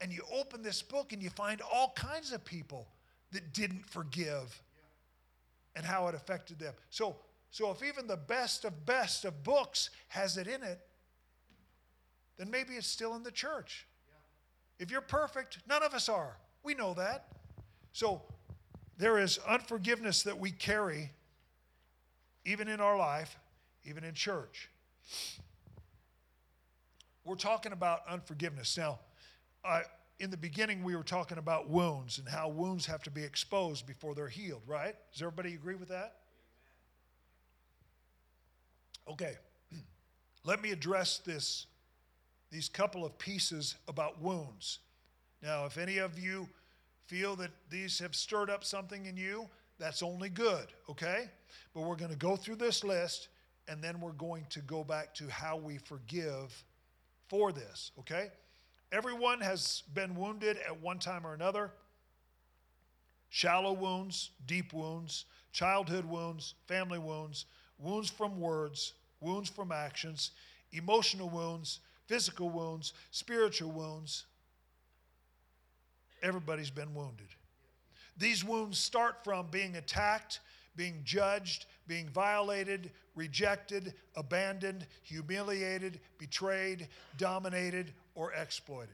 And 0.00 0.12
you 0.12 0.22
open 0.32 0.62
this 0.62 0.82
book 0.82 1.12
and 1.12 1.22
you 1.22 1.30
find 1.30 1.60
all 1.60 1.92
kinds 1.96 2.32
of 2.32 2.44
people 2.44 2.86
that 3.32 3.52
didn't 3.52 3.86
forgive 3.86 4.62
and 5.74 5.84
how 5.84 6.08
it 6.08 6.14
affected 6.14 6.58
them. 6.58 6.74
So, 6.90 7.16
so 7.50 7.70
if 7.70 7.82
even 7.82 8.06
the 8.06 8.16
best 8.16 8.64
of 8.64 8.86
best 8.86 9.24
of 9.24 9.42
books 9.42 9.90
has 10.08 10.36
it 10.36 10.46
in 10.46 10.62
it, 10.62 10.80
then 12.40 12.50
maybe 12.50 12.72
it's 12.72 12.86
still 12.86 13.14
in 13.14 13.22
the 13.22 13.30
church. 13.30 13.86
If 14.78 14.90
you're 14.90 15.02
perfect, 15.02 15.58
none 15.68 15.82
of 15.82 15.92
us 15.92 16.08
are. 16.08 16.38
We 16.62 16.72
know 16.72 16.94
that. 16.94 17.26
So 17.92 18.22
there 18.96 19.18
is 19.18 19.38
unforgiveness 19.46 20.22
that 20.22 20.38
we 20.38 20.50
carry 20.50 21.10
even 22.46 22.66
in 22.66 22.80
our 22.80 22.96
life 22.96 23.36
even 23.84 24.04
in 24.04 24.14
church. 24.14 24.70
We're 27.24 27.34
talking 27.34 27.72
about 27.72 28.00
unforgiveness. 28.08 28.74
Now, 28.78 29.00
I, 29.62 29.82
in 30.18 30.30
the 30.30 30.38
beginning, 30.38 30.82
we 30.82 30.96
were 30.96 31.02
talking 31.02 31.36
about 31.36 31.68
wounds 31.68 32.18
and 32.18 32.26
how 32.26 32.48
wounds 32.48 32.86
have 32.86 33.02
to 33.02 33.10
be 33.10 33.22
exposed 33.22 33.86
before 33.86 34.14
they're 34.14 34.28
healed, 34.28 34.62
right? 34.66 34.94
Does 35.12 35.20
everybody 35.20 35.52
agree 35.52 35.74
with 35.74 35.88
that? 35.88 36.16
Okay, 39.06 39.36
let 40.44 40.62
me 40.62 40.70
address 40.70 41.18
this, 41.18 41.66
these 42.50 42.68
couple 42.68 43.04
of 43.04 43.16
pieces 43.18 43.76
about 43.88 44.20
wounds. 44.20 44.80
Now, 45.42 45.66
if 45.66 45.78
any 45.78 45.98
of 45.98 46.18
you 46.18 46.48
feel 47.06 47.36
that 47.36 47.50
these 47.70 47.98
have 47.98 48.14
stirred 48.14 48.50
up 48.50 48.64
something 48.64 49.06
in 49.06 49.16
you, 49.16 49.48
that's 49.78 50.02
only 50.02 50.28
good, 50.28 50.66
okay? 50.88 51.28
But 51.74 51.82
we're 51.82 51.96
going 51.96 52.10
to 52.10 52.16
go 52.16 52.36
through 52.36 52.56
this 52.56 52.84
list 52.84 53.28
and 53.68 53.82
then 53.82 54.00
we're 54.00 54.12
going 54.12 54.46
to 54.50 54.60
go 54.60 54.84
back 54.84 55.14
to 55.14 55.28
how 55.28 55.56
we 55.56 55.78
forgive 55.78 56.64
for 57.28 57.52
this, 57.52 57.92
okay? 58.00 58.30
Everyone 58.92 59.40
has 59.40 59.84
been 59.94 60.16
wounded 60.16 60.58
at 60.66 60.80
one 60.80 60.98
time 60.98 61.26
or 61.26 61.34
another 61.34 61.70
shallow 63.28 63.72
wounds, 63.72 64.30
deep 64.46 64.72
wounds, 64.72 65.24
childhood 65.52 66.04
wounds, 66.04 66.54
family 66.66 66.98
wounds, 66.98 67.46
wounds 67.78 68.10
from 68.10 68.40
words, 68.40 68.94
wounds 69.20 69.48
from 69.48 69.70
actions, 69.72 70.32
emotional 70.72 71.28
wounds, 71.28 71.78
physical 72.10 72.50
wounds, 72.50 72.92
spiritual 73.12 73.70
wounds. 73.70 74.26
Everybody's 76.24 76.68
been 76.68 76.92
wounded. 76.92 77.28
These 78.18 78.44
wounds 78.44 78.78
start 78.78 79.22
from 79.22 79.46
being 79.52 79.76
attacked, 79.76 80.40
being 80.74 81.02
judged, 81.04 81.66
being 81.86 82.08
violated, 82.08 82.90
rejected, 83.14 83.94
abandoned, 84.16 84.88
humiliated, 85.04 86.00
betrayed, 86.18 86.88
dominated, 87.16 87.92
or 88.16 88.32
exploited. 88.32 88.88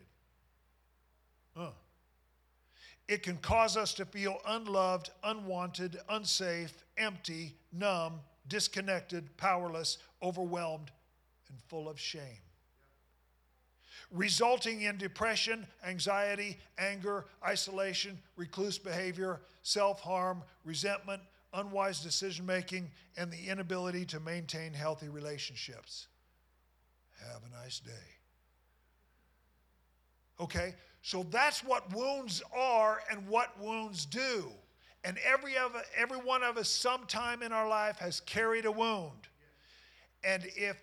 It 3.09 3.23
can 3.23 3.39
cause 3.39 3.79
us 3.79 3.95
to 3.95 4.05
feel 4.05 4.41
unloved, 4.47 5.09
unwanted, 5.25 5.99
unsafe, 6.11 6.85
empty, 6.99 7.55
numb, 7.73 8.21
disconnected, 8.47 9.35
powerless, 9.39 9.97
overwhelmed, 10.23 10.91
and 11.49 11.59
full 11.63 11.89
of 11.89 11.99
shame. 11.99 12.46
Resulting 14.13 14.83
in 14.83 14.99
depression, 14.99 15.67
anxiety, 15.85 16.59
anger, 16.79 17.27
isolation, 17.45 18.19
recluse 18.37 18.79
behavior, 18.79 19.41
self 19.63 20.01
harm, 20.01 20.43
resentment, 20.65 21.21
unwise 21.53 22.01
decision 22.01 22.47
making, 22.47 22.91
and 23.17 23.33
the 23.33 23.49
inability 23.49 24.05
to 24.07 24.21
maintain 24.21 24.73
healthy 24.73 25.09
relationships. 25.09 26.07
Have 27.33 27.43
a 27.51 27.63
nice 27.63 27.81
day. 27.81 27.93
Okay? 30.41 30.75
So 31.03 31.25
that's 31.31 31.65
what 31.65 31.93
wounds 31.95 32.43
are 32.55 33.01
and 33.11 33.27
what 33.29 33.59
wounds 33.61 34.07
do. 34.07 34.47
And 35.05 35.19
every, 35.25 35.57
of, 35.57 35.71
every 35.97 36.19
one 36.19 36.43
of 36.43 36.57
us, 36.57 36.69
sometime 36.69 37.43
in 37.43 37.53
our 37.53 37.69
life, 37.69 37.99
has 37.99 38.21
carried 38.21 38.67
a 38.67 38.73
wound. 38.73 39.29
And 40.25 40.45
if 40.57 40.83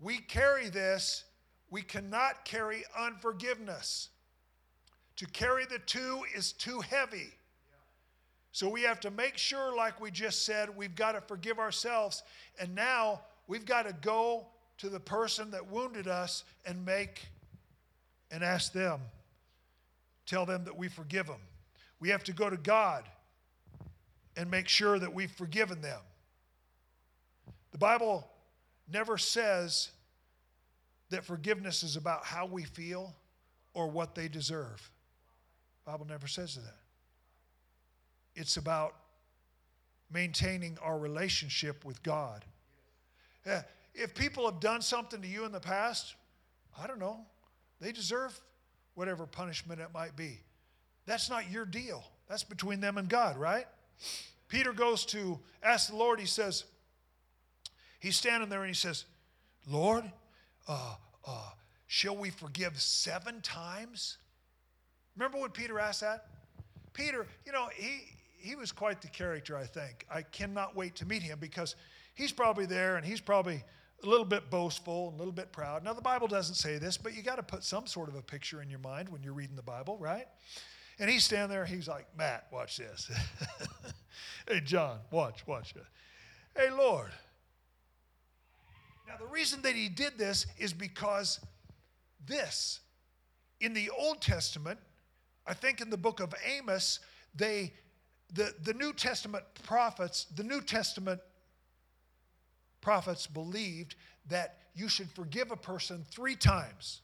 we 0.00 0.18
carry 0.18 0.70
this, 0.70 1.24
we 1.70 1.82
cannot 1.82 2.44
carry 2.44 2.84
unforgiveness. 2.98 4.08
To 5.16 5.26
carry 5.26 5.66
the 5.66 5.78
two 5.78 6.22
is 6.34 6.52
too 6.52 6.80
heavy. 6.80 7.32
So 8.52 8.68
we 8.68 8.82
have 8.82 8.98
to 9.00 9.10
make 9.10 9.38
sure, 9.38 9.74
like 9.76 10.00
we 10.00 10.10
just 10.10 10.44
said, 10.44 10.76
we've 10.76 10.96
got 10.96 11.12
to 11.12 11.20
forgive 11.20 11.58
ourselves. 11.58 12.22
And 12.58 12.74
now 12.74 13.20
we've 13.46 13.64
got 13.64 13.86
to 13.86 13.92
go 13.92 14.46
to 14.78 14.88
the 14.88 14.98
person 14.98 15.52
that 15.52 15.70
wounded 15.70 16.08
us 16.08 16.44
and 16.66 16.84
make 16.84 17.28
and 18.32 18.42
ask 18.42 18.72
them, 18.72 19.00
tell 20.26 20.46
them 20.46 20.64
that 20.64 20.76
we 20.76 20.88
forgive 20.88 21.26
them. 21.26 21.40
We 22.00 22.08
have 22.08 22.24
to 22.24 22.32
go 22.32 22.50
to 22.50 22.56
God 22.56 23.04
and 24.36 24.50
make 24.50 24.68
sure 24.68 24.98
that 24.98 25.12
we've 25.12 25.30
forgiven 25.30 25.82
them. 25.82 26.00
The 27.72 27.78
Bible 27.78 28.26
never 28.90 29.18
says 29.18 29.90
that 31.10 31.24
forgiveness 31.24 31.82
is 31.82 31.96
about 31.96 32.24
how 32.24 32.46
we 32.46 32.64
feel 32.64 33.14
or 33.74 33.88
what 33.88 34.14
they 34.14 34.28
deserve. 34.28 34.90
Bible 35.84 36.06
never 36.06 36.26
says 36.26 36.56
that. 36.56 36.74
It's 38.34 38.56
about 38.56 38.94
maintaining 40.10 40.78
our 40.82 40.98
relationship 40.98 41.84
with 41.84 42.02
God. 42.02 42.44
If 43.94 44.14
people 44.14 44.44
have 44.50 44.60
done 44.60 44.82
something 44.82 45.20
to 45.22 45.28
you 45.28 45.44
in 45.44 45.52
the 45.52 45.60
past, 45.60 46.14
I 46.80 46.86
don't 46.86 46.98
know, 46.98 47.20
they 47.80 47.92
deserve 47.92 48.38
whatever 48.94 49.26
punishment 49.26 49.80
it 49.80 49.88
might 49.92 50.16
be. 50.16 50.40
That's 51.06 51.28
not 51.30 51.50
your 51.50 51.64
deal. 51.64 52.04
That's 52.28 52.44
between 52.44 52.80
them 52.80 52.98
and 52.98 53.08
God, 53.08 53.36
right? 53.36 53.66
Peter 54.48 54.72
goes 54.72 55.04
to 55.06 55.38
ask 55.62 55.88
the 55.88 55.96
Lord, 55.96 56.20
he 56.20 56.26
says, 56.26 56.64
he's 57.98 58.16
standing 58.16 58.48
there 58.48 58.60
and 58.60 58.68
he 58.68 58.74
says, 58.74 59.04
Lord, 59.66 60.04
uh, 60.68 60.94
uh, 61.26 61.50
shall 61.86 62.16
we 62.16 62.30
forgive 62.30 62.80
seven 62.80 63.40
times? 63.40 64.18
Remember 65.16 65.38
when 65.38 65.50
Peter 65.50 65.78
asked 65.78 66.00
that? 66.00 66.26
Peter, 66.92 67.26
you 67.44 67.52
know, 67.52 67.68
he, 67.74 68.02
he 68.36 68.54
was 68.56 68.72
quite 68.72 69.00
the 69.00 69.08
character, 69.08 69.56
I 69.56 69.64
think. 69.64 70.06
I 70.12 70.22
cannot 70.22 70.74
wait 70.74 70.96
to 70.96 71.06
meet 71.06 71.22
him 71.22 71.38
because 71.40 71.76
he's 72.14 72.32
probably 72.32 72.66
there 72.66 72.96
and 72.96 73.04
he's 73.04 73.20
probably 73.20 73.62
a 74.02 74.08
little 74.08 74.24
bit 74.24 74.50
boastful, 74.50 75.12
a 75.14 75.16
little 75.16 75.32
bit 75.32 75.52
proud. 75.52 75.84
Now, 75.84 75.92
the 75.92 76.00
Bible 76.00 76.26
doesn't 76.26 76.54
say 76.54 76.78
this, 76.78 76.96
but 76.96 77.14
you 77.14 77.22
got 77.22 77.36
to 77.36 77.42
put 77.42 77.64
some 77.64 77.86
sort 77.86 78.08
of 78.08 78.14
a 78.14 78.22
picture 78.22 78.62
in 78.62 78.70
your 78.70 78.78
mind 78.78 79.08
when 79.08 79.22
you're 79.22 79.34
reading 79.34 79.56
the 79.56 79.62
Bible, 79.62 79.98
right? 79.98 80.26
And 80.98 81.08
he's 81.08 81.24
standing 81.24 81.50
there, 81.50 81.64
he's 81.64 81.88
like, 81.88 82.06
Matt, 82.16 82.46
watch 82.52 82.76
this. 82.76 83.10
hey, 84.48 84.60
John, 84.60 84.98
watch, 85.10 85.46
watch. 85.46 85.74
Hey, 86.56 86.70
Lord. 86.70 87.10
Now, 89.10 89.16
the 89.16 89.26
reason 89.26 89.60
that 89.62 89.74
he 89.74 89.88
did 89.88 90.16
this 90.16 90.46
is 90.56 90.72
because 90.72 91.40
this, 92.24 92.78
in 93.60 93.74
the 93.74 93.90
Old 93.90 94.20
Testament, 94.20 94.78
I 95.44 95.52
think 95.52 95.80
in 95.80 95.90
the 95.90 95.96
book 95.96 96.20
of 96.20 96.32
Amos, 96.46 97.00
they 97.34 97.72
the, 98.32 98.54
the 98.62 98.74
New 98.74 98.92
Testament 98.92 99.42
prophets, 99.64 100.26
the 100.36 100.44
New 100.44 100.60
Testament 100.60 101.20
prophets 102.80 103.26
believed 103.26 103.96
that 104.28 104.58
you 104.74 104.88
should 104.88 105.10
forgive 105.10 105.50
a 105.50 105.56
person 105.56 106.04
three 106.08 106.36
times 106.36 107.00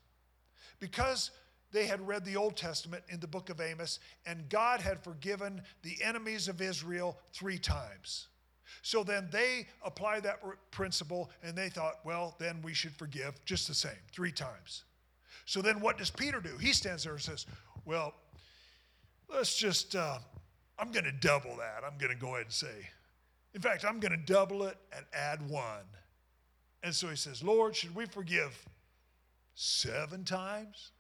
because 0.78 1.32
they 1.72 1.86
had 1.86 2.06
read 2.06 2.24
the 2.24 2.36
Old 2.36 2.56
Testament 2.56 3.02
in 3.08 3.18
the 3.18 3.26
book 3.26 3.50
of 3.50 3.60
Amos, 3.60 3.98
and 4.24 4.48
God 4.48 4.80
had 4.80 5.02
forgiven 5.02 5.60
the 5.82 5.96
enemies 6.04 6.46
of 6.46 6.60
Israel 6.60 7.18
three 7.32 7.58
times. 7.58 8.28
So 8.82 9.04
then 9.04 9.28
they 9.30 9.68
applied 9.84 10.22
that 10.24 10.40
principle 10.70 11.30
and 11.42 11.56
they 11.56 11.68
thought, 11.68 12.00
well, 12.04 12.36
then 12.38 12.60
we 12.62 12.74
should 12.74 12.94
forgive 12.96 13.44
just 13.44 13.68
the 13.68 13.74
same, 13.74 13.92
three 14.12 14.32
times. 14.32 14.84
So 15.44 15.62
then 15.62 15.80
what 15.80 15.98
does 15.98 16.10
Peter 16.10 16.40
do? 16.40 16.56
He 16.58 16.72
stands 16.72 17.04
there 17.04 17.12
and 17.12 17.22
says, 17.22 17.46
well, 17.84 18.14
let's 19.28 19.56
just 19.56 19.94
uh, 19.94 20.18
I'm 20.78 20.92
going 20.92 21.04
to 21.04 21.12
double 21.12 21.56
that. 21.56 21.82
I'm 21.84 21.98
going 21.98 22.12
to 22.12 22.18
go 22.18 22.34
ahead 22.34 22.46
and 22.46 22.52
say, 22.52 22.88
in 23.54 23.60
fact, 23.60 23.84
I'm 23.84 24.00
going 24.00 24.12
to 24.12 24.32
double 24.32 24.64
it 24.64 24.76
and 24.94 25.04
add 25.14 25.48
one. 25.48 25.84
And 26.82 26.94
so 26.94 27.08
he 27.08 27.16
says, 27.16 27.42
Lord, 27.42 27.74
should 27.74 27.94
we 27.94 28.06
forgive 28.06 28.56
seven 29.54 30.24
times? 30.24 30.92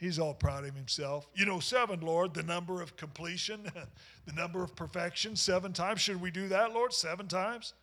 He's 0.00 0.18
all 0.18 0.32
proud 0.32 0.64
of 0.64 0.74
himself. 0.74 1.28
You 1.34 1.44
know, 1.44 1.60
seven, 1.60 2.00
Lord, 2.00 2.32
the 2.32 2.42
number 2.42 2.80
of 2.80 2.96
completion, 2.96 3.70
the 4.24 4.32
number 4.32 4.64
of 4.64 4.74
perfection, 4.74 5.36
seven 5.36 5.74
times. 5.74 6.00
Should 6.00 6.22
we 6.22 6.30
do 6.30 6.48
that, 6.48 6.72
Lord? 6.72 6.94
Seven 6.94 7.28
times? 7.28 7.74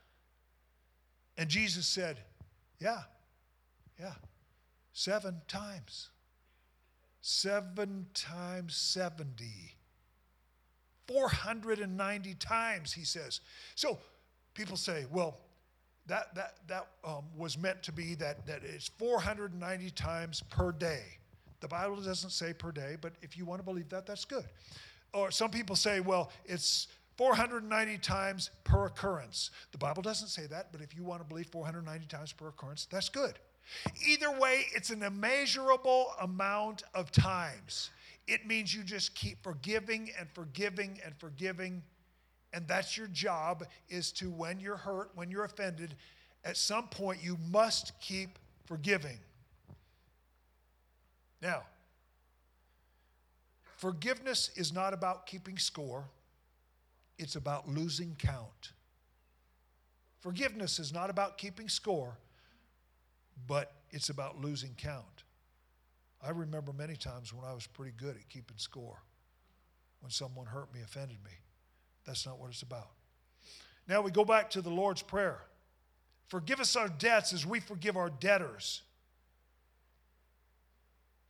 And 1.38 1.48
Jesus 1.48 1.86
said, 1.86 2.18
Yeah, 2.80 3.02
yeah, 4.00 4.16
seven 4.94 5.42
times. 5.48 6.10
Seven 7.22 8.08
times 8.16 8.76
70. 8.76 9.46
490 11.08 12.34
times, 12.36 12.94
he 12.94 13.06
says. 13.06 13.42
So 13.76 14.00
people 14.54 14.76
say, 14.76 15.06
well, 15.12 15.38
that, 16.08 16.34
that, 16.36 16.56
that 16.68 16.88
um, 17.06 17.26
was 17.36 17.58
meant 17.58 17.84
to 17.84 17.92
be 17.92 18.16
that, 18.16 18.46
that 18.48 18.62
it's 18.64 18.90
490 18.98 19.90
times 19.92 20.42
per 20.50 20.72
day. 20.72 21.18
The 21.60 21.68
Bible 21.68 21.98
doesn't 21.98 22.30
say 22.30 22.54
per 22.54 22.72
day, 22.72 22.98
but 23.00 23.14
if 23.22 23.38
you 23.38 23.46
want 23.46 23.60
to 23.60 23.66
believe 23.66 23.90
that, 23.90 24.06
that's 24.06 24.26
good. 24.26 24.46
Or 25.14 25.32
some 25.32 25.50
people 25.50 25.76
say, 25.76 26.00
well, 26.00 26.32
it's 26.46 26.88
490 27.18 27.98
times 27.98 28.52
per 28.64 28.86
occurrence. 28.86 29.50
The 29.72 29.78
Bible 29.78 30.04
doesn't 30.04 30.28
say 30.28 30.46
that, 30.48 30.72
but 30.72 30.82
if 30.82 30.96
you 30.96 31.04
want 31.04 31.22
to 31.22 31.28
believe 31.28 31.48
490 31.48 32.06
times 32.08 32.32
per 32.32 32.50
occurrence, 32.50 32.88
that's 32.90 33.10
good. 33.10 33.34
Either 34.08 34.32
way, 34.32 34.66
it's 34.76 34.92
an 34.92 35.04
immeasurable 35.04 36.14
amount 36.22 36.84
of 36.94 37.12
times. 37.12 37.90
It 38.28 38.46
means 38.46 38.74
you 38.74 38.84
just 38.84 39.16
keep 39.16 39.42
forgiving 39.42 40.12
and 40.20 40.30
forgiving 40.34 41.00
and 41.04 41.16
forgiving. 41.18 41.82
And 42.54 42.68
that's 42.68 42.98
your 42.98 43.08
job 43.08 43.66
is 43.90 44.12
to, 44.14 44.30
when 44.30 44.60
you're 44.60 44.78
hurt, 44.78 45.12
when 45.16 45.32
you're 45.32 45.46
offended, 45.46 45.96
at 46.46 46.56
some 46.56 46.88
point 46.88 47.24
you 47.24 47.38
must 47.50 48.00
keep 48.00 48.38
forgiving. 48.66 49.18
Now, 51.42 51.64
forgiveness 53.78 54.52
is 54.56 54.74
not 54.74 54.94
about 54.94 55.26
keeping 55.26 55.58
score, 55.58 56.06
it's 57.18 57.36
about 57.36 57.68
losing 57.68 58.16
count. 58.18 58.72
Forgiveness 60.20 60.80
is 60.80 60.92
not 60.92 61.10
about 61.10 61.38
keeping 61.38 61.70
score, 61.70 62.18
but 63.46 63.72
it's 63.92 64.10
about 64.10 64.42
losing 64.42 64.74
count. 64.78 65.24
I 66.22 66.32
remember 66.32 66.74
many 66.74 66.96
times 66.96 67.34
when 67.34 67.46
I 67.46 67.54
was 67.54 67.68
pretty 67.68 67.94
good 67.96 68.16
at 68.16 68.28
keeping 68.30 68.58
score, 68.58 69.02
when 70.02 70.10
someone 70.10 70.48
hurt 70.48 70.74
me, 70.74 70.82
offended 70.82 71.18
me. 71.24 71.32
That's 72.06 72.26
not 72.26 72.40
what 72.40 72.50
it's 72.50 72.64
about. 72.64 72.90
Now 73.88 74.02
we 74.02 74.12
go 74.12 74.26
back 74.26 74.50
to 74.52 74.62
the 74.62 74.70
Lord's 74.70 75.02
Prayer 75.02 75.42
Forgive 76.28 76.60
us 76.60 76.76
our 76.76 76.90
debts 76.90 77.34
as 77.34 77.46
we 77.46 77.60
forgive 77.60 77.96
our 77.96 78.10
debtors. 78.10 78.82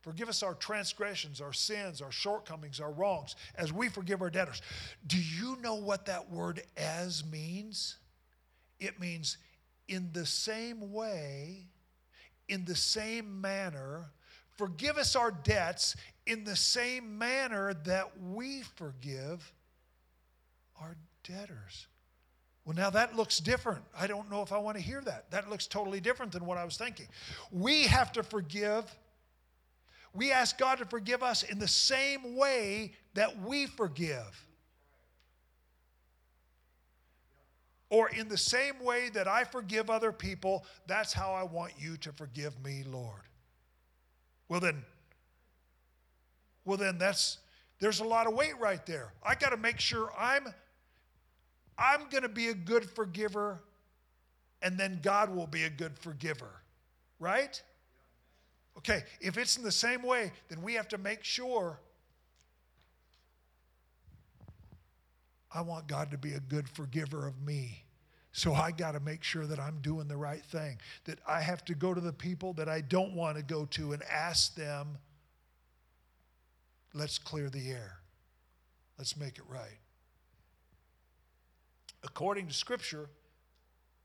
Forgive 0.00 0.28
us 0.28 0.42
our 0.42 0.54
transgressions, 0.54 1.40
our 1.40 1.52
sins, 1.52 2.00
our 2.00 2.12
shortcomings, 2.12 2.80
our 2.80 2.92
wrongs, 2.92 3.36
as 3.56 3.72
we 3.72 3.88
forgive 3.88 4.22
our 4.22 4.30
debtors. 4.30 4.62
Do 5.06 5.18
you 5.18 5.56
know 5.60 5.74
what 5.74 6.06
that 6.06 6.30
word 6.30 6.62
as 6.76 7.24
means? 7.24 7.96
It 8.78 9.00
means 9.00 9.38
in 9.88 10.10
the 10.12 10.26
same 10.26 10.92
way 10.92 11.66
in 12.48 12.64
the 12.64 12.74
same 12.74 13.40
manner, 13.40 14.10
Forgive 14.58 14.98
us 14.98 15.14
our 15.14 15.30
debts 15.30 15.94
in 16.26 16.42
the 16.42 16.56
same 16.56 17.16
manner 17.16 17.74
that 17.84 18.20
we 18.20 18.62
forgive 18.74 19.52
our 20.80 20.96
debtors. 21.22 21.86
Well, 22.64 22.74
now 22.74 22.90
that 22.90 23.14
looks 23.14 23.38
different. 23.38 23.84
I 23.96 24.08
don't 24.08 24.28
know 24.28 24.42
if 24.42 24.52
I 24.52 24.58
want 24.58 24.76
to 24.76 24.82
hear 24.82 25.00
that. 25.02 25.30
That 25.30 25.48
looks 25.48 25.68
totally 25.68 26.00
different 26.00 26.32
than 26.32 26.44
what 26.44 26.58
I 26.58 26.64
was 26.64 26.76
thinking. 26.76 27.06
We 27.52 27.84
have 27.84 28.10
to 28.14 28.24
forgive. 28.24 28.84
We 30.18 30.32
ask 30.32 30.58
God 30.58 30.78
to 30.78 30.84
forgive 30.84 31.22
us 31.22 31.44
in 31.44 31.60
the 31.60 31.68
same 31.68 32.34
way 32.34 32.90
that 33.14 33.40
we 33.40 33.66
forgive. 33.66 34.44
Or 37.88 38.08
in 38.08 38.26
the 38.26 38.36
same 38.36 38.82
way 38.82 39.10
that 39.10 39.28
I 39.28 39.44
forgive 39.44 39.88
other 39.88 40.10
people, 40.10 40.66
that's 40.88 41.12
how 41.12 41.34
I 41.34 41.44
want 41.44 41.74
you 41.78 41.96
to 41.98 42.12
forgive 42.12 42.60
me, 42.64 42.82
Lord. 42.84 43.22
Well, 44.48 44.58
then, 44.58 44.82
well, 46.64 46.76
then 46.76 46.98
that's 46.98 47.38
there's 47.78 48.00
a 48.00 48.04
lot 48.04 48.26
of 48.26 48.34
weight 48.34 48.58
right 48.58 48.84
there. 48.86 49.12
I 49.22 49.36
got 49.36 49.50
to 49.50 49.56
make 49.56 49.78
sure 49.78 50.10
I'm 50.18 50.52
I'm 51.78 52.08
going 52.10 52.24
to 52.24 52.28
be 52.28 52.48
a 52.48 52.54
good 52.54 52.90
forgiver 52.90 53.60
and 54.62 54.76
then 54.76 54.98
God 55.00 55.32
will 55.32 55.46
be 55.46 55.62
a 55.62 55.70
good 55.70 55.96
forgiver. 55.96 56.50
Right? 57.20 57.62
Okay, 58.78 59.02
if 59.20 59.36
it's 59.36 59.56
in 59.56 59.64
the 59.64 59.72
same 59.72 60.02
way, 60.02 60.32
then 60.48 60.62
we 60.62 60.74
have 60.74 60.88
to 60.88 60.98
make 60.98 61.24
sure 61.24 61.80
I 65.52 65.62
want 65.62 65.88
God 65.88 66.12
to 66.12 66.18
be 66.18 66.34
a 66.34 66.40
good 66.40 66.68
forgiver 66.68 67.26
of 67.26 67.42
me. 67.42 67.84
So 68.30 68.54
I 68.54 68.70
got 68.70 68.92
to 68.92 69.00
make 69.00 69.24
sure 69.24 69.46
that 69.46 69.58
I'm 69.58 69.80
doing 69.80 70.06
the 70.06 70.16
right 70.16 70.44
thing. 70.44 70.78
That 71.06 71.18
I 71.26 71.40
have 71.40 71.64
to 71.64 71.74
go 71.74 71.92
to 71.92 72.00
the 72.00 72.12
people 72.12 72.52
that 72.52 72.68
I 72.68 72.80
don't 72.82 73.14
want 73.14 73.36
to 73.36 73.42
go 73.42 73.64
to 73.64 73.92
and 73.92 74.02
ask 74.04 74.54
them, 74.54 74.98
let's 76.94 77.18
clear 77.18 77.50
the 77.50 77.70
air. 77.70 77.98
Let's 78.96 79.16
make 79.16 79.38
it 79.38 79.44
right. 79.48 79.78
According 82.04 82.46
to 82.46 82.54
Scripture, 82.54 83.08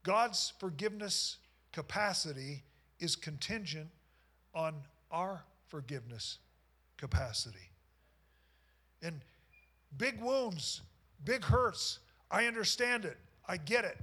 God's 0.02 0.54
forgiveness 0.60 1.38
capacity 1.72 2.64
is 3.00 3.16
contingent 3.16 3.90
on 4.54 4.76
our 5.12 5.44
forgiveness 5.68 6.40
capacity. 6.98 7.70
And 9.02 9.22
big 9.98 10.22
wounds, 10.22 10.82
big 11.26 11.44
hurts, 11.44 12.00
I 12.32 12.46
understand 12.46 13.06
it, 13.06 13.18
I 13.48 13.58
get 13.58 13.86
it. 13.86 13.98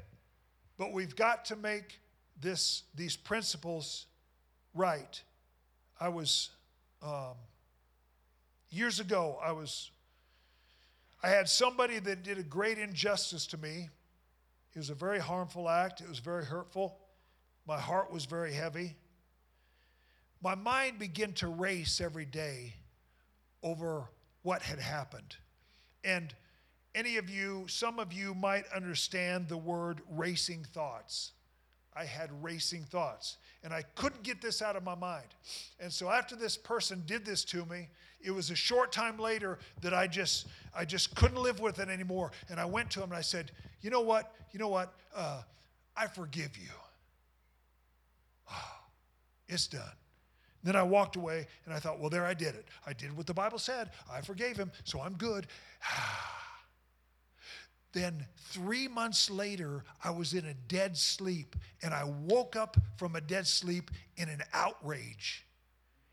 But 0.78 0.92
we've 0.92 1.16
got 1.16 1.44
to 1.46 1.56
make 1.56 1.98
this, 2.40 2.84
these 2.94 3.16
principles 3.16 4.06
right. 4.74 5.22
I 6.00 6.08
was, 6.08 6.50
um, 7.02 7.34
years 8.70 9.00
ago, 9.00 9.38
I 9.42 9.52
was, 9.52 9.90
I 11.22 11.28
had 11.28 11.48
somebody 11.48 11.98
that 11.98 12.22
did 12.22 12.38
a 12.38 12.42
great 12.42 12.78
injustice 12.78 13.46
to 13.48 13.58
me. 13.58 13.88
It 14.74 14.78
was 14.78 14.90
a 14.90 14.94
very 14.94 15.18
harmful 15.18 15.68
act, 15.68 16.00
it 16.00 16.08
was 16.08 16.18
very 16.18 16.44
hurtful. 16.44 16.96
My 17.66 17.78
heart 17.78 18.10
was 18.12 18.24
very 18.24 18.52
heavy. 18.52 18.96
My 20.42 20.54
mind 20.54 20.98
began 20.98 21.32
to 21.34 21.48
race 21.48 22.00
every 22.00 22.24
day 22.24 22.74
over 23.62 24.08
what 24.42 24.62
had 24.62 24.78
happened. 24.78 25.36
And 26.02 26.34
any 26.94 27.18
of 27.18 27.28
you, 27.28 27.66
some 27.68 27.98
of 27.98 28.12
you 28.12 28.34
might 28.34 28.64
understand 28.74 29.48
the 29.48 29.56
word 29.56 30.00
racing 30.10 30.64
thoughts. 30.72 31.32
I 31.94 32.04
had 32.04 32.30
racing 32.42 32.84
thoughts, 32.84 33.36
and 33.62 33.74
I 33.74 33.82
couldn't 33.94 34.22
get 34.22 34.40
this 34.40 34.62
out 34.62 34.76
of 34.76 34.84
my 34.84 34.94
mind. 34.94 35.26
And 35.78 35.92
so 35.92 36.08
after 36.08 36.36
this 36.36 36.56
person 36.56 37.02
did 37.04 37.24
this 37.24 37.44
to 37.46 37.64
me, 37.66 37.88
it 38.20 38.30
was 38.30 38.50
a 38.50 38.54
short 38.54 38.92
time 38.92 39.18
later 39.18 39.58
that 39.82 39.92
I 39.92 40.06
just 40.06 40.46
I 40.74 40.84
just 40.84 41.14
couldn't 41.16 41.42
live 41.42 41.58
with 41.58 41.78
it 41.78 41.88
anymore. 41.88 42.32
And 42.48 42.60
I 42.60 42.64
went 42.64 42.90
to 42.92 43.00
him 43.00 43.10
and 43.10 43.18
I 43.18 43.22
said, 43.22 43.50
"You 43.80 43.90
know 43.90 44.02
what? 44.02 44.32
You 44.52 44.58
know 44.58 44.68
what? 44.68 44.94
Uh, 45.14 45.42
I 45.96 46.06
forgive 46.06 46.56
you. 46.56 46.70
Oh, 48.50 48.74
it's 49.48 49.66
done." 49.66 49.99
Then 50.62 50.76
I 50.76 50.82
walked 50.82 51.16
away 51.16 51.46
and 51.64 51.74
I 51.74 51.78
thought, 51.78 51.98
"Well, 51.98 52.10
there 52.10 52.26
I 52.26 52.34
did 52.34 52.54
it. 52.54 52.68
I 52.86 52.92
did 52.92 53.16
what 53.16 53.26
the 53.26 53.34
Bible 53.34 53.58
said. 53.58 53.90
I 54.10 54.20
forgave 54.20 54.56
him, 54.56 54.70
so 54.84 55.00
I'm 55.00 55.14
good." 55.16 55.46
Then, 57.92 58.24
three 58.36 58.86
months 58.86 59.28
later, 59.28 59.82
I 60.04 60.10
was 60.10 60.32
in 60.32 60.46
a 60.46 60.54
dead 60.54 60.96
sleep, 60.96 61.56
and 61.82 61.92
I 61.92 62.04
woke 62.04 62.54
up 62.54 62.76
from 62.96 63.16
a 63.16 63.20
dead 63.20 63.48
sleep 63.48 63.90
in 64.16 64.28
an 64.28 64.44
outrage. 64.52 65.44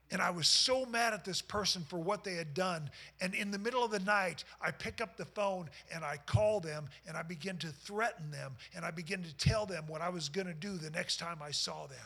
And 0.09 0.21
I 0.21 0.29
was 0.29 0.47
so 0.47 0.85
mad 0.85 1.13
at 1.13 1.25
this 1.25 1.41
person 1.41 1.83
for 1.83 1.99
what 1.99 2.23
they 2.23 2.35
had 2.35 2.53
done. 2.53 2.89
And 3.19 3.35
in 3.35 3.51
the 3.51 3.59
middle 3.59 3.83
of 3.83 3.91
the 3.91 3.99
night, 3.99 4.45
I 4.61 4.71
pick 4.71 5.01
up 5.01 5.17
the 5.17 5.25
phone 5.25 5.69
and 5.93 6.03
I 6.03 6.17
call 6.25 6.61
them 6.61 6.87
and 7.05 7.17
I 7.17 7.23
begin 7.23 7.57
to 7.57 7.67
threaten 7.67 8.31
them 8.31 8.55
and 8.73 8.85
I 8.85 8.91
begin 8.91 9.21
to 9.23 9.35
tell 9.35 9.65
them 9.65 9.85
what 9.87 10.01
I 10.01 10.07
was 10.07 10.29
going 10.29 10.47
to 10.47 10.53
do 10.53 10.77
the 10.77 10.89
next 10.91 11.17
time 11.17 11.39
I 11.41 11.51
saw 11.51 11.87
them. 11.87 11.97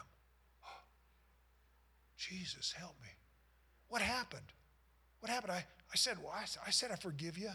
Jesus, 2.30 2.72
help 2.78 2.96
me. 3.02 3.10
What 3.90 4.02
happened? 4.02 4.46
What 5.22 5.32
happened? 5.32 5.54
I, 5.54 5.66
I 5.92 5.96
said, 5.96 6.18
Well, 6.22 6.34
I, 6.36 6.44
I 6.66 6.70
said, 6.70 6.92
I 6.92 6.96
forgive 6.96 7.38
you. 7.38 7.50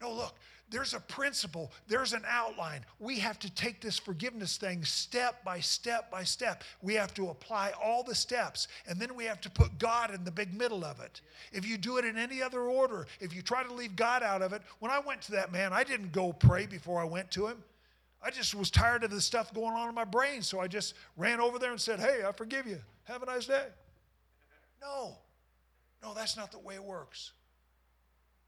No, 0.00 0.12
look, 0.12 0.34
there's 0.70 0.94
a 0.94 1.00
principle, 1.00 1.72
there's 1.86 2.12
an 2.12 2.22
outline. 2.28 2.84
We 3.00 3.18
have 3.18 3.38
to 3.40 3.52
take 3.52 3.80
this 3.80 3.98
forgiveness 3.98 4.56
thing 4.56 4.84
step 4.84 5.44
by 5.44 5.60
step 5.60 6.10
by 6.10 6.22
step. 6.24 6.62
We 6.82 6.94
have 6.94 7.12
to 7.14 7.30
apply 7.30 7.72
all 7.82 8.04
the 8.04 8.14
steps, 8.14 8.68
and 8.86 9.00
then 9.00 9.14
we 9.16 9.24
have 9.24 9.40
to 9.42 9.50
put 9.50 9.78
God 9.78 10.14
in 10.14 10.24
the 10.24 10.30
big 10.30 10.54
middle 10.54 10.84
of 10.84 11.00
it. 11.00 11.20
If 11.52 11.66
you 11.66 11.78
do 11.78 11.98
it 11.98 12.04
in 12.04 12.16
any 12.16 12.40
other 12.40 12.62
order, 12.62 13.06
if 13.20 13.34
you 13.34 13.42
try 13.42 13.64
to 13.64 13.72
leave 13.72 13.96
God 13.96 14.22
out 14.22 14.40
of 14.40 14.52
it, 14.52 14.62
when 14.78 14.92
I 14.92 15.00
went 15.00 15.20
to 15.22 15.32
that 15.32 15.52
man, 15.52 15.72
I 15.72 15.84
didn't 15.84 16.12
go 16.12 16.32
pray 16.32 16.66
before 16.66 17.00
I 17.00 17.04
went 17.04 17.30
to 17.32 17.48
him. 17.48 17.62
I 18.22 18.30
just 18.30 18.54
was 18.54 18.70
tired 18.70 19.04
of 19.04 19.10
the 19.10 19.20
stuff 19.20 19.52
going 19.52 19.74
on 19.74 19.88
in 19.88 19.94
my 19.94 20.04
brain, 20.04 20.42
so 20.42 20.60
I 20.60 20.68
just 20.68 20.94
ran 21.16 21.40
over 21.40 21.58
there 21.58 21.70
and 21.70 21.80
said, 21.80 21.98
Hey, 21.98 22.22
I 22.26 22.32
forgive 22.32 22.66
you. 22.66 22.78
Have 23.08 23.22
a 23.22 23.26
nice 23.26 23.46
day. 23.46 23.64
No, 24.82 25.16
no, 26.02 26.12
that's 26.12 26.36
not 26.36 26.52
the 26.52 26.58
way 26.58 26.74
it 26.74 26.84
works. 26.84 27.32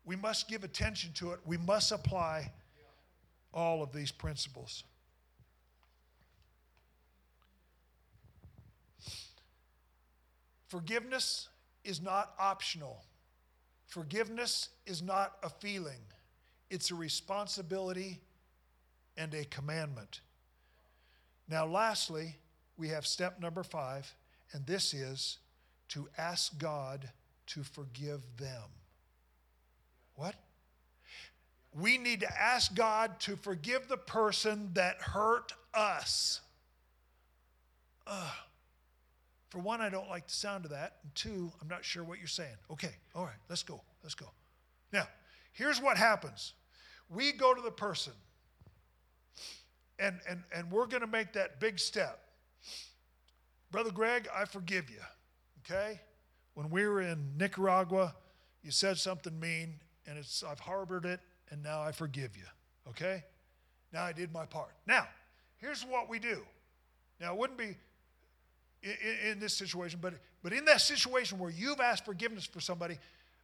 We 0.05 0.17
must 0.17 0.49
give 0.49 0.65
attention 0.65 1.13
to 1.15 1.33
it. 1.33 1.41
We 1.47 1.57
must 1.57 1.93
apply 1.93 2.53
all 3.55 3.83
of 3.83 3.91
these 3.93 4.13
principles. 4.13 4.85
Forgiveness 10.69 11.49
is 11.83 12.03
not 12.03 12.35
optional. 12.39 13.03
Forgiveness 13.87 14.69
is 14.87 15.03
not 15.03 15.33
a 15.43 15.49
feeling, 15.49 16.01
it's 16.69 16.91
a 16.91 16.95
responsibility 16.95 18.21
and 19.17 19.33
a 19.35 19.45
commandment. 19.47 20.21
Now, 21.49 21.67
lastly, 21.67 22.37
we 22.77 22.89
have 22.89 23.07
step 23.07 23.41
number 23.41 23.65
five, 23.65 24.15
and 24.53 24.67
this 24.67 24.95
is 24.95 25.39
to 25.89 26.09
ask 26.19 26.59
God 26.59 27.11
to 27.49 27.63
forgive 27.63 28.21
them. 28.37 28.63
What? 30.15 30.35
We 31.73 31.99
need 31.99 32.21
to 32.21 32.41
ask 32.41 32.75
God 32.75 33.21
to 33.21 33.37
forgive 33.37 33.89
the 33.89 33.97
person 33.97 34.71
that 34.75 35.01
hurt 35.01 35.53
us. 35.73 36.41
Uh, 38.07 38.31
for 39.51 39.59
one, 39.59 39.81
I 39.81 39.89
don't 39.89 40.09
like 40.09 40.27
the 40.27 40.33
sound 40.33 40.65
of 40.65 40.71
that. 40.73 40.97
And 41.03 41.15
two, 41.15 41.53
I'm 41.61 41.69
not 41.69 41.85
sure 41.85 42.03
what 42.03 42.19
you're 42.19 42.29
saying. 42.29 42.57
Okay, 42.71 42.95
all 43.15 43.25
right, 43.25 43.39
let's 43.49 43.63
go. 43.63 43.81
Let's 44.03 44.15
go. 44.15 44.27
Now, 44.93 45.07
here's 45.53 45.81
what 45.81 45.97
happens 45.97 46.55
we 47.09 47.33
go 47.33 47.55
to 47.55 47.61
the 47.61 47.71
person, 47.71 48.13
and, 49.99 50.21
and, 50.29 50.43
and 50.55 50.71
we're 50.71 50.87
going 50.87 51.03
to 51.03 51.09
make 51.09 51.33
that 51.33 51.61
big 51.61 51.79
step. 51.79 52.21
Brother 53.71 53.91
Greg, 53.91 54.29
I 54.35 54.45
forgive 54.45 54.91
you. 54.91 55.01
Okay? 55.65 56.01
When 56.55 56.71
we 56.71 56.87
were 56.87 57.01
in 57.01 57.37
Nicaragua, 57.39 58.15
you 58.63 58.71
said 58.71 58.99
something 58.99 59.39
mean, 59.39 59.75
and 60.07 60.19
it's 60.19 60.43
I've 60.43 60.61
harbored 60.61 61.05
it 61.05 61.21
and 61.51 61.63
now 61.63 61.83
I 61.83 61.93
forgive 61.93 62.37
you. 62.37 62.45
Okay? 62.89 63.25
Now 63.93 64.05
I 64.05 64.13
did 64.13 64.33
my 64.33 64.47
part. 64.47 64.71
Now, 64.87 65.07
here's 65.59 65.83
what 65.83 66.09
we 66.09 66.19
do. 66.19 66.43
Now 67.21 67.35
it 67.35 67.39
wouldn't 67.39 67.59
be 67.59 67.77
in, 68.83 69.33
in, 69.33 69.41
this 69.41 69.55
situation, 69.55 69.99
but 70.01 70.15
but 70.43 70.53
in 70.53 70.65
that 70.65 70.81
situation 70.81 71.39
where 71.39 71.51
you've 71.51 71.81
asked 71.81 72.05
forgiveness 72.05 72.47
for 72.47 72.61
somebody, 72.61 72.99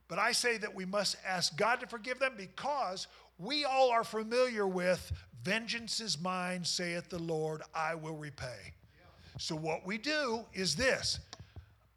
but 0.08 0.18
I 0.18 0.32
say 0.32 0.56
that 0.58 0.74
we 0.74 0.86
must 0.86 1.16
ask 1.26 1.56
God 1.56 1.80
to 1.80 1.86
forgive 1.86 2.18
them 2.18 2.32
because 2.36 3.06
we 3.38 3.64
all 3.64 3.90
are 3.90 4.04
familiar 4.04 4.66
with 4.66 5.12
vengeance 5.42 6.00
is 6.00 6.18
mine, 6.18 6.64
saith 6.64 7.10
the 7.10 7.18
Lord, 7.18 7.62
I 7.74 7.94
will 7.94 8.16
repay. 8.16 8.72
So 9.39 9.55
what 9.55 9.87
we 9.87 9.99
do 9.99 10.45
is 10.55 10.76
this 10.76 11.20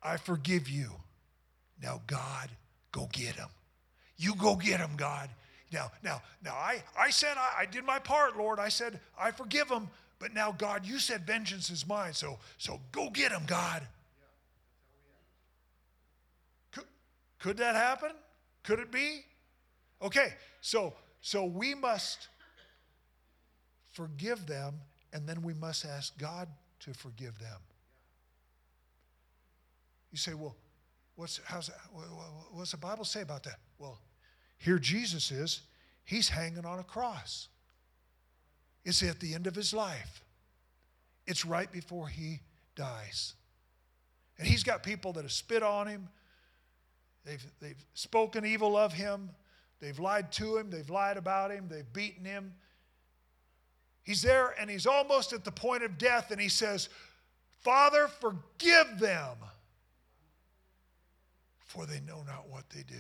I 0.04 0.18
forgive 0.18 0.70
you. 0.70 0.92
Now, 1.82 2.02
God, 2.08 2.50
go 2.92 3.08
get 3.12 3.36
him. 3.36 3.48
You 4.18 4.36
go 4.36 4.56
get 4.56 4.80
him, 4.80 4.92
God. 4.98 5.30
Now, 5.72 5.92
now, 6.04 6.22
now, 6.44 6.54
I, 6.54 6.84
I 6.98 7.10
said 7.10 7.38
I, 7.38 7.62
I 7.62 7.66
did 7.66 7.86
my 7.86 8.00
part, 8.00 8.38
Lord. 8.38 8.60
I 8.60 8.70
said 8.70 9.00
I 9.20 9.32
forgive 9.32 9.70
him. 9.70 9.90
But 10.18 10.34
now, 10.34 10.52
God, 10.52 10.86
you 10.86 11.00
said 11.00 11.26
vengeance 11.26 11.70
is 11.70 11.88
mine. 11.88 12.14
So, 12.14 12.40
so 12.58 12.82
go 12.92 13.10
get 13.10 13.32
him, 13.32 13.44
God. 13.48 13.84
Could 17.40 17.58
that 17.58 17.76
happen? 17.76 18.12
Could 18.64 18.80
it 18.80 18.92
be? 18.92 19.24
Okay, 20.02 20.34
so 20.62 20.94
so 21.22 21.46
we 21.46 21.74
must 21.74 22.28
forgive 23.94 24.46
them 24.46 24.76
and 25.14 25.28
then 25.28 25.42
we 25.42 25.54
must 25.54 25.86
ask 25.86 26.18
God 26.18 26.48
to 26.80 26.94
forgive 26.94 27.38
them. 27.40 27.60
You 30.12 30.18
say, 30.18 30.34
well, 30.34 30.56
what's, 31.16 31.40
how's 31.46 31.70
what's 32.52 32.72
the 32.72 32.78
Bible 32.78 33.06
say 33.06 33.22
about 33.22 33.44
that? 33.44 33.60
Well, 33.78 34.00
here 34.58 34.80
Jesus 34.80 35.32
is. 35.32 35.62
He's 36.04 36.30
hanging 36.30 36.66
on 36.66 36.80
a 36.80 36.84
cross. 36.84 37.48
It's 38.84 39.04
at 39.04 39.20
the 39.20 39.36
end 39.36 39.46
of 39.46 39.56
his 39.56 39.74
life. 39.74 40.24
It's 41.28 41.46
right 41.46 41.72
before 41.72 42.08
he 42.08 42.40
dies. 42.76 43.36
And 44.40 44.48
he's 44.48 44.64
got 44.64 44.82
people 44.82 45.14
that 45.14 45.22
have 45.22 45.32
spit 45.32 45.62
on 45.62 45.88
him. 45.88 46.08
They've, 47.26 47.46
they've 47.62 47.86
spoken 47.94 48.46
evil 48.46 48.76
of 48.76 48.94
him. 48.94 49.30
They've 49.80 50.00
lied 50.00 50.32
to 50.34 50.58
him. 50.58 50.72
They've 50.72 50.90
lied 50.90 51.18
about 51.18 51.52
him. 51.52 51.68
They've 51.70 51.92
beaten 51.94 52.26
him. 52.26 52.54
He's 54.04 54.22
there 54.22 54.56
and 54.60 54.70
he's 54.70 54.88
almost 54.88 55.34
at 55.34 55.44
the 55.44 55.52
point 55.52 55.84
of 55.84 55.98
death, 55.98 56.32
and 56.32 56.42
he 56.42 56.50
says, 56.50 56.90
Father, 57.62 58.08
forgive 58.08 59.00
them, 59.00 59.38
for 61.66 61.86
they 61.86 62.00
know 62.02 62.24
not 62.26 62.50
what 62.50 62.70
they 62.70 62.84
do. 62.84 62.96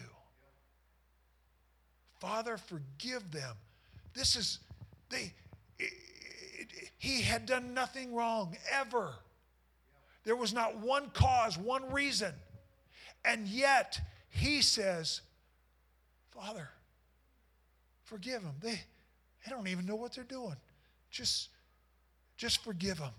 Father, 2.19 2.57
forgive 2.57 3.31
them. 3.31 3.55
This 4.13 4.35
is, 4.35 4.59
they, 5.09 5.33
it, 5.79 5.93
it, 6.59 6.91
he 6.97 7.21
had 7.21 7.45
done 7.45 7.73
nothing 7.73 8.13
wrong 8.13 8.57
ever. 8.71 9.13
There 10.25 10.35
was 10.35 10.53
not 10.53 10.77
one 10.77 11.09
cause, 11.11 11.57
one 11.57 11.91
reason. 11.91 12.33
And 13.23 13.47
yet, 13.47 13.99
he 14.29 14.61
says, 14.61 15.21
Father, 16.31 16.69
forgive 18.03 18.43
them. 18.43 18.55
They, 18.59 18.81
they 19.45 19.49
don't 19.49 19.67
even 19.67 19.85
know 19.85 19.95
what 19.95 20.13
they're 20.13 20.23
doing. 20.23 20.55
Just, 21.11 21.49
just 22.37 22.63
forgive 22.63 22.97
them. 22.97 23.13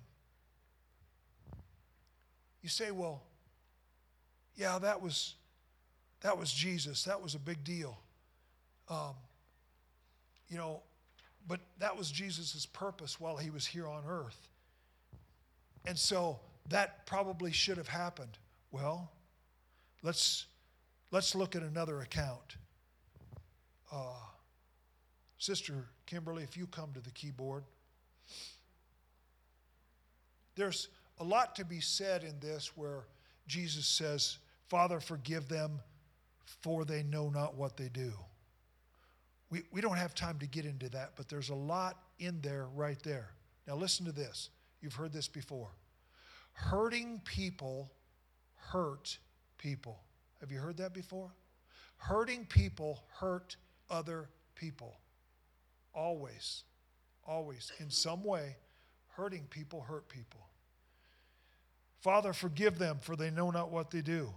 You 2.62 2.68
say, 2.68 2.90
well, 2.90 3.22
yeah, 4.54 4.78
that 4.78 5.00
was, 5.00 5.34
that 6.20 6.38
was 6.38 6.52
Jesus. 6.52 7.04
That 7.04 7.22
was 7.22 7.34
a 7.34 7.38
big 7.38 7.64
deal. 7.64 7.98
Um, 8.88 9.14
you 10.48 10.58
know, 10.58 10.82
but 11.48 11.60
that 11.78 11.96
was 11.96 12.10
Jesus' 12.10 12.66
purpose 12.66 13.18
while 13.18 13.36
he 13.36 13.50
was 13.50 13.66
here 13.66 13.88
on 13.88 14.02
earth. 14.06 14.48
And 15.86 15.98
so 15.98 16.40
that 16.68 17.06
probably 17.06 17.52
should 17.52 17.78
have 17.78 17.88
happened. 17.88 18.38
Well, 18.70 19.10
let's, 20.02 20.46
let's 21.10 21.34
look 21.34 21.56
at 21.56 21.62
another 21.62 22.00
account. 22.00 22.56
Uh, 23.90 24.14
Sister 25.38 25.86
Kimberly, 26.04 26.42
if 26.42 26.56
you 26.56 26.66
come 26.66 26.92
to 26.92 27.00
the 27.00 27.10
keyboard. 27.10 27.64
There's 30.56 30.88
a 31.18 31.24
lot 31.24 31.56
to 31.56 31.64
be 31.64 31.80
said 31.80 32.24
in 32.24 32.38
this 32.40 32.76
where 32.76 33.04
Jesus 33.46 33.86
says, 33.86 34.38
Father, 34.68 35.00
forgive 35.00 35.48
them, 35.48 35.80
for 36.62 36.84
they 36.84 37.02
know 37.02 37.28
not 37.28 37.56
what 37.56 37.76
they 37.76 37.88
do. 37.88 38.12
We, 39.50 39.62
we 39.72 39.80
don't 39.80 39.96
have 39.96 40.14
time 40.14 40.38
to 40.38 40.46
get 40.46 40.64
into 40.64 40.88
that, 40.90 41.12
but 41.16 41.28
there's 41.28 41.50
a 41.50 41.54
lot 41.54 41.98
in 42.18 42.40
there 42.40 42.66
right 42.74 43.02
there. 43.02 43.30
Now, 43.66 43.76
listen 43.76 44.06
to 44.06 44.12
this. 44.12 44.50
You've 44.80 44.94
heard 44.94 45.12
this 45.12 45.28
before. 45.28 45.70
Hurting 46.52 47.20
people 47.24 47.90
hurt 48.54 49.18
people. 49.58 49.98
Have 50.40 50.50
you 50.50 50.58
heard 50.58 50.76
that 50.78 50.94
before? 50.94 51.30
Hurting 51.96 52.46
people 52.46 53.02
hurt 53.18 53.56
other 53.90 54.28
people. 54.54 54.96
Always. 55.92 56.62
Always. 57.30 57.70
In 57.78 57.90
some 57.90 58.24
way, 58.24 58.56
hurting 59.10 59.46
people 59.50 59.82
hurt 59.82 60.08
people. 60.08 60.40
Father, 62.00 62.32
forgive 62.32 62.76
them, 62.76 62.98
for 63.00 63.14
they 63.14 63.30
know 63.30 63.52
not 63.52 63.70
what 63.70 63.92
they 63.92 64.00
do. 64.00 64.30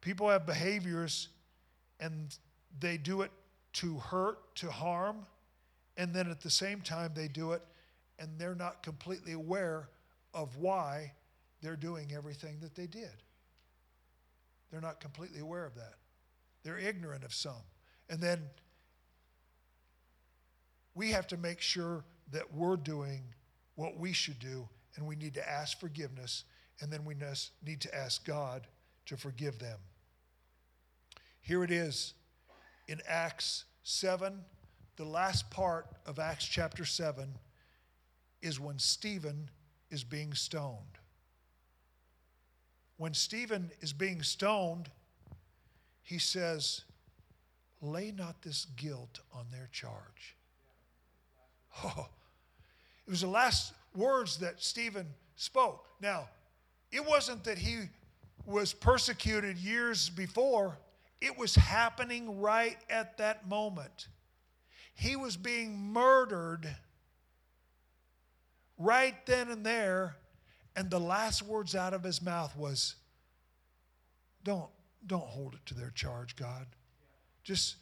People 0.00 0.28
have 0.28 0.46
behaviors 0.46 1.28
and 1.98 2.36
they 2.78 2.98
do 2.98 3.22
it 3.22 3.32
to 3.72 3.98
hurt, 3.98 4.54
to 4.54 4.70
harm, 4.70 5.26
and 5.96 6.14
then 6.14 6.30
at 6.30 6.40
the 6.40 6.50
same 6.50 6.82
time 6.82 7.10
they 7.16 7.26
do 7.26 7.50
it 7.50 7.62
and 8.20 8.28
they're 8.38 8.54
not 8.54 8.84
completely 8.84 9.32
aware 9.32 9.88
of 10.34 10.56
why 10.56 11.12
they're 11.62 11.74
doing 11.74 12.12
everything 12.14 12.58
that 12.60 12.76
they 12.76 12.86
did. 12.86 13.24
They're 14.70 14.80
not 14.80 15.00
completely 15.00 15.40
aware 15.40 15.64
of 15.64 15.74
that. 15.74 15.94
They're 16.62 16.78
ignorant 16.78 17.24
of 17.24 17.34
some. 17.34 17.64
And 18.08 18.20
then 18.20 18.42
we 20.98 21.12
have 21.12 21.28
to 21.28 21.36
make 21.36 21.60
sure 21.60 22.04
that 22.32 22.52
we're 22.52 22.76
doing 22.76 23.22
what 23.76 23.96
we 23.96 24.12
should 24.12 24.40
do, 24.40 24.68
and 24.96 25.06
we 25.06 25.14
need 25.14 25.32
to 25.32 25.48
ask 25.48 25.78
forgiveness, 25.78 26.42
and 26.80 26.92
then 26.92 27.04
we 27.04 27.14
need 27.64 27.80
to 27.80 27.94
ask 27.94 28.26
God 28.26 28.66
to 29.06 29.16
forgive 29.16 29.60
them. 29.60 29.78
Here 31.40 31.62
it 31.62 31.70
is 31.70 32.14
in 32.88 33.00
Acts 33.06 33.64
7. 33.84 34.40
The 34.96 35.04
last 35.04 35.48
part 35.52 35.86
of 36.04 36.18
Acts 36.18 36.44
chapter 36.44 36.84
7 36.84 37.32
is 38.42 38.58
when 38.58 38.80
Stephen 38.80 39.50
is 39.92 40.02
being 40.02 40.34
stoned. 40.34 40.98
When 42.96 43.14
Stephen 43.14 43.70
is 43.80 43.92
being 43.92 44.24
stoned, 44.24 44.90
he 46.02 46.18
says, 46.18 46.82
Lay 47.80 48.10
not 48.10 48.42
this 48.42 48.64
guilt 48.74 49.20
on 49.32 49.46
their 49.52 49.68
charge. 49.70 50.34
Oh, 51.84 52.08
it 53.06 53.10
was 53.10 53.20
the 53.20 53.28
last 53.28 53.72
words 53.94 54.38
that 54.38 54.60
Stephen 54.62 55.06
spoke. 55.36 55.86
Now, 56.00 56.28
it 56.90 57.04
wasn't 57.04 57.44
that 57.44 57.58
he 57.58 57.84
was 58.46 58.72
persecuted 58.72 59.58
years 59.58 60.08
before, 60.08 60.78
it 61.20 61.36
was 61.36 61.54
happening 61.54 62.40
right 62.40 62.78
at 62.88 63.18
that 63.18 63.48
moment. 63.48 64.08
He 64.94 65.16
was 65.16 65.36
being 65.36 65.92
murdered 65.92 66.68
right 68.78 69.14
then 69.26 69.50
and 69.50 69.64
there, 69.66 70.16
and 70.76 70.90
the 70.90 71.00
last 71.00 71.42
words 71.42 71.74
out 71.74 71.92
of 71.92 72.02
his 72.02 72.22
mouth 72.22 72.56
was, 72.56 72.94
Don't, 74.44 74.70
don't 75.06 75.26
hold 75.26 75.54
it 75.54 75.66
to 75.66 75.74
their 75.74 75.90
charge, 75.90 76.36
God. 76.36 76.66
Just, 77.42 77.76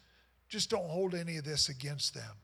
just 0.49 0.69
don't 0.69 0.89
hold 0.89 1.15
any 1.15 1.37
of 1.37 1.43
this 1.43 1.69
against 1.69 2.13
them. 2.13 2.35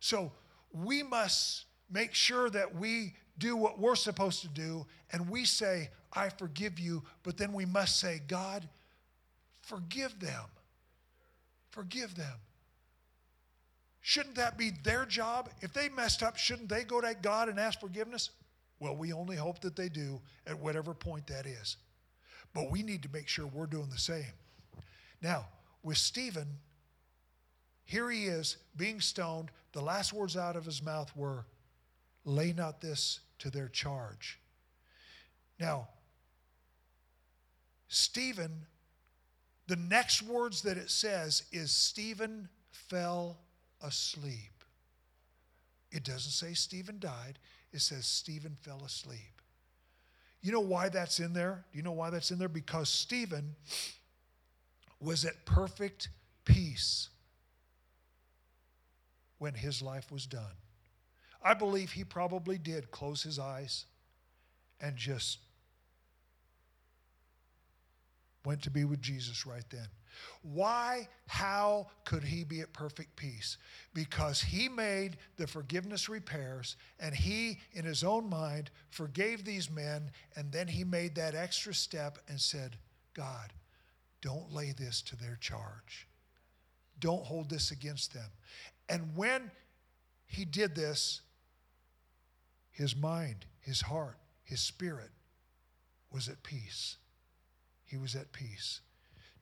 So 0.00 0.32
we 0.72 1.02
must 1.02 1.64
make 1.90 2.14
sure 2.14 2.50
that 2.50 2.74
we 2.74 3.14
do 3.38 3.56
what 3.56 3.78
we're 3.78 3.96
supposed 3.96 4.42
to 4.42 4.48
do 4.48 4.86
and 5.12 5.28
we 5.28 5.44
say, 5.44 5.90
I 6.12 6.30
forgive 6.30 6.78
you, 6.78 7.02
but 7.22 7.36
then 7.36 7.52
we 7.52 7.66
must 7.66 8.00
say, 8.00 8.20
God, 8.26 8.68
forgive 9.62 10.18
them. 10.18 10.44
Forgive 11.70 12.14
them. 12.14 12.38
Shouldn't 14.00 14.36
that 14.36 14.56
be 14.56 14.70
their 14.84 15.04
job? 15.04 15.50
If 15.60 15.72
they 15.72 15.88
messed 15.88 16.22
up, 16.22 16.36
shouldn't 16.36 16.68
they 16.68 16.84
go 16.84 17.00
to 17.00 17.14
God 17.20 17.48
and 17.48 17.58
ask 17.58 17.80
forgiveness? 17.80 18.30
Well, 18.78 18.96
we 18.96 19.12
only 19.12 19.36
hope 19.36 19.60
that 19.62 19.76
they 19.76 19.88
do 19.88 20.20
at 20.46 20.58
whatever 20.58 20.94
point 20.94 21.26
that 21.26 21.44
is. 21.44 21.76
But 22.54 22.70
we 22.70 22.82
need 22.82 23.02
to 23.02 23.08
make 23.12 23.28
sure 23.28 23.46
we're 23.46 23.66
doing 23.66 23.90
the 23.90 23.98
same. 23.98 24.32
Now, 25.20 25.46
with 25.82 25.98
Stephen, 25.98 26.46
here 27.84 28.10
he 28.10 28.26
is 28.26 28.56
being 28.76 29.00
stoned. 29.00 29.50
The 29.76 29.82
last 29.82 30.14
words 30.14 30.38
out 30.38 30.56
of 30.56 30.64
his 30.64 30.82
mouth 30.82 31.14
were, 31.14 31.44
Lay 32.24 32.54
not 32.54 32.80
this 32.80 33.20
to 33.40 33.50
their 33.50 33.68
charge. 33.68 34.40
Now, 35.60 35.88
Stephen, 37.86 38.64
the 39.66 39.76
next 39.76 40.22
words 40.22 40.62
that 40.62 40.78
it 40.78 40.88
says 40.88 41.42
is 41.52 41.72
Stephen 41.72 42.48
fell 42.70 43.36
asleep. 43.82 44.64
It 45.92 46.04
doesn't 46.04 46.32
say 46.32 46.54
Stephen 46.54 46.98
died, 46.98 47.38
it 47.70 47.82
says 47.82 48.06
Stephen 48.06 48.56
fell 48.62 48.82
asleep. 48.82 49.42
You 50.40 50.52
know 50.52 50.60
why 50.60 50.88
that's 50.88 51.20
in 51.20 51.34
there? 51.34 51.66
Do 51.70 51.76
you 51.76 51.84
know 51.84 51.92
why 51.92 52.08
that's 52.08 52.30
in 52.30 52.38
there? 52.38 52.48
Because 52.48 52.88
Stephen 52.88 53.54
was 55.02 55.26
at 55.26 55.44
perfect 55.44 56.08
peace 56.46 57.10
when 59.38 59.54
his 59.54 59.82
life 59.82 60.10
was 60.10 60.26
done. 60.26 60.54
I 61.42 61.54
believe 61.54 61.92
he 61.92 62.04
probably 62.04 62.58
did 62.58 62.90
close 62.90 63.22
his 63.22 63.38
eyes 63.38 63.84
and 64.80 64.96
just 64.96 65.38
went 68.44 68.62
to 68.62 68.70
be 68.70 68.84
with 68.84 69.02
Jesus 69.02 69.46
right 69.46 69.64
then. 69.70 69.88
Why, 70.42 71.08
how 71.26 71.88
could 72.04 72.24
he 72.24 72.44
be 72.44 72.60
at 72.60 72.72
perfect 72.72 73.16
peace? 73.16 73.58
Because 73.92 74.40
he 74.40 74.68
made 74.68 75.18
the 75.36 75.46
forgiveness 75.46 76.08
repairs 76.08 76.76
and 76.98 77.14
he, 77.14 77.58
in 77.72 77.84
his 77.84 78.02
own 78.02 78.28
mind, 78.30 78.70
forgave 78.90 79.44
these 79.44 79.70
men. 79.70 80.10
And 80.36 80.50
then 80.52 80.68
he 80.68 80.84
made 80.84 81.16
that 81.16 81.34
extra 81.34 81.74
step 81.74 82.18
and 82.28 82.40
said, 82.40 82.76
God, 83.14 83.52
don't 84.22 84.52
lay 84.52 84.72
this 84.72 85.02
to 85.02 85.16
their 85.16 85.36
charge. 85.40 86.08
Don't 86.98 87.24
hold 87.24 87.50
this 87.50 87.70
against 87.70 88.14
them. 88.14 88.30
And 88.88 89.16
when 89.16 89.50
he 90.26 90.44
did 90.44 90.74
this, 90.74 91.20
his 92.70 92.94
mind, 92.94 93.46
his 93.60 93.80
heart, 93.80 94.18
his 94.44 94.60
spirit 94.60 95.10
was 96.12 96.28
at 96.28 96.42
peace. 96.42 96.96
He 97.84 97.96
was 97.96 98.14
at 98.14 98.32
peace. 98.32 98.80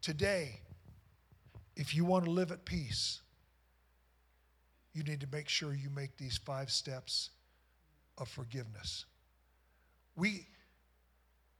Today, 0.00 0.60
if 1.76 1.94
you 1.94 2.04
want 2.04 2.24
to 2.24 2.30
live 2.30 2.52
at 2.52 2.64
peace, 2.64 3.20
you 4.92 5.02
need 5.02 5.20
to 5.20 5.26
make 5.32 5.48
sure 5.48 5.74
you 5.74 5.90
make 5.90 6.16
these 6.16 6.38
five 6.38 6.70
steps 6.70 7.30
of 8.16 8.28
forgiveness. 8.28 9.04
We, 10.16 10.46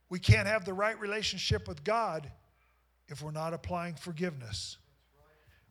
we 0.08 0.20
can't 0.20 0.46
have 0.46 0.64
the 0.64 0.72
right 0.72 0.98
relationship 1.00 1.66
with 1.66 1.82
God 1.82 2.30
if 3.08 3.22
we're 3.22 3.32
not 3.32 3.52
applying 3.52 3.94
forgiveness. 3.94 4.76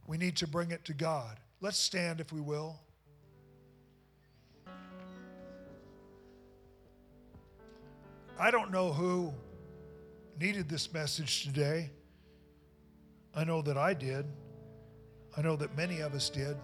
We 0.05 0.17
need 0.17 0.35
to 0.37 0.47
bring 0.47 0.71
it 0.71 0.83
to 0.85 0.93
God. 0.93 1.39
Let's 1.63 1.79
stand, 1.79 2.19
if 2.19 2.33
we 2.33 2.41
will. 2.41 2.77
I 8.37 8.51
don't 8.51 8.69
know 8.69 8.91
who 8.91 9.31
needed 10.37 10.67
this 10.67 10.91
message 10.91 11.45
today. 11.45 11.89
I 13.33 13.45
know 13.45 13.61
that 13.61 13.77
I 13.77 13.93
did. 13.93 14.25
I 15.37 15.41
know 15.41 15.55
that 15.55 15.77
many 15.77 16.01
of 16.01 16.13
us 16.13 16.29
did. 16.29 16.57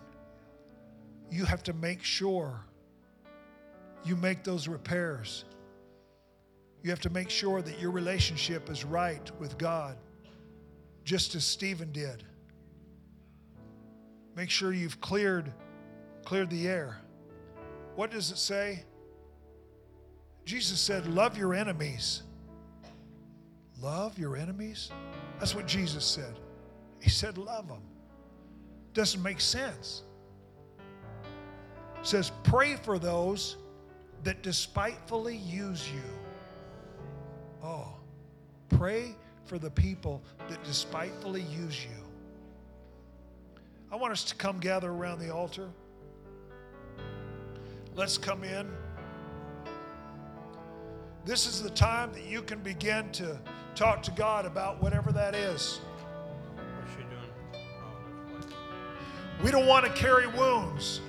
You 1.31 1.45
have 1.45 1.63
to 1.63 1.73
make 1.73 2.03
sure 2.03 2.59
you 4.03 4.17
make 4.17 4.43
those 4.43 4.67
repairs. 4.67 5.45
You 6.83 6.89
have 6.89 6.99
to 6.99 7.09
make 7.09 7.29
sure 7.29 7.61
that 7.61 7.79
your 7.79 7.91
relationship 7.91 8.69
is 8.69 8.83
right 8.83 9.31
with 9.39 9.57
God, 9.57 9.95
just 11.05 11.35
as 11.35 11.45
Stephen 11.45 11.93
did. 11.93 12.25
Make 14.39 14.49
sure 14.49 14.71
you've 14.71 15.01
cleared 15.01 15.51
cleared 16.23 16.49
the 16.49 16.65
air. 16.69 16.95
What 17.95 18.09
does 18.09 18.31
it 18.31 18.37
say? 18.37 18.85
Jesus 20.45 20.79
said, 20.79 21.07
"Love 21.07 21.37
your 21.37 21.53
enemies." 21.53 22.23
Love 23.81 24.17
your 24.17 24.37
enemies? 24.37 24.91
That's 25.39 25.53
what 25.53 25.65
Jesus 25.67 26.05
said. 26.05 26.39
He 27.01 27.09
said, 27.09 27.37
"Love 27.37 27.67
them." 27.67 27.81
Doesn't 28.93 29.21
make 29.21 29.41
sense. 29.41 30.03
It 31.99 32.07
says, 32.07 32.31
"Pray 32.43 32.77
for 32.77 32.97
those 32.97 33.57
that 34.23 34.41
despitefully 34.41 35.35
use 35.35 35.91
you." 35.91 36.19
Oh, 37.61 37.93
pray 38.69 39.17
for 39.43 39.59
the 39.59 39.71
people 39.71 40.23
that 40.47 40.63
despitefully 40.63 41.41
use 41.41 41.83
you. 41.83 42.08
I 43.91 43.95
want 43.95 44.13
us 44.13 44.23
to 44.25 44.35
come 44.35 44.59
gather 44.59 44.89
around 44.91 45.19
the 45.19 45.33
altar. 45.33 45.69
Let's 47.95 48.17
come 48.17 48.43
in. 48.43 48.69
This 51.25 51.47
is 51.47 51.63
the 51.63 51.71
time 51.71 52.13
that 52.13 52.23
you 52.23 52.41
can 52.43 52.59
begin 52.59 53.11
to 53.13 53.39
talk 53.75 54.03
to 54.03 54.11
God 54.11 54.45
about 54.45 54.81
whatever 54.81 55.11
that 55.11 55.33
is. 55.33 55.81
What's 56.55 56.91
she 56.91 56.97
doing? 56.97 57.63
That's 58.33 58.45
what- 58.45 59.43
We 59.43 59.51
don't 59.51 59.65
want 59.65 59.85
to 59.85 59.91
carry 59.93 60.27
wounds. 60.27 61.01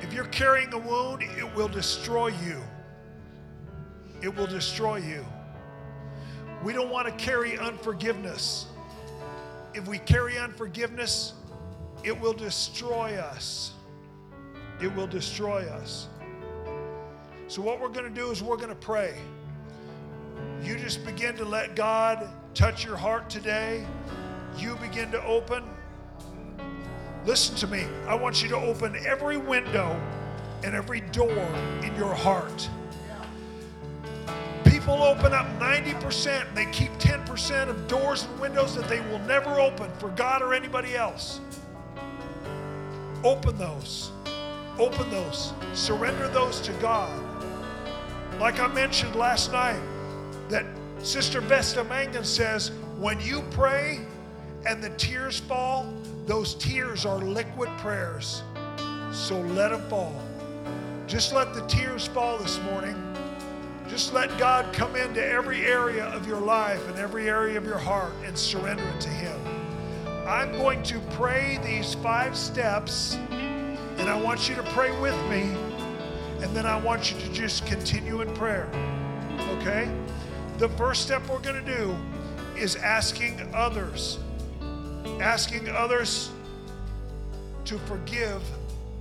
If 0.00 0.12
you're 0.12 0.24
carrying 0.26 0.72
a 0.72 0.78
wound, 0.78 1.22
it 1.22 1.54
will 1.54 1.68
destroy 1.68 2.28
you. 2.28 2.62
It 4.22 4.34
will 4.34 4.46
destroy 4.46 4.96
you. 4.96 5.24
We 6.64 6.72
don't 6.72 6.90
want 6.90 7.06
to 7.06 7.12
carry 7.24 7.58
unforgiveness. 7.58 8.66
If 9.74 9.86
we 9.86 9.98
carry 9.98 10.38
unforgiveness, 10.38 11.34
it 12.04 12.18
will 12.18 12.32
destroy 12.32 13.16
us. 13.16 13.72
It 14.80 14.94
will 14.94 15.06
destroy 15.06 15.64
us. 15.68 16.08
So, 17.48 17.62
what 17.62 17.80
we're 17.80 17.88
going 17.88 18.12
to 18.12 18.20
do 18.20 18.30
is 18.30 18.42
we're 18.42 18.56
going 18.56 18.68
to 18.68 18.74
pray. 18.74 19.14
You 20.62 20.76
just 20.76 21.04
begin 21.04 21.36
to 21.36 21.44
let 21.44 21.74
God 21.74 22.28
touch 22.54 22.84
your 22.84 22.96
heart 22.96 23.30
today. 23.30 23.86
You 24.56 24.76
begin 24.76 25.10
to 25.12 25.24
open. 25.24 25.64
Listen 27.24 27.56
to 27.56 27.66
me. 27.66 27.86
I 28.06 28.14
want 28.14 28.42
you 28.42 28.48
to 28.50 28.56
open 28.56 28.96
every 29.06 29.36
window 29.36 30.00
and 30.64 30.74
every 30.74 31.00
door 31.00 31.46
in 31.82 31.94
your 31.96 32.14
heart. 32.14 32.68
People 34.64 35.02
open 35.02 35.32
up 35.32 35.46
90% 35.58 36.48
and 36.48 36.56
they 36.56 36.66
keep 36.72 36.90
10% 36.98 37.68
of 37.68 37.88
doors 37.88 38.24
and 38.24 38.40
windows 38.40 38.74
that 38.74 38.88
they 38.88 39.00
will 39.00 39.18
never 39.20 39.60
open 39.60 39.90
for 39.98 40.08
God 40.10 40.42
or 40.42 40.54
anybody 40.54 40.96
else. 40.96 41.40
Open 43.24 43.58
those. 43.58 44.10
Open 44.78 45.10
those. 45.10 45.52
Surrender 45.74 46.28
those 46.28 46.60
to 46.60 46.72
God. 46.74 47.10
Like 48.38 48.60
I 48.60 48.68
mentioned 48.68 49.16
last 49.16 49.50
night, 49.50 49.80
that 50.48 50.64
Sister 51.00 51.40
Vesta 51.40 51.82
Mangan 51.84 52.24
says, 52.24 52.70
when 52.98 53.20
you 53.20 53.42
pray 53.50 54.00
and 54.66 54.82
the 54.82 54.90
tears 54.90 55.40
fall, 55.40 55.92
those 56.26 56.54
tears 56.54 57.04
are 57.04 57.18
liquid 57.18 57.68
prayers. 57.78 58.42
So 59.10 59.40
let 59.40 59.70
them 59.70 59.88
fall. 59.88 60.14
Just 61.06 61.32
let 61.32 61.54
the 61.54 61.62
tears 61.62 62.06
fall 62.06 62.38
this 62.38 62.60
morning. 62.60 62.94
Just 63.88 64.12
let 64.12 64.36
God 64.38 64.72
come 64.72 64.94
into 64.94 65.24
every 65.24 65.64
area 65.64 66.04
of 66.06 66.28
your 66.28 66.40
life 66.40 66.86
and 66.88 66.98
every 66.98 67.28
area 67.28 67.56
of 67.56 67.64
your 67.64 67.78
heart 67.78 68.12
and 68.24 68.36
surrender 68.36 68.86
it 68.86 69.00
to 69.00 69.08
Him. 69.08 69.40
I'm 70.28 70.52
going 70.52 70.82
to 70.82 71.00
pray 71.12 71.58
these 71.64 71.94
five 71.94 72.36
steps, 72.36 73.14
and 73.30 74.10
I 74.10 74.20
want 74.20 74.46
you 74.46 74.54
to 74.56 74.62
pray 74.62 74.90
with 75.00 75.14
me, 75.30 75.56
and 76.42 76.54
then 76.54 76.66
I 76.66 76.76
want 76.76 77.10
you 77.10 77.18
to 77.18 77.32
just 77.32 77.64
continue 77.64 78.20
in 78.20 78.34
prayer. 78.34 78.68
Okay? 79.56 79.90
The 80.58 80.68
first 80.68 81.00
step 81.00 81.26
we're 81.30 81.38
going 81.38 81.64
to 81.64 81.76
do 81.76 81.96
is 82.58 82.76
asking 82.76 83.40
others, 83.54 84.18
asking 85.18 85.70
others 85.70 86.28
to 87.64 87.78
forgive. 87.78 88.42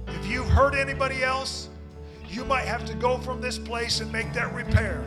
If 0.08 0.26
you've 0.28 0.48
hurt 0.48 0.76
anybody 0.76 1.26
else, 1.26 1.68
you 2.30 2.46
might 2.46 2.68
have 2.68 2.86
to 2.86 2.94
go 2.94 3.18
from 3.18 3.42
this 3.42 3.58
place 3.58 4.00
and 4.00 4.10
make 4.14 4.32
that 4.32 4.56
repair. 4.56 5.04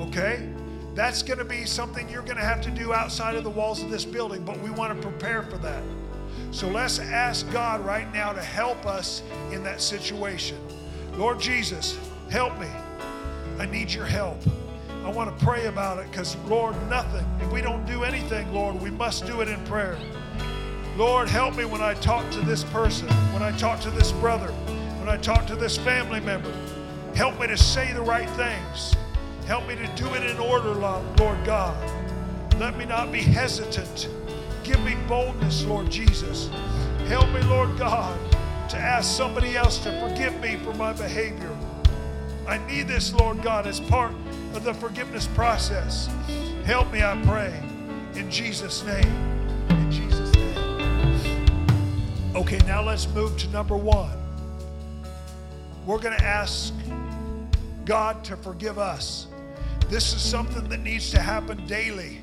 Okay? 0.00 0.48
That's 0.96 1.22
going 1.22 1.38
to 1.38 1.44
be 1.44 1.66
something 1.66 2.08
you're 2.08 2.22
going 2.22 2.38
to 2.38 2.42
have 2.42 2.62
to 2.62 2.70
do 2.70 2.94
outside 2.94 3.34
of 3.34 3.44
the 3.44 3.50
walls 3.50 3.82
of 3.82 3.90
this 3.90 4.06
building, 4.06 4.42
but 4.42 4.58
we 4.60 4.70
want 4.70 4.98
to 4.98 5.08
prepare 5.08 5.42
for 5.42 5.58
that. 5.58 5.82
So 6.52 6.68
let's 6.68 6.98
ask 6.98 7.48
God 7.52 7.84
right 7.84 8.10
now 8.14 8.32
to 8.32 8.40
help 8.40 8.86
us 8.86 9.22
in 9.52 9.62
that 9.62 9.82
situation. 9.82 10.56
Lord 11.12 11.38
Jesus, 11.38 11.98
help 12.30 12.58
me. 12.58 12.68
I 13.58 13.66
need 13.66 13.92
your 13.92 14.06
help. 14.06 14.38
I 15.04 15.10
want 15.10 15.38
to 15.38 15.44
pray 15.44 15.66
about 15.66 15.98
it 15.98 16.10
because, 16.10 16.34
Lord, 16.46 16.74
nothing. 16.88 17.26
If 17.42 17.52
we 17.52 17.60
don't 17.60 17.84
do 17.84 18.02
anything, 18.02 18.50
Lord, 18.54 18.80
we 18.80 18.90
must 18.90 19.26
do 19.26 19.42
it 19.42 19.48
in 19.48 19.62
prayer. 19.66 19.98
Lord, 20.96 21.28
help 21.28 21.56
me 21.56 21.66
when 21.66 21.82
I 21.82 21.92
talk 21.92 22.28
to 22.30 22.40
this 22.40 22.64
person, 22.64 23.06
when 23.34 23.42
I 23.42 23.54
talk 23.58 23.80
to 23.80 23.90
this 23.90 24.12
brother, 24.12 24.48
when 24.98 25.10
I 25.10 25.18
talk 25.18 25.46
to 25.48 25.56
this 25.56 25.76
family 25.76 26.20
member. 26.20 26.52
Help 27.14 27.38
me 27.38 27.48
to 27.48 27.56
say 27.58 27.92
the 27.92 28.00
right 28.00 28.30
things. 28.30 28.96
Help 29.46 29.68
me 29.68 29.76
to 29.76 29.86
do 29.94 30.12
it 30.14 30.24
in 30.24 30.38
order, 30.38 30.74
Lord 30.74 31.44
God. 31.44 31.76
Let 32.58 32.76
me 32.76 32.84
not 32.84 33.12
be 33.12 33.20
hesitant. 33.20 34.08
Give 34.64 34.82
me 34.82 34.96
boldness, 35.06 35.64
Lord 35.64 35.88
Jesus. 35.88 36.50
Help 37.06 37.30
me, 37.30 37.40
Lord 37.42 37.78
God, 37.78 38.18
to 38.68 38.76
ask 38.76 39.16
somebody 39.16 39.56
else 39.56 39.78
to 39.84 40.00
forgive 40.00 40.40
me 40.40 40.56
for 40.56 40.74
my 40.74 40.92
behavior. 40.92 41.56
I 42.48 42.58
need 42.66 42.88
this, 42.88 43.12
Lord 43.12 43.40
God, 43.40 43.68
as 43.68 43.78
part 43.78 44.12
of 44.54 44.64
the 44.64 44.74
forgiveness 44.74 45.28
process. 45.28 46.08
Help 46.64 46.92
me, 46.92 47.04
I 47.04 47.16
pray, 47.24 47.54
in 48.18 48.28
Jesus' 48.28 48.84
name. 48.84 49.06
In 49.70 49.90
Jesus' 49.92 50.34
name. 50.34 51.56
Okay, 52.34 52.58
now 52.66 52.82
let's 52.82 53.06
move 53.08 53.38
to 53.38 53.48
number 53.50 53.76
one. 53.76 54.10
We're 55.86 56.00
going 56.00 56.18
to 56.18 56.24
ask 56.24 56.74
God 57.84 58.24
to 58.24 58.36
forgive 58.36 58.80
us. 58.80 59.28
This 59.88 60.12
is 60.12 60.20
something 60.20 60.68
that 60.68 60.80
needs 60.80 61.10
to 61.12 61.20
happen 61.20 61.64
daily. 61.66 62.20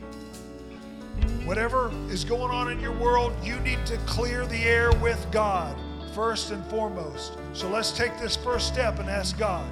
Whatever 1.45 1.91
is 2.09 2.25
going 2.25 2.51
on 2.51 2.69
in 2.69 2.79
your 2.79 2.91
world, 2.91 3.33
you 3.41 3.57
need 3.61 3.85
to 3.85 3.97
clear 3.99 4.45
the 4.45 4.63
air 4.63 4.91
with 4.97 5.25
God 5.31 5.77
first 6.13 6.51
and 6.51 6.65
foremost. 6.65 7.37
So 7.53 7.69
let's 7.69 7.91
take 7.91 8.17
this 8.19 8.35
first 8.35 8.67
step 8.67 8.99
and 8.99 9.09
ask 9.09 9.37
God 9.37 9.69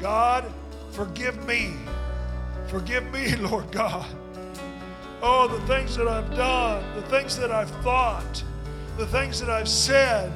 God, 0.00 0.50
forgive 0.90 1.46
me. 1.46 1.74
Forgive 2.66 3.10
me, 3.12 3.36
Lord 3.36 3.70
God. 3.70 4.06
Oh, 5.22 5.46
the 5.46 5.60
things 5.66 5.96
that 5.96 6.08
I've 6.08 6.34
done, 6.34 6.82
the 6.96 7.02
things 7.02 7.36
that 7.36 7.52
I've 7.52 7.70
thought, 7.82 8.42
the 8.96 9.06
things 9.06 9.38
that 9.40 9.50
I've 9.50 9.68
said, 9.68 10.32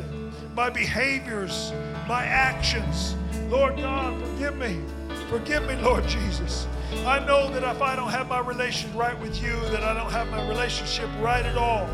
my 0.55 0.71
behaviors, 0.71 1.73
my 2.07 2.25
actions. 2.25 3.17
Lord 3.49 3.79
God, 3.79 4.21
forgive 4.29 4.57
me. 4.57 4.81
Forgive 5.29 5.67
me, 5.67 5.77
Lord 5.77 6.07
Jesus. 6.07 6.67
I 7.07 7.25
know 7.27 7.51
that 7.51 7.63
if 7.63 7.83
I 7.83 7.97
don't 7.97 8.11
have 8.11 8.29
my 8.29 8.39
relation 8.41 8.95
right 8.97 9.19
with 9.21 9.43
you, 9.43 9.55
that 9.71 9.83
I 9.83 9.95
don't 9.95 10.11
have 10.11 10.29
my 10.31 10.49
relationship 10.49 11.09
right 11.21 11.45
at 11.45 11.57
all. 11.57 11.89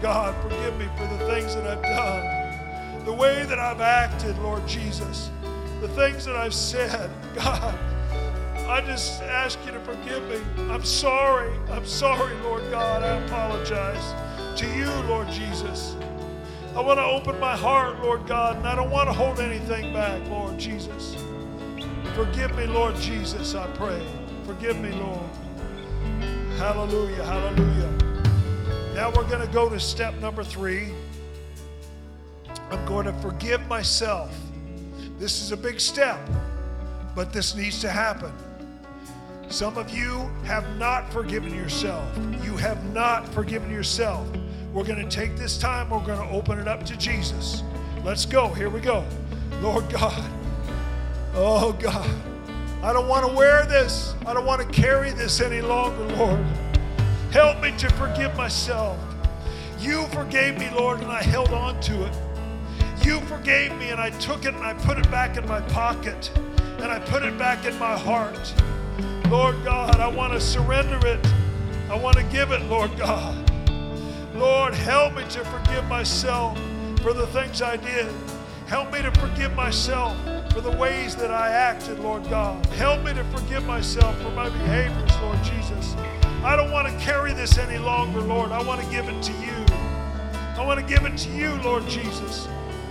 God, 0.00 0.34
forgive 0.42 0.76
me 0.78 0.88
for 0.96 1.06
the 1.06 1.26
things 1.26 1.54
that 1.54 1.66
I've 1.66 1.82
done, 1.82 3.04
the 3.04 3.12
way 3.12 3.44
that 3.44 3.58
I've 3.58 3.80
acted, 3.80 4.38
Lord 4.38 4.66
Jesus, 4.66 5.30
the 5.80 5.88
things 5.88 6.24
that 6.24 6.36
I've 6.36 6.54
said. 6.54 7.10
God, 7.34 7.78
I 8.68 8.80
just 8.86 9.22
ask 9.22 9.58
you 9.66 9.72
to 9.72 9.80
forgive 9.80 10.22
me. 10.28 10.40
I'm 10.70 10.84
sorry. 10.84 11.52
I'm 11.70 11.86
sorry, 11.86 12.34
Lord 12.36 12.62
God. 12.70 13.02
I 13.02 13.24
apologize 13.26 14.58
to 14.58 14.66
you, 14.74 14.90
Lord 15.08 15.28
Jesus. 15.28 15.94
I 16.74 16.80
want 16.80 16.98
to 16.98 17.04
open 17.04 17.38
my 17.38 17.54
heart, 17.54 18.00
Lord 18.00 18.26
God, 18.26 18.56
and 18.56 18.66
I 18.66 18.74
don't 18.74 18.90
want 18.90 19.08
to 19.08 19.12
hold 19.12 19.40
anything 19.40 19.92
back, 19.92 20.26
Lord 20.28 20.58
Jesus. 20.58 21.21
Forgive 22.14 22.54
me, 22.56 22.66
Lord 22.66 22.94
Jesus, 22.96 23.54
I 23.54 23.66
pray. 23.68 24.06
Forgive 24.44 24.78
me, 24.78 24.90
Lord. 24.92 25.30
Hallelujah, 26.58 27.24
hallelujah. 27.24 27.90
Now 28.94 29.10
we're 29.10 29.26
going 29.28 29.46
to 29.46 29.52
go 29.52 29.70
to 29.70 29.80
step 29.80 30.14
number 30.20 30.44
three. 30.44 30.92
I'm 32.70 32.84
going 32.84 33.06
to 33.06 33.14
forgive 33.14 33.66
myself. 33.66 34.30
This 35.18 35.40
is 35.40 35.52
a 35.52 35.56
big 35.56 35.80
step, 35.80 36.18
but 37.14 37.32
this 37.32 37.54
needs 37.54 37.80
to 37.80 37.88
happen. 37.88 38.32
Some 39.48 39.78
of 39.78 39.88
you 39.90 40.30
have 40.44 40.76
not 40.76 41.10
forgiven 41.12 41.54
yourself. 41.54 42.06
You 42.44 42.56
have 42.58 42.92
not 42.92 43.26
forgiven 43.28 43.70
yourself. 43.70 44.26
We're 44.74 44.84
going 44.84 45.08
to 45.08 45.14
take 45.14 45.36
this 45.36 45.56
time, 45.56 45.88
we're 45.88 46.04
going 46.04 46.18
to 46.18 46.34
open 46.34 46.58
it 46.58 46.68
up 46.68 46.84
to 46.86 46.96
Jesus. 46.96 47.62
Let's 48.04 48.26
go. 48.26 48.48
Here 48.48 48.68
we 48.68 48.80
go. 48.80 49.04
Lord 49.60 49.88
God. 49.90 50.41
Oh 51.34 51.72
God. 51.72 52.08
I 52.82 52.92
don't 52.92 53.06
want 53.06 53.26
to 53.26 53.32
wear 53.32 53.64
this. 53.64 54.14
I 54.26 54.34
don't 54.34 54.44
want 54.44 54.60
to 54.60 54.66
carry 54.68 55.12
this 55.12 55.40
any 55.40 55.60
longer, 55.60 56.04
Lord. 56.16 56.44
Help 57.30 57.62
me 57.62 57.72
to 57.78 57.88
forgive 57.90 58.36
myself. 58.36 58.98
You 59.78 60.06
forgave 60.08 60.58
me, 60.58 60.68
Lord, 60.70 61.00
and 61.00 61.10
I 61.10 61.22
held 61.22 61.50
on 61.50 61.80
to 61.82 62.04
it. 62.04 62.16
You 63.04 63.20
forgave 63.22 63.72
me, 63.78 63.90
and 63.90 64.00
I 64.00 64.10
took 64.10 64.44
it 64.44 64.54
and 64.54 64.64
I 64.64 64.74
put 64.74 64.98
it 64.98 65.10
back 65.10 65.36
in 65.36 65.46
my 65.46 65.60
pocket, 65.60 66.30
and 66.56 66.84
I 66.84 66.98
put 66.98 67.22
it 67.22 67.38
back 67.38 67.64
in 67.64 67.78
my 67.78 67.96
heart. 67.96 68.54
Lord 69.28 69.62
God, 69.64 70.00
I 70.00 70.08
want 70.08 70.32
to 70.32 70.40
surrender 70.40 71.04
it. 71.06 71.24
I 71.88 71.96
want 71.96 72.16
to 72.16 72.24
give 72.24 72.50
it, 72.50 72.62
Lord 72.62 72.96
God. 72.98 73.50
Lord, 74.34 74.74
help 74.74 75.14
me 75.14 75.22
to 75.30 75.44
forgive 75.44 75.86
myself 75.86 76.58
for 77.00 77.12
the 77.12 77.26
things 77.28 77.62
I 77.62 77.76
did. 77.76 78.12
Help 78.66 78.92
me 78.92 79.02
to 79.02 79.10
forgive 79.12 79.54
myself 79.54 80.16
for 80.52 80.60
the 80.60 80.70
ways 80.70 81.16
that 81.16 81.30
I 81.30 81.48
acted, 81.48 81.98
Lord 81.98 82.28
God. 82.28 82.64
Help 82.66 83.02
me 83.02 83.14
to 83.14 83.24
forgive 83.24 83.64
myself 83.64 84.20
for 84.20 84.30
my 84.30 84.50
behaviors, 84.50 85.10
Lord 85.22 85.42
Jesus. 85.42 85.94
I 86.44 86.56
don't 86.56 86.70
want 86.70 86.88
to 86.88 87.04
carry 87.04 87.32
this 87.32 87.56
any 87.56 87.78
longer, 87.78 88.20
Lord. 88.20 88.52
I 88.52 88.62
want 88.62 88.82
to 88.82 88.90
give 88.90 89.08
it 89.08 89.22
to 89.22 89.32
you. 89.32 89.64
I 90.58 90.64
want 90.66 90.78
to 90.78 90.86
give 90.86 91.04
it 91.04 91.16
to 91.16 91.30
you, 91.30 91.54
Lord 91.62 91.88
Jesus. 91.88 92.46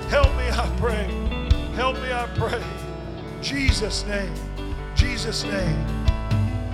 Help 0.10 0.28
me, 0.38 0.50
I 0.50 0.76
pray. 0.80 1.06
Help 1.76 1.98
me, 1.98 2.12
I 2.12 2.28
pray. 2.36 2.64
Jesus' 3.42 4.06
name. 4.06 4.34
Jesus' 4.96 5.44
name. 5.44 5.86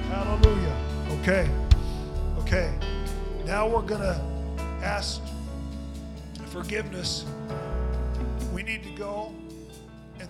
Hallelujah. 0.09 0.75
Okay. 1.19 1.49
Okay. 2.39 2.73
Now 3.45 3.67
we're 3.67 3.81
going 3.81 4.01
to 4.01 4.21
ask 4.81 5.21
forgiveness. 6.45 7.25
We 8.53 8.63
need 8.63 8.83
to 8.83 8.91
go 8.91 9.33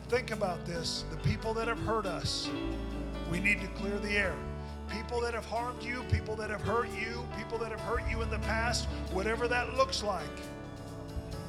think 0.10 0.32
about 0.32 0.66
this. 0.66 1.03
The 1.12 1.18
people 1.18 1.53
that 1.55 1.68
have 1.68 1.80
hurt 1.80 2.05
us, 2.05 2.49
we 3.32 3.39
need 3.39 3.62
to 3.62 3.68
clear 3.68 3.97
the 3.99 4.12
air. 4.12 4.36
People 4.89 5.20
that 5.22 5.34
have 5.34 5.45
harmed 5.45 5.84
you, 5.84 6.03
people 6.10 6.36
that 6.38 6.49
have 6.49 6.62
hurt 6.62 6.89
you, 6.97 7.26
people 7.38 7.58
that 7.58 7.72
have 7.72 7.82
hurt 7.82 8.03
you 8.10 8.22
in 8.22 8.30
the 8.30 8.39
past, 8.39 8.86
whatever 9.12 9.47
that 9.47 9.76
looks 9.76 10.01
like, 10.01 10.24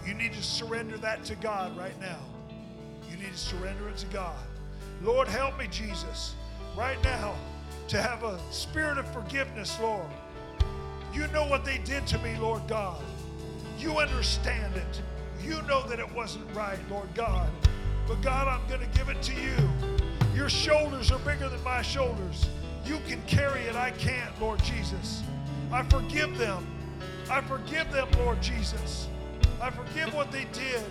you 0.05 0.13
need 0.15 0.33
to 0.33 0.43
surrender 0.43 0.97
that 0.99 1.25
to 1.25 1.37
God 1.37 1.77
right 1.77 1.99
now. 2.01 2.19
You 3.09 3.17
need 3.17 3.33
to 3.33 3.39
surrender 3.39 3.89
it 3.89 3.97
to 3.99 4.07
God. 4.07 4.37
Lord, 5.03 5.29
help 5.29 5.57
me, 5.59 5.69
Jesus, 5.71 6.35
right 6.77 7.03
now 7.05 7.37
to 7.89 8.03
have 8.03 8.23
a 8.23 8.39
spirit 8.51 8.99
of 8.99 9.11
forgiveness, 9.13 9.79
Lord. 9.81 10.07
You 11.15 11.27
know 11.29 11.47
what 11.47 11.65
they 11.65 11.79
did 11.79 12.07
to 12.09 12.19
me, 12.19 12.37
Lord 12.39 12.67
God. 12.69 13.03
You 13.79 13.99
understand 13.99 14.77
it. 14.77 15.03
You 15.43 15.63
know 15.63 15.87
that 15.89 15.99
it 15.99 16.13
wasn't 16.13 16.53
right, 16.55 16.79
Lord 16.91 17.09
God. 17.15 17.49
But 18.09 18.23
God, 18.23 18.49
I'm 18.49 18.67
going 18.67 18.81
to 18.81 18.99
give 18.99 19.11
it 19.11 19.23
to 19.23 19.35
you. 19.35 19.55
Your 20.35 20.49
shoulders 20.49 21.13
are 21.13 21.19
bigger 21.19 21.49
than 21.49 21.63
my 21.63 21.83
shoulders. 21.83 22.49
You 22.85 22.99
can 23.07 23.21
carry 23.27 23.61
it. 23.63 23.77
I 23.77 23.91
can't, 23.91 24.41
Lord 24.41 24.63
Jesus. 24.65 25.23
I 25.71 25.83
forgive 25.83 26.39
them. 26.39 26.67
I 27.31 27.43
forgive 27.43 27.93
them, 27.93 28.09
Lord 28.19 28.41
Jesus. 28.41 29.09
I 29.61 29.71
forgive 29.71 30.15
what 30.15 30.33
they 30.33 30.47
did. 30.53 30.83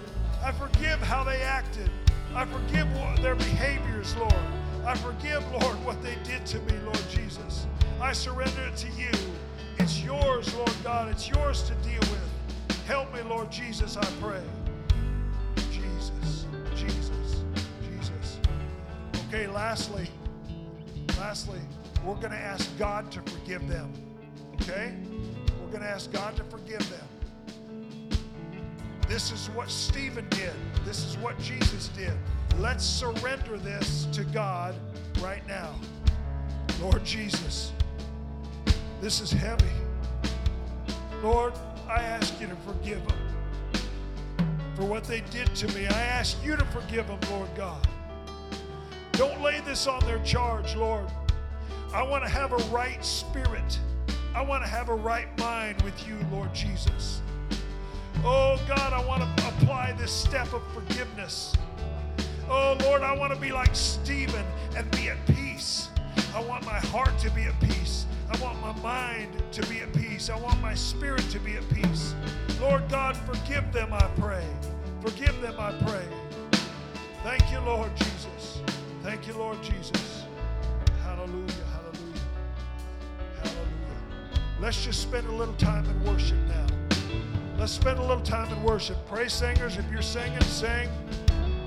I 0.44 0.52
forgive 0.52 1.00
how 1.00 1.24
they 1.24 1.42
acted. 1.42 1.90
I 2.36 2.46
forgive 2.46 2.88
their 3.22 3.36
behaviors, 3.36 4.16
Lord. 4.18 4.34
I 4.86 4.96
forgive, 4.96 5.44
Lord, 5.52 5.84
what 5.84 6.02
they 6.04 6.16
did 6.24 6.46
to 6.48 6.60
me, 6.60 6.74
Lord 6.86 7.02
Jesus. 7.10 7.66
I 8.00 8.14
surrender 8.14 8.62
it 8.68 8.78
to 8.78 8.88
you. 8.90 9.10
It's 9.80 10.02
yours, 10.02 10.54
Lord 10.54 10.74
God. 10.84 11.10
It's 11.10 11.28
yours 11.28 11.64
to 11.64 11.74
deal 11.76 12.00
with. 12.00 12.78
Help 12.86 13.14
me, 13.14 13.22
Lord 13.22 13.52
Jesus, 13.52 13.98
I 13.98 14.06
pray. 14.22 14.42
Jesus, 15.72 16.46
Jesus. 16.76 17.07
Okay, 19.28 19.46
lastly, 19.48 20.08
lastly, 21.20 21.60
we're 22.06 22.16
going 22.16 22.32
to 22.32 22.38
ask 22.38 22.70
God 22.80 23.12
to 23.12 23.22
forgive 23.24 23.68
them. 23.68 23.92
Okay? 24.62 24.96
We're 25.62 25.68
going 25.68 25.84
to 25.84 25.90
ask 25.90 26.10
God 26.14 26.38
to 26.38 26.46
forgive 26.46 26.90
them. 26.90 28.20
This 29.06 29.34
is 29.34 29.50
what 29.50 29.70
Stephen 29.70 30.26
did. 30.30 30.54
This 30.86 31.04
is 31.04 31.18
what 31.18 31.38
Jesus 31.40 31.90
did. 31.90 32.14
Let's 32.58 32.86
surrender 32.86 33.58
this 33.58 34.08
to 34.14 34.24
God 34.24 34.76
right 35.20 35.46
now. 35.46 35.76
Lord 36.82 37.04
Jesus, 37.04 37.74
this 39.02 39.20
is 39.20 39.30
heavy. 39.30 39.66
Lord, 41.22 41.54
I 41.90 42.02
ask 42.02 42.40
you 42.40 42.48
to 42.48 42.56
forgive 42.58 43.06
them 43.06 43.18
for 44.76 44.86
what 44.86 45.04
they 45.04 45.20
did 45.32 45.54
to 45.56 45.68
me. 45.76 45.86
I 45.86 46.02
ask 46.02 46.38
you 46.46 46.56
to 46.56 46.64
forgive 46.66 47.08
them, 47.08 47.20
Lord 47.30 47.50
God. 47.56 47.86
Don't 49.18 49.42
lay 49.42 49.62
this 49.62 49.88
on 49.88 50.00
their 50.06 50.20
charge, 50.20 50.76
Lord. 50.76 51.08
I 51.92 52.04
want 52.04 52.24
to 52.24 52.30
have 52.30 52.54
a 52.54 52.58
right 52.70 53.04
spirit. 53.04 53.80
I 54.36 54.44
want 54.44 54.64
to 54.64 54.70
have 54.70 54.90
a 54.90 54.94
right 54.94 55.36
mind 55.40 55.82
with 55.82 56.08
you, 56.08 56.20
Lord 56.32 56.54
Jesus. 56.54 57.22
Oh 58.24 58.60
God, 58.68 58.94
I 58.94 59.04
want 59.04 59.24
to 59.24 59.48
apply 59.48 59.94
this 59.94 60.12
step 60.12 60.54
of 60.54 60.62
forgiveness. 60.72 61.56
Oh 62.48 62.78
Lord, 62.82 63.02
I 63.02 63.12
want 63.12 63.34
to 63.34 63.40
be 63.40 63.52
like 63.52 63.76
Stephen 63.76 64.46
and 64.76 64.90
be 64.92 65.10
at 65.10 65.18
peace. 65.26 65.90
I 66.36 66.40
want 66.40 66.64
my 66.66 66.78
heart 66.78 67.18
to 67.18 67.32
be 67.32 67.46
at 67.46 67.60
peace. 67.60 68.06
I 68.30 68.38
want 68.40 68.62
my 68.62 68.74
mind 68.84 69.42
to 69.54 69.66
be 69.68 69.80
at 69.80 69.92
peace. 69.94 70.30
I 70.30 70.38
want 70.38 70.62
my 70.62 70.76
spirit 70.76 71.28
to 71.32 71.40
be 71.40 71.58
at 71.58 71.68
peace. 71.70 72.14
Lord 72.62 72.88
God, 72.88 73.18
forgive 73.18 73.74
them, 73.74 73.94
I 73.94 74.08
pray. 74.20 74.46
Forgive 75.02 75.42
them, 75.42 75.56
I 75.58 75.72
pray. 75.88 76.06
Thank 77.24 77.52
you, 77.52 77.60
Lord 77.62 77.90
Jesus. 77.96 78.17
Thank 79.08 79.26
you, 79.26 79.36
Lord 79.36 79.64
Jesus. 79.64 80.26
Hallelujah, 81.02 81.48
hallelujah, 81.72 82.26
hallelujah. 83.38 84.02
Let's 84.60 84.84
just 84.84 85.02
spend 85.02 85.26
a 85.28 85.32
little 85.32 85.54
time 85.54 85.86
in 85.86 86.04
worship 86.04 86.38
now. 86.50 86.68
Let's 87.58 87.72
spend 87.72 88.00
a 88.00 88.02
little 88.02 88.22
time 88.22 88.52
in 88.52 88.62
worship. 88.64 88.98
Pray, 89.08 89.30
singers, 89.30 89.78
if 89.78 89.90
you're 89.90 90.02
singing, 90.02 90.42
sing. 90.42 90.90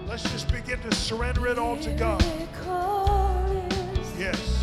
Let's 0.06 0.24
just 0.24 0.52
begin 0.52 0.80
to 0.80 0.94
surrender 0.94 1.46
it 1.46 1.58
all 1.58 1.78
to 1.78 1.90
God. 1.92 2.22
Yes. 4.18 4.59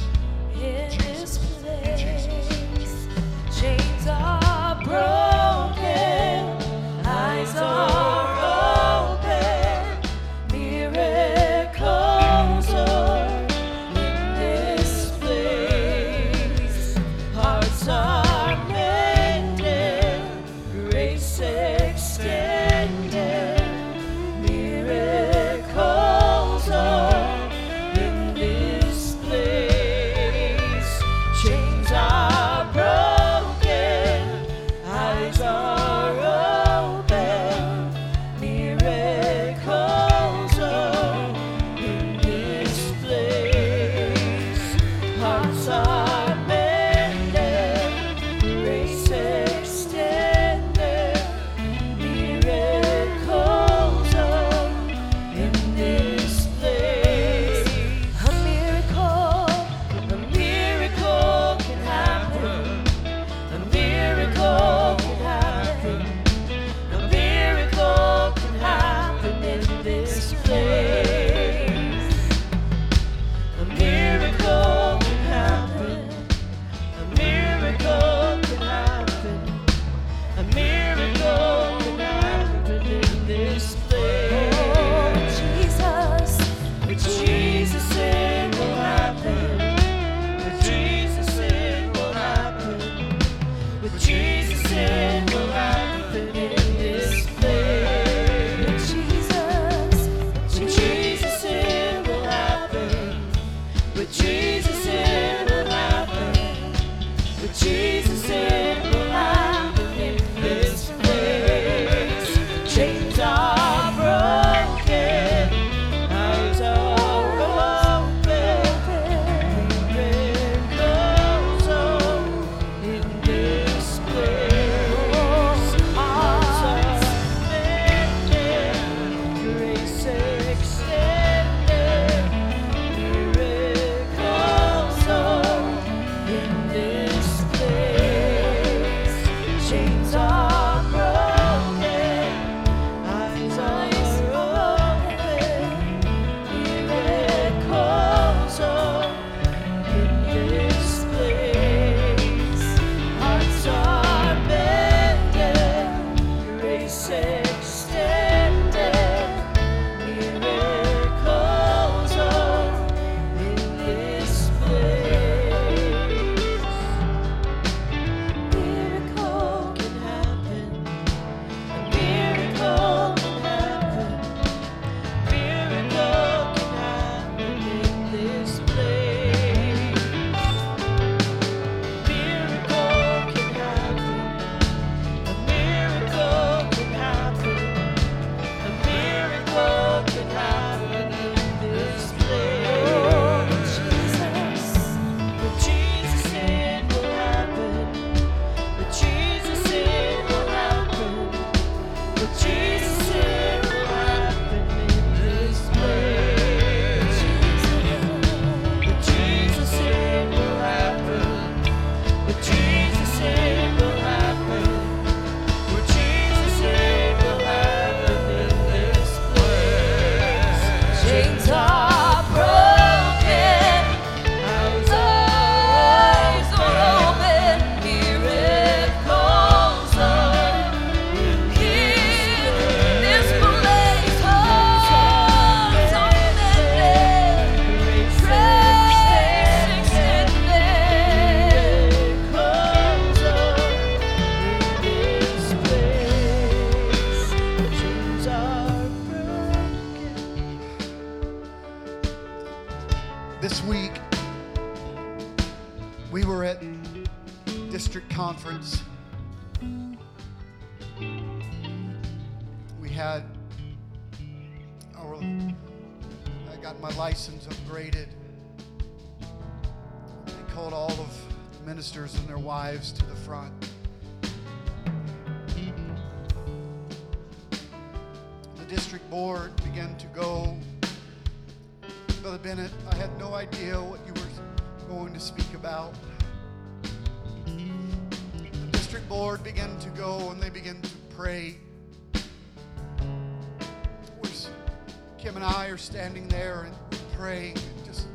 Are 295.78 295.80
standing 295.80 296.28
there 296.28 296.62
and 296.64 296.76
praying, 297.16 297.56
and 297.56 297.86
just 297.86 298.08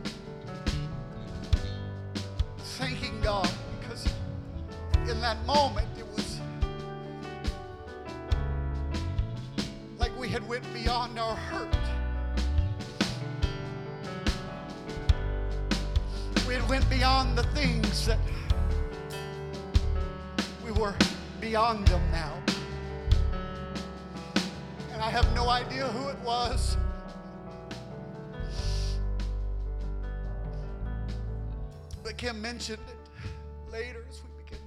thanking 2.59 3.21
God 3.21 3.49
because 3.79 4.05
in 5.09 5.21
that 5.21 5.37
moment 5.47 5.87
it 5.97 6.05
was 6.09 6.41
like 9.97 10.11
we 10.19 10.27
had 10.27 10.49
went 10.49 10.65
beyond 10.75 11.21
our 11.21 11.37
hurt. 11.37 11.69
We 16.49 16.55
had 16.55 16.69
went 16.69 16.91
beyond 16.91 17.39
the 17.39 17.45
things 17.55 18.07
that 18.07 18.19
we 20.65 20.73
were 20.73 20.97
beyond 21.41 21.87
them 21.87 22.03
now. 22.11 22.43
And 24.93 25.01
I 25.01 25.11
have 25.11 25.33
no 25.37 25.49
idea 25.49 25.87
who 25.87 26.09
it 26.09 26.19
was. 26.25 26.77
Kim 32.33 32.41
mentioned 32.41 32.79
it 32.89 33.71
later 33.71 34.07
as 34.09 34.23
we 34.23 34.45
begin 34.45 34.65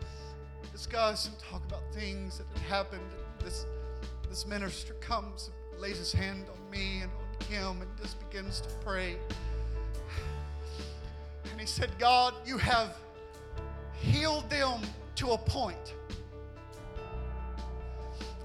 to 0.00 0.72
discuss 0.72 1.26
and 1.26 1.38
talk 1.38 1.62
about 1.66 1.82
things 1.92 2.38
that 2.38 2.46
had 2.54 2.62
happened. 2.62 3.10
This, 3.44 3.66
this 4.30 4.46
minister 4.46 4.94
comes 4.94 5.50
and 5.72 5.82
lays 5.82 5.98
his 5.98 6.10
hand 6.10 6.46
on 6.50 6.70
me 6.70 7.02
and 7.02 7.10
on 7.12 7.46
Kim 7.50 7.82
and 7.82 7.90
just 8.00 8.18
begins 8.30 8.62
to 8.62 8.68
pray. 8.82 9.16
And 11.50 11.60
he 11.60 11.66
said, 11.66 11.90
God, 11.98 12.32
you 12.46 12.56
have 12.56 12.96
healed 14.00 14.48
them 14.48 14.80
to 15.16 15.32
a 15.32 15.38
point. 15.38 15.94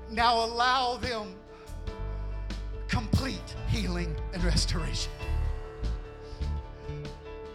Now 0.10 0.43
allow 0.43 0.97
them 0.97 1.36
complete 2.89 3.56
healing 3.70 4.14
and 4.34 4.43
restoration. 4.43 5.12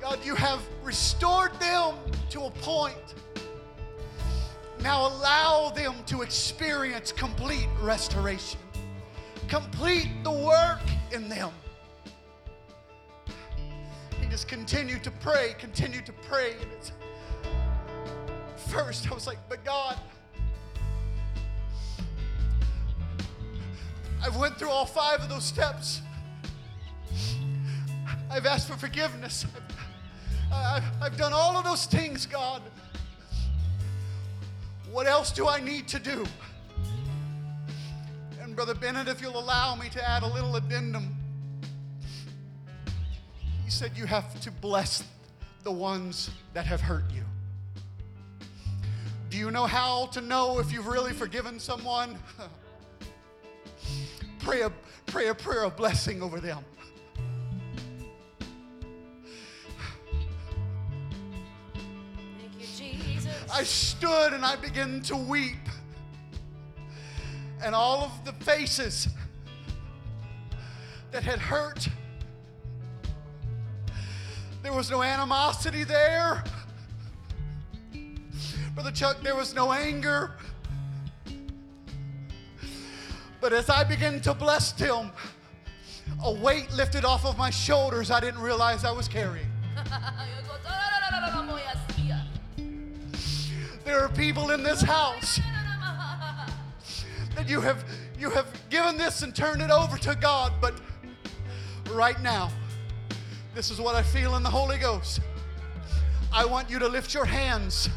God, 0.09 0.25
you 0.25 0.37
have 0.37 0.63
restored 0.85 1.53
them 1.59 1.97
to 2.31 2.43
a 2.43 2.51
point. 2.63 3.15
Now 4.81 5.09
allow 5.09 5.71
them 5.71 5.97
to 6.07 6.23
experience 6.23 7.11
complete 7.11 7.67
restoration. 7.81 8.61
Complete 9.49 10.09
the 10.23 10.31
work 10.31 10.79
in 11.11 11.29
them. 11.29 11.51
He 14.21 14.29
just 14.29 14.47
continued 14.47 15.03
to 15.03 15.11
pray, 15.11 15.57
continued 15.59 16.07
to 16.07 16.13
pray. 16.13 16.53
And 16.53 16.93
first, 18.69 19.11
I 19.11 19.15
was 19.15 19.27
like, 19.27 19.39
but 19.49 19.65
God, 19.65 19.99
I've 24.23 24.37
went 24.37 24.57
through 24.57 24.71
all 24.71 24.87
five 24.87 25.19
of 25.19 25.29
those 25.29 25.45
steps. 25.45 26.01
I've 28.31 28.47
asked 28.47 28.69
for 28.69 28.77
forgiveness. 28.77 29.45
I've, 29.45 29.77
I've, 30.53 31.17
done 31.17 31.33
all 31.33 31.57
of 31.57 31.65
those 31.65 31.87
things, 31.87 32.27
God. 32.27 32.63
What 34.91 35.07
else 35.07 35.33
do 35.33 35.49
I 35.49 35.61
need 35.61 35.89
to 35.89 35.99
do? 35.99 36.25
And 38.41 38.55
Brother 38.55 38.75
Bennett, 38.75 39.09
if 39.09 39.21
you'll 39.21 39.39
allow 39.39 39.75
me 39.75 39.89
to 39.91 40.09
add 40.09 40.23
a 40.23 40.27
little 40.27 40.57
addendum, 40.57 41.17
he 43.65 43.71
said 43.71 43.93
you 43.97 44.07
have 44.07 44.41
to 44.41 44.51
bless 44.51 45.03
the 45.65 45.73
ones 45.73 46.31
that 46.55 46.67
have 46.67 46.81
hurt 46.81 47.05
you. 47.13 47.25
Do 49.29 49.39
you 49.39 49.51
know 49.51 49.67
how 49.67 50.07
to 50.07 50.21
know 50.21 50.61
if 50.61 50.73
you've 50.73 50.87
really 50.87 51.13
forgiven 51.13 51.59
someone? 51.59 52.17
pray 54.39 54.63
a, 54.63 54.71
pray 55.07 55.29
a 55.29 55.35
prayer 55.35 55.65
of 55.65 55.77
blessing 55.77 56.23
over 56.23 56.41
them. 56.41 56.65
I 63.53 63.63
stood 63.63 64.33
and 64.33 64.45
I 64.45 64.57
began 64.57 65.01
to 65.03 65.17
weep. 65.17 65.57
And 67.63 67.75
all 67.75 68.03
of 68.03 68.25
the 68.25 68.33
faces 68.45 69.09
that 71.11 71.23
had 71.23 71.39
hurt, 71.39 71.89
there 74.63 74.73
was 74.73 74.91
no 74.91 75.03
animosity 75.03 75.85
there. 75.85 76.43
Brother 78.75 78.91
Chuck, 78.91 79.23
there 79.23 79.37
was 79.37 79.55
no 79.55 79.73
anger. 79.73 80.33
But 83.41 83.53
as 83.53 83.71
I 83.71 83.85
began 83.85 84.21
to 84.23 84.35
bless 84.35 84.79
him, 84.79 85.13
a 86.23 86.33
weight 86.33 86.71
lifted 86.73 87.05
off 87.05 87.25
of 87.25 87.39
my 87.39 87.51
shoulders 87.51 88.11
I 88.11 88.21
didn't 88.21 88.41
realize 88.41 88.85
I 88.85 88.91
was 88.93 89.09
carrying. 89.09 89.51
There 93.87 94.01
are 94.01 94.09
people 94.09 94.51
in 94.51 94.65
this 94.65 94.83
house 94.83 95.39
that 97.37 97.49
you 97.49 97.61
have 97.61 97.85
you 98.19 98.31
have 98.31 98.49
given 98.69 98.99
this 98.99 99.23
and 99.23 99.33
turned 99.33 99.63
it 99.63 99.71
over 99.71 99.97
to 99.99 100.17
God, 100.17 100.53
but 100.61 100.75
right 101.93 102.21
now, 102.21 102.51
this 103.55 103.71
is 103.71 103.81
what 103.81 103.95
I 103.95 104.03
feel 104.03 104.35
in 104.35 104.43
the 104.43 104.51
Holy 104.51 104.77
Ghost. 104.77 105.21
I 106.35 106.45
want 106.45 106.69
you 106.69 106.81
to 106.81 106.89
lift 106.89 107.15
your 107.15 107.27
hands 107.27 107.89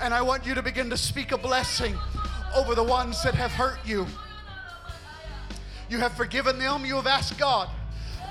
and 0.00 0.12
I 0.12 0.20
want 0.20 0.44
you 0.44 0.54
to 0.54 0.60
begin 0.60 0.90
to 0.90 0.98
speak 0.98 1.32
a 1.32 1.38
blessing 1.38 1.96
over 2.54 2.74
the 2.74 2.84
ones 2.84 3.22
that 3.22 3.34
have 3.34 3.52
hurt 3.52 3.78
you. 3.86 4.06
You 5.88 5.96
have 5.96 6.12
forgiven 6.12 6.58
them, 6.58 6.84
you 6.84 6.96
have 6.96 7.06
asked 7.06 7.38
God. 7.38 7.70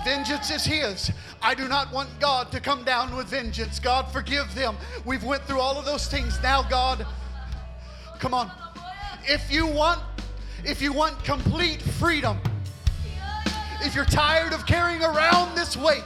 Vengeance 0.04 0.50
is 0.50 0.66
his. 0.66 1.12
I 1.42 1.54
do 1.54 1.68
not 1.68 1.92
want 1.92 2.10
God 2.20 2.52
to 2.52 2.60
come 2.60 2.84
down 2.84 3.16
with 3.16 3.28
vengeance. 3.28 3.80
God, 3.80 4.12
forgive 4.12 4.54
them. 4.56 4.78
We've 5.06 5.24
went 5.24 5.44
through 5.44 5.60
all 5.60 5.78
of 5.78 5.86
those 5.86 6.08
things. 6.08 6.42
Now, 6.42 6.64
God, 6.64 7.06
come 8.20 8.34
on. 8.34 8.52
If 9.26 9.52
you 9.52 9.68
want 9.68 10.02
if 10.66 10.82
you 10.82 10.92
want 10.92 11.24
complete 11.24 11.82
freedom, 11.82 12.38
if 13.82 13.96
you're 13.96 14.06
tired 14.06 14.52
of 14.52 14.66
carrying 14.66 15.02
around 15.02 15.56
this 15.56 15.78
weight, 15.78 16.04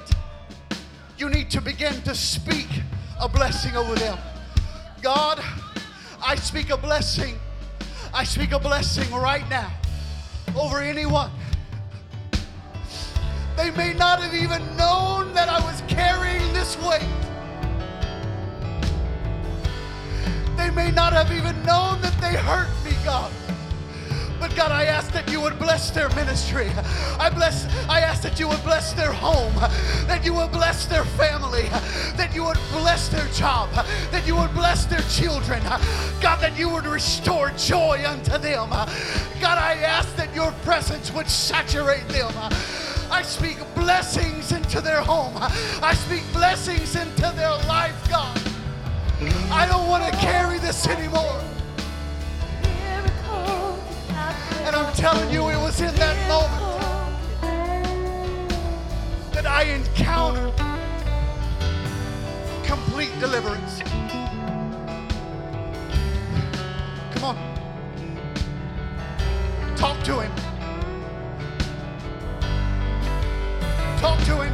you 1.18 1.30
need 1.30 1.50
to 1.52 1.62
begin 1.62 2.02
to 2.04 2.14
speak 2.14 2.68
a 3.20 3.28
blessing 3.28 3.76
over 3.76 3.96
them. 3.96 4.18
God, 5.02 5.44
I 6.24 6.36
speak 6.36 6.70
a 6.70 6.78
blessing. 6.78 7.40
I 8.14 8.24
speak 8.24 8.52
a 8.52 8.60
blessing 8.60 9.12
right 9.12 9.48
now 9.50 9.72
over 10.56 10.80
anyone. 10.80 11.32
They 13.56 13.72
may 13.72 13.94
not 13.94 14.20
have 14.22 14.34
even 14.34 14.62
known 14.76 15.34
that 15.34 15.48
I 15.48 15.60
was 15.64 15.82
carrying 15.88 16.52
this 16.54 16.78
weight. 16.78 17.08
They 20.58 20.70
may 20.72 20.92
not 20.92 21.14
have 21.14 21.32
even 21.32 21.56
known 21.64 22.02
that 22.02 22.16
they 22.20 22.36
hurt 22.36 22.70
me, 22.84 22.92
God. 23.04 23.32
But 24.40 24.56
God, 24.58 24.72
I 24.72 24.84
ask 24.84 25.14
that 25.14 25.32
you 25.32 25.40
would 25.40 25.58
bless 25.58 25.90
their 25.92 26.10
ministry. 26.10 26.70
I 27.18 27.30
bless 27.30 27.66
I 27.88 28.02
ask 28.02 28.22
that 28.24 28.40
you 28.42 28.50
would 28.50 28.62
bless 28.64 28.92
their 28.92 29.14
home, 29.14 29.54
that 30.06 30.26
you 30.26 30.34
would 30.34 30.52
bless 30.52 30.86
their 30.86 31.06
family, 31.06 31.70
that 32.18 32.32
you 32.36 32.44
would 32.44 32.60
bless 32.72 33.08
their 33.08 33.26
job, 33.28 33.70
that 34.12 34.28
you 34.28 34.36
would 34.36 34.54
bless 34.54 34.86
their 34.86 35.02
children. 35.04 35.64
God, 36.20 36.42
that 36.42 36.58
you 36.58 36.70
would 36.70 36.86
restore 36.86 37.52
joy 37.52 38.04
unto 38.06 38.38
them. 38.38 38.70
God, 38.70 39.58
I 39.58 39.76
ask 39.82 40.14
that 40.18 40.36
your 40.36 40.52
presence 40.64 41.14
would 41.14 41.30
saturate 41.30 42.08
them. 42.10 42.34
I 43.14 43.22
speak 43.22 43.60
blessings 43.76 44.52
into 44.52 44.82
their 44.82 45.00
home. 45.00 45.34
I 45.38 45.94
speak 45.94 46.24
blessings 46.34 46.96
into 46.96 47.32
their 47.36 47.56
life, 47.68 48.10
God. 48.10 48.42
I 49.52 49.68
don't 49.70 49.88
want 49.88 50.04
to 50.04 50.12
carry 50.18 50.58
this 50.58 50.88
anymore. 50.88 51.40
And 54.66 54.76
I'm 54.76 54.92
telling 54.96 55.30
you, 55.32 55.48
it 55.50 55.58
was 55.58 55.80
in 55.80 55.94
that 55.94 56.28
moment 56.28 56.82
that 59.32 59.46
I 59.46 59.66
encountered 59.66 60.52
complete 62.66 63.12
deliverance. 63.20 63.84
Come 67.14 67.24
on. 67.24 67.38
Talk 69.78 70.04
to 70.06 70.20
him. 70.22 70.53
Talk 74.04 74.20
to 74.26 74.42
him. 74.42 74.53